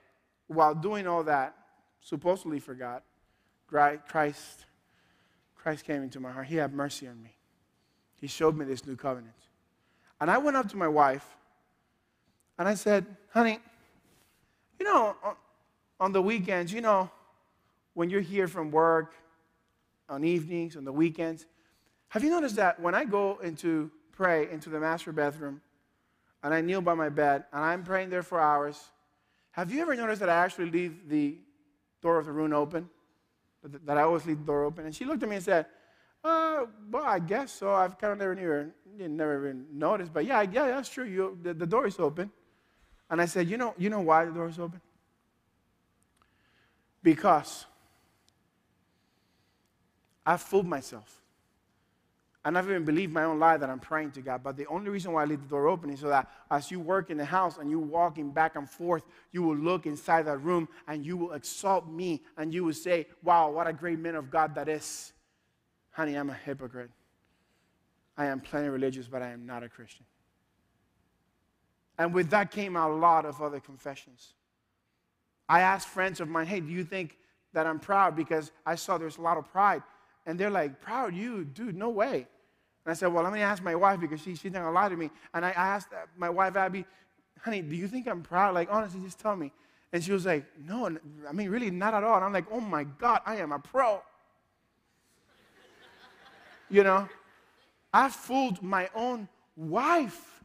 while 0.46 0.74
doing 0.74 1.06
all 1.06 1.24
that, 1.24 1.54
supposedly 2.00 2.60
for 2.60 2.74
God, 2.74 3.02
Christ, 3.66 4.64
Christ 5.56 5.84
came 5.84 6.02
into 6.02 6.20
my 6.20 6.30
heart. 6.30 6.46
He 6.46 6.56
had 6.56 6.72
mercy 6.72 7.06
on 7.06 7.22
me. 7.22 7.37
He 8.20 8.26
showed 8.26 8.56
me 8.56 8.64
this 8.64 8.86
new 8.86 8.96
covenant. 8.96 9.34
And 10.20 10.30
I 10.30 10.38
went 10.38 10.56
up 10.56 10.68
to 10.70 10.76
my 10.76 10.88
wife 10.88 11.36
and 12.58 12.68
I 12.68 12.74
said, 12.74 13.06
honey, 13.30 13.60
you 14.78 14.84
know, 14.84 15.16
on 16.00 16.12
the 16.12 16.22
weekends, 16.22 16.72
you 16.72 16.80
know, 16.80 17.10
when 17.94 18.10
you're 18.10 18.20
here 18.20 18.48
from 18.48 18.70
work, 18.70 19.14
on 20.08 20.24
evenings, 20.24 20.76
on 20.76 20.84
the 20.84 20.92
weekends, 20.92 21.46
have 22.08 22.24
you 22.24 22.30
noticed 22.30 22.56
that 22.56 22.80
when 22.80 22.94
I 22.94 23.04
go 23.04 23.38
into 23.42 23.90
pray 24.12 24.50
into 24.50 24.70
the 24.70 24.80
master 24.80 25.12
bedroom 25.12 25.60
and 26.42 26.52
I 26.52 26.60
kneel 26.60 26.80
by 26.80 26.94
my 26.94 27.08
bed 27.08 27.44
and 27.52 27.64
I'm 27.64 27.84
praying 27.84 28.10
there 28.10 28.22
for 28.22 28.40
hours, 28.40 28.90
have 29.52 29.72
you 29.72 29.80
ever 29.82 29.94
noticed 29.94 30.20
that 30.20 30.28
I 30.28 30.36
actually 30.36 30.70
leave 30.70 31.08
the 31.08 31.36
door 32.00 32.18
of 32.18 32.26
the 32.26 32.32
room 32.32 32.52
open? 32.52 32.88
That 33.62 33.98
I 33.98 34.02
always 34.02 34.24
leave 34.24 34.38
the 34.38 34.44
door 34.44 34.64
open? 34.64 34.86
And 34.86 34.94
she 34.94 35.04
looked 35.04 35.22
at 35.22 35.28
me 35.28 35.36
and 35.36 35.44
said, 35.44 35.66
uh, 36.24 36.66
well, 36.90 37.04
I 37.04 37.18
guess 37.18 37.52
so. 37.52 37.72
I've 37.72 37.98
kind 37.98 38.12
of 38.12 38.18
never, 38.18 38.34
never, 38.34 38.72
never 39.08 39.48
even 39.48 39.66
noticed, 39.72 40.12
but 40.12 40.24
yeah, 40.24 40.42
yeah, 40.42 40.66
that's 40.68 40.88
true. 40.88 41.04
You, 41.04 41.38
the, 41.42 41.54
the 41.54 41.66
door 41.66 41.86
is 41.86 41.98
open. 41.98 42.30
And 43.10 43.20
I 43.20 43.26
said, 43.26 43.48
you 43.48 43.56
know, 43.56 43.74
you 43.78 43.88
know 43.88 44.00
why 44.00 44.24
the 44.24 44.32
door 44.32 44.48
is 44.48 44.58
open? 44.58 44.80
Because 47.02 47.64
I 50.26 50.36
fooled 50.36 50.66
myself 50.66 51.22
I 52.48 52.50
never 52.50 52.70
even 52.70 52.84
believed 52.84 53.12
my 53.12 53.24
own 53.24 53.38
lie 53.38 53.58
that 53.58 53.68
I'm 53.68 53.78
praying 53.78 54.12
to 54.12 54.22
God. 54.22 54.42
But 54.42 54.56
the 54.56 54.66
only 54.68 54.88
reason 54.88 55.12
why 55.12 55.22
I 55.22 55.24
leave 55.26 55.42
the 55.42 55.48
door 55.48 55.66
open 55.66 55.90
is 55.90 56.00
so 56.00 56.08
that 56.08 56.30
as 56.50 56.70
you 56.70 56.80
work 56.80 57.10
in 57.10 57.18
the 57.18 57.24
house 57.26 57.58
and 57.58 57.70
you're 57.70 57.78
walking 57.78 58.30
back 58.30 58.56
and 58.56 58.66
forth, 58.66 59.02
you 59.32 59.42
will 59.42 59.56
look 59.56 59.84
inside 59.84 60.22
that 60.22 60.38
room 60.38 60.66
and 60.86 61.04
you 61.04 61.18
will 61.18 61.32
exalt 61.32 61.86
me 61.88 62.22
and 62.38 62.54
you 62.54 62.64
will 62.64 62.72
say, 62.72 63.06
Wow, 63.22 63.50
what 63.50 63.66
a 63.66 63.72
great 63.74 63.98
man 63.98 64.14
of 64.14 64.30
God 64.30 64.54
that 64.54 64.66
is. 64.66 65.12
Honey, 65.98 66.14
I'm 66.14 66.30
a 66.30 66.34
hypocrite. 66.34 66.92
I 68.16 68.26
am 68.26 68.38
plenty 68.38 68.68
religious, 68.68 69.08
but 69.08 69.20
I 69.20 69.30
am 69.30 69.44
not 69.46 69.64
a 69.64 69.68
Christian. 69.68 70.06
And 71.98 72.14
with 72.14 72.30
that 72.30 72.52
came 72.52 72.76
a 72.76 72.88
lot 72.88 73.26
of 73.26 73.42
other 73.42 73.58
confessions. 73.58 74.34
I 75.48 75.62
asked 75.62 75.88
friends 75.88 76.20
of 76.20 76.28
mine, 76.28 76.46
Hey, 76.46 76.60
do 76.60 76.70
you 76.70 76.84
think 76.84 77.18
that 77.52 77.66
I'm 77.66 77.80
proud? 77.80 78.14
Because 78.14 78.52
I 78.64 78.76
saw 78.76 78.96
there's 78.96 79.18
a 79.18 79.22
lot 79.22 79.38
of 79.38 79.50
pride. 79.50 79.82
And 80.24 80.38
they're 80.38 80.50
like, 80.50 80.80
proud 80.80 81.16
you, 81.16 81.44
dude, 81.44 81.74
no 81.74 81.88
way. 81.88 82.28
And 82.84 82.92
I 82.92 82.92
said, 82.92 83.12
well, 83.12 83.24
let 83.24 83.32
me 83.32 83.40
ask 83.40 83.60
my 83.60 83.74
wife 83.74 83.98
because 83.98 84.20
she, 84.20 84.36
she's 84.36 84.52
not 84.52 84.60
gonna 84.60 84.70
lie 84.70 84.88
to 84.88 84.96
me. 84.96 85.10
And 85.34 85.44
I 85.44 85.50
asked 85.50 85.88
my 86.16 86.30
wife, 86.30 86.54
Abby, 86.54 86.84
honey, 87.40 87.60
do 87.60 87.74
you 87.74 87.88
think 87.88 88.06
I'm 88.06 88.22
proud? 88.22 88.54
Like, 88.54 88.68
honestly, 88.70 89.00
just 89.00 89.18
tell 89.18 89.34
me. 89.34 89.50
And 89.92 90.04
she 90.04 90.12
was 90.12 90.26
like, 90.26 90.44
no, 90.64 90.96
I 91.28 91.32
mean, 91.32 91.50
really, 91.50 91.72
not 91.72 91.92
at 91.92 92.04
all. 92.04 92.14
And 92.14 92.24
I'm 92.24 92.32
like, 92.32 92.46
oh 92.52 92.60
my 92.60 92.84
God, 92.84 93.20
I 93.26 93.38
am 93.38 93.50
a 93.50 93.58
pro. 93.58 94.00
You 96.70 96.84
know, 96.84 97.08
I 97.92 98.08
fooled 98.08 98.62
my 98.62 98.88
own 98.94 99.28
wife. 99.56 100.42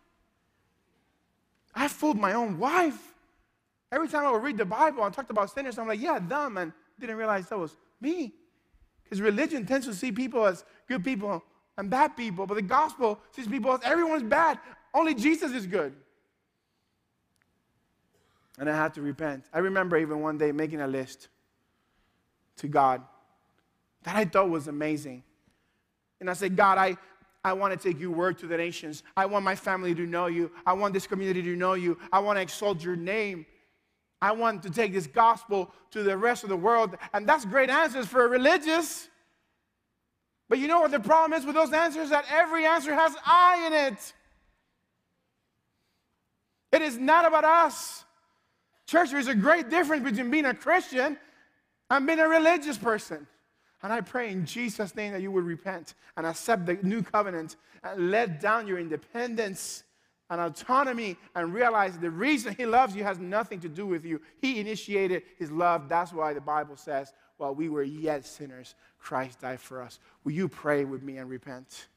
I 1.75 1.87
fooled 1.87 2.17
my 2.17 2.33
own 2.33 2.57
wife. 2.57 3.13
Every 3.91 4.07
time 4.07 4.25
I 4.25 4.31
would 4.31 4.43
read 4.43 4.57
the 4.57 4.65
Bible 4.65 5.03
and 5.03 5.13
talked 5.13 5.29
about 5.29 5.51
sinners, 5.51 5.77
I'm 5.77 5.87
like, 5.87 6.01
yeah, 6.01 6.19
them, 6.19 6.57
and 6.57 6.71
didn't 6.99 7.17
realize 7.17 7.47
that 7.49 7.59
was 7.59 7.75
me. 8.01 8.33
Because 9.03 9.21
religion 9.21 9.65
tends 9.65 9.85
to 9.87 9.93
see 9.93 10.11
people 10.11 10.45
as 10.45 10.63
good 10.87 11.03
people 11.03 11.43
and 11.77 11.89
bad 11.89 12.15
people, 12.15 12.45
but 12.45 12.55
the 12.55 12.61
gospel 12.61 13.19
sees 13.31 13.47
people 13.47 13.73
as 13.73 13.81
everyone's 13.83 14.23
bad. 14.23 14.59
Only 14.93 15.13
Jesus 15.13 15.51
is 15.51 15.67
good. 15.67 15.93
And 18.59 18.69
I 18.69 18.75
had 18.75 18.93
to 18.95 19.01
repent. 19.01 19.45
I 19.51 19.59
remember 19.59 19.97
even 19.97 20.21
one 20.21 20.37
day 20.37 20.51
making 20.51 20.81
a 20.81 20.87
list 20.87 21.27
to 22.57 22.67
God 22.67 23.01
that 24.03 24.15
I 24.15 24.25
thought 24.25 24.49
was 24.49 24.67
amazing. 24.67 25.23
And 26.23 26.29
I 26.29 26.33
said, 26.35 26.55
God, 26.55 26.77
I, 26.77 26.95
I 27.43 27.51
want 27.51 27.77
to 27.77 27.89
take 27.89 27.99
your 27.99 28.11
word 28.11 28.37
to 28.37 28.47
the 28.47 28.55
nations. 28.55 29.03
I 29.17 29.25
want 29.25 29.43
my 29.43 29.55
family 29.55 29.93
to 29.93 30.05
know 30.05 30.27
you. 30.27 30.49
I 30.65 30.71
want 30.71 30.93
this 30.93 31.05
community 31.05 31.41
to 31.41 31.55
know 31.57 31.73
you. 31.73 31.97
I 32.13 32.19
want 32.19 32.37
to 32.37 32.41
exalt 32.41 32.81
your 32.81 32.95
name. 32.95 33.45
I 34.21 34.31
want 34.31 34.63
to 34.63 34.69
take 34.69 34.93
this 34.93 35.05
gospel 35.05 35.69
to 35.91 36.01
the 36.01 36.15
rest 36.15 36.43
of 36.43 36.49
the 36.49 36.55
world. 36.55 36.95
And 37.13 37.27
that's 37.27 37.43
great 37.43 37.69
answers 37.69 38.07
for 38.07 38.23
a 38.23 38.29
religious. 38.29 39.09
But 40.47 40.59
you 40.59 40.69
know 40.69 40.79
what 40.79 40.91
the 40.91 41.01
problem 41.01 41.37
is 41.37 41.45
with 41.45 41.55
those 41.55 41.73
answers? 41.73 42.11
That 42.11 42.23
every 42.31 42.65
answer 42.65 42.93
has 42.93 43.13
I 43.25 43.67
in 43.67 43.73
it. 43.73 44.13
It 46.71 46.81
is 46.81 46.97
not 46.97 47.25
about 47.25 47.43
us. 47.43 48.05
Church, 48.87 49.11
there's 49.11 49.27
a 49.27 49.35
great 49.35 49.69
difference 49.69 50.05
between 50.05 50.31
being 50.31 50.45
a 50.45 50.53
Christian 50.53 51.17
and 51.89 52.07
being 52.07 52.19
a 52.19 52.29
religious 52.29 52.77
person. 52.77 53.27
And 53.83 53.91
I 53.91 53.99
pray 53.99 54.31
in 54.31 54.45
Jesus' 54.45 54.95
name 54.95 55.11
that 55.11 55.21
you 55.21 55.29
would 55.31 55.43
repent 55.43 55.93
and 56.15 56.25
accept 56.25 56.65
the 56.65 56.75
new 56.81 57.03
covenant 57.03 57.57
and 57.83 58.09
let 58.09 58.39
down 58.39 58.65
your 58.65 58.79
independence 58.79 59.83
and 60.29 60.39
autonomy 60.39 61.17
and 61.35 61.53
realize 61.53 61.99
the 61.99 62.09
reason 62.09 62.55
he 62.55 62.65
loves 62.65 62.95
you 62.95 63.03
has 63.03 63.19
nothing 63.19 63.59
to 63.59 63.69
do 63.69 63.85
with 63.85 64.05
you. 64.05 64.21
He 64.41 64.61
initiated 64.61 65.23
his 65.37 65.51
love. 65.51 65.89
That's 65.89 66.13
why 66.13 66.33
the 66.33 66.41
Bible 66.41 66.77
says, 66.77 67.11
while 67.37 67.53
we 67.53 67.67
were 67.67 67.83
yet 67.83 68.25
sinners, 68.25 68.73
Christ 68.99 69.41
died 69.41 69.59
for 69.59 69.81
us. 69.81 69.99
Will 70.23 70.31
you 70.31 70.47
pray 70.47 70.85
with 70.85 71.03
me 71.03 71.17
and 71.17 71.29
repent? 71.29 71.87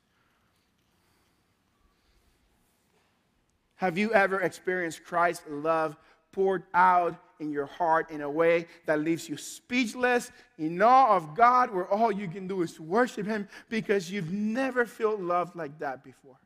Have 3.76 3.96
you 3.96 4.12
ever 4.12 4.40
experienced 4.40 5.04
Christ's 5.04 5.44
love 5.48 5.96
poured 6.32 6.64
out 6.74 7.14
in 7.40 7.50
your 7.50 7.66
heart 7.66 8.10
in 8.10 8.22
a 8.22 8.30
way 8.30 8.66
that 8.86 9.00
leaves 9.00 9.28
you 9.28 9.36
speechless, 9.36 10.30
in 10.58 10.80
awe 10.80 11.16
of 11.16 11.34
God, 11.34 11.70
where 11.70 11.86
all 11.86 12.10
you 12.10 12.28
can 12.28 12.46
do 12.48 12.62
is 12.62 12.80
worship 12.80 13.26
Him 13.26 13.48
because 13.68 14.10
you've 14.10 14.32
never 14.32 14.86
felt 14.86 15.20
loved 15.20 15.56
like 15.56 15.78
that 15.78 16.02
before? 16.02 16.38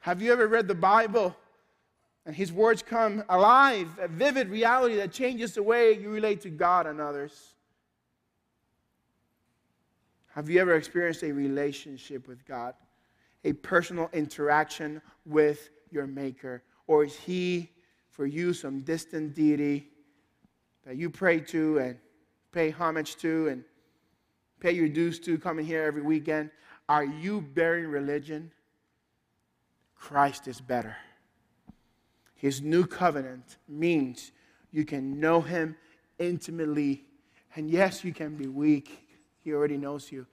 Have 0.00 0.22
you 0.22 0.32
ever 0.32 0.48
read 0.48 0.66
the 0.66 0.74
Bible 0.74 1.36
and 2.24 2.34
His 2.34 2.52
words 2.52 2.82
come 2.82 3.22
alive, 3.28 3.88
a 4.00 4.08
vivid 4.08 4.48
reality 4.48 4.96
that 4.96 5.12
changes 5.12 5.54
the 5.54 5.62
way 5.62 5.92
you 5.92 6.10
relate 6.10 6.40
to 6.42 6.50
God 6.50 6.86
and 6.86 7.00
others? 7.00 7.54
Have 10.34 10.48
you 10.48 10.60
ever 10.60 10.76
experienced 10.76 11.22
a 11.22 11.32
relationship 11.32 12.28
with 12.28 12.46
God, 12.46 12.74
a 13.44 13.52
personal 13.52 14.08
interaction 14.12 15.02
with 15.26 15.70
your 15.90 16.06
Maker? 16.06 16.62
Or 16.86 17.04
is 17.04 17.16
He, 17.16 17.70
for 18.20 18.26
you, 18.26 18.52
some 18.52 18.80
distant 18.80 19.34
deity 19.34 19.88
that 20.84 20.94
you 20.94 21.08
pray 21.08 21.40
to 21.40 21.78
and 21.78 21.96
pay 22.52 22.68
homage 22.68 23.16
to 23.16 23.48
and 23.48 23.64
pay 24.60 24.72
your 24.72 24.90
dues 24.90 25.18
to, 25.18 25.38
coming 25.38 25.64
here 25.64 25.84
every 25.84 26.02
weekend? 26.02 26.50
Are 26.86 27.02
you 27.02 27.40
bearing 27.40 27.86
religion? 27.86 28.52
Christ 29.94 30.48
is 30.48 30.60
better. 30.60 30.98
His 32.34 32.60
new 32.60 32.84
covenant 32.84 33.56
means 33.66 34.32
you 34.70 34.84
can 34.84 35.18
know 35.18 35.40
him 35.40 35.74
intimately. 36.18 37.04
And 37.56 37.70
yes, 37.70 38.04
you 38.04 38.12
can 38.12 38.36
be 38.36 38.48
weak. 38.48 39.08
He 39.42 39.54
already 39.54 39.78
knows 39.78 40.12
you 40.12 40.26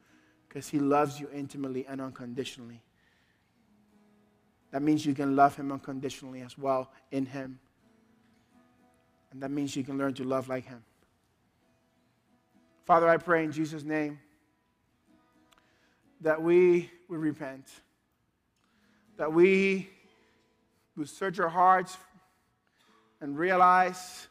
because 0.50 0.68
he 0.68 0.80
loves 0.80 1.22
you 1.22 1.30
intimately 1.34 1.86
and 1.88 2.02
unconditionally. 2.02 2.84
That 4.72 4.82
means 4.82 5.06
you 5.06 5.14
can 5.14 5.38
love 5.38 5.56
him 5.56 5.72
unconditionally 5.72 6.42
as 6.42 6.58
well 6.58 6.92
in 7.12 7.26
him. 7.26 7.62
And 9.32 9.42
that 9.42 9.52
means 9.52 9.76
you 9.76 9.84
can 9.84 9.98
learn 9.98 10.14
to 10.16 10.24
love 10.24 10.50
like 10.50 10.66
him. 10.66 10.84
Father, 12.86 13.10
I 13.10 13.18
pray 13.18 13.44
in 13.44 13.52
Jesus' 13.52 13.84
name 13.84 14.20
that 16.22 16.42
we 16.42 16.90
would 17.10 17.20
repent 17.20 17.66
that 19.18 19.34
we 19.34 19.90
would 20.96 21.10
search 21.10 21.40
our 21.40 21.50
hearts 21.50 21.98
and 23.20 23.38
realize 23.38 24.28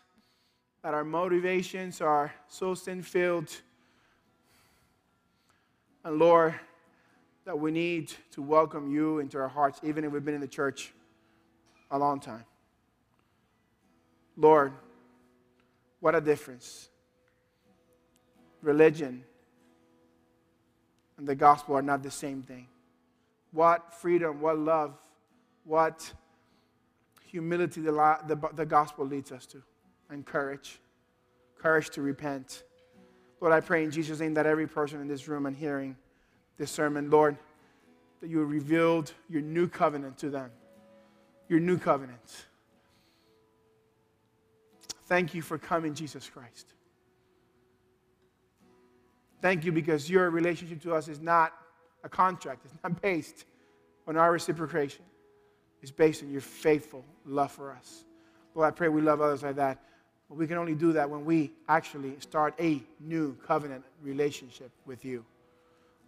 that 0.82 0.94
our 0.94 1.04
motivations 1.04 2.00
are 2.00 2.32
so 2.48 2.74
sin 2.74 3.02
filled. 3.02 3.50
And 6.04 6.18
Lord, 6.18 6.54
that 7.44 7.58
we 7.58 7.72
need 7.72 8.12
to 8.32 8.42
welcome 8.42 8.92
you 8.92 9.18
into 9.18 9.38
our 9.38 9.48
hearts, 9.48 9.80
even 9.82 10.04
if 10.04 10.12
we've 10.12 10.24
been 10.24 10.34
in 10.34 10.40
the 10.40 10.48
church 10.48 10.92
a 11.90 11.98
long 11.98 12.20
time. 12.20 12.44
Lord, 14.36 14.72
what 16.00 16.14
a 16.14 16.20
difference. 16.20 16.88
Religion 18.62 19.24
and 21.18 21.26
the 21.26 21.34
gospel 21.34 21.76
are 21.76 21.82
not 21.82 22.02
the 22.02 22.10
same 22.10 22.42
thing 22.42 22.66
what 23.52 23.94
freedom, 23.94 24.40
what 24.40 24.58
love, 24.58 24.92
what 25.64 26.12
humility 27.24 27.80
the, 27.80 27.92
the, 28.26 28.38
the 28.54 28.66
gospel 28.66 29.06
leads 29.06 29.32
us 29.32 29.46
to, 29.46 29.62
and 30.10 30.26
courage. 30.26 30.78
Courage 31.58 31.90
to 31.90 32.02
repent. 32.02 32.64
Lord, 33.40 33.54
I 33.54 33.60
pray 33.60 33.82
in 33.82 33.90
Jesus' 33.90 34.20
name 34.20 34.34
that 34.34 34.46
every 34.46 34.66
person 34.66 35.00
in 35.00 35.08
this 35.08 35.26
room 35.26 35.46
and 35.46 35.56
hearing 35.56 35.96
this 36.58 36.70
sermon, 36.70 37.10
Lord, 37.10 37.36
that 38.20 38.28
you 38.28 38.44
revealed 38.44 39.12
your 39.28 39.42
new 39.42 39.68
covenant 39.68 40.18
to 40.18 40.30
them. 40.30 40.50
Your 41.48 41.60
new 41.60 41.78
covenant. 41.78 42.46
Thank 45.06 45.34
you 45.34 45.42
for 45.42 45.56
coming, 45.56 45.94
Jesus 45.94 46.28
Christ. 46.28 46.66
Thank 49.40 49.64
you 49.64 49.72
because 49.72 50.10
your 50.10 50.30
relationship 50.30 50.82
to 50.82 50.94
us 50.94 51.08
is 51.08 51.20
not 51.20 51.52
a 52.02 52.08
contract. 52.08 52.62
It's 52.64 52.74
not 52.82 53.00
based 53.00 53.44
on 54.08 54.16
our 54.16 54.32
reciprocation. 54.32 55.04
It's 55.82 55.90
based 55.90 56.22
on 56.22 56.30
your 56.30 56.40
faithful 56.40 57.04
love 57.24 57.52
for 57.52 57.72
us. 57.72 58.04
Lord, 58.54 58.66
I 58.66 58.70
pray 58.72 58.88
we 58.88 59.02
love 59.02 59.20
others 59.20 59.42
like 59.42 59.56
that. 59.56 59.82
But 60.28 60.38
we 60.38 60.48
can 60.48 60.58
only 60.58 60.74
do 60.74 60.92
that 60.94 61.08
when 61.08 61.24
we 61.24 61.52
actually 61.68 62.16
start 62.18 62.54
a 62.58 62.82
new 62.98 63.36
covenant 63.46 63.84
relationship 64.02 64.70
with 64.84 65.04
you. 65.04 65.24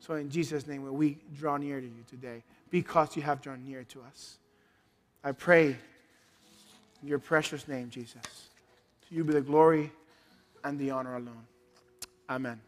So, 0.00 0.14
in 0.14 0.30
Jesus' 0.30 0.66
name, 0.66 0.82
when 0.82 0.94
we 0.94 1.18
draw 1.36 1.56
near 1.56 1.80
to 1.80 1.86
you 1.86 2.04
today, 2.08 2.42
because 2.70 3.16
you 3.16 3.22
have 3.22 3.40
drawn 3.40 3.64
near 3.64 3.84
to 3.84 4.00
us, 4.02 4.38
I 5.22 5.32
pray 5.32 5.76
in 7.02 7.08
your 7.08 7.18
precious 7.18 7.68
name, 7.68 7.90
Jesus. 7.90 8.47
To 9.08 9.14
you 9.14 9.24
be 9.24 9.32
the 9.32 9.40
glory 9.40 9.90
and 10.64 10.78
the 10.78 10.90
honor 10.90 11.16
alone. 11.16 11.46
Amen. 12.28 12.60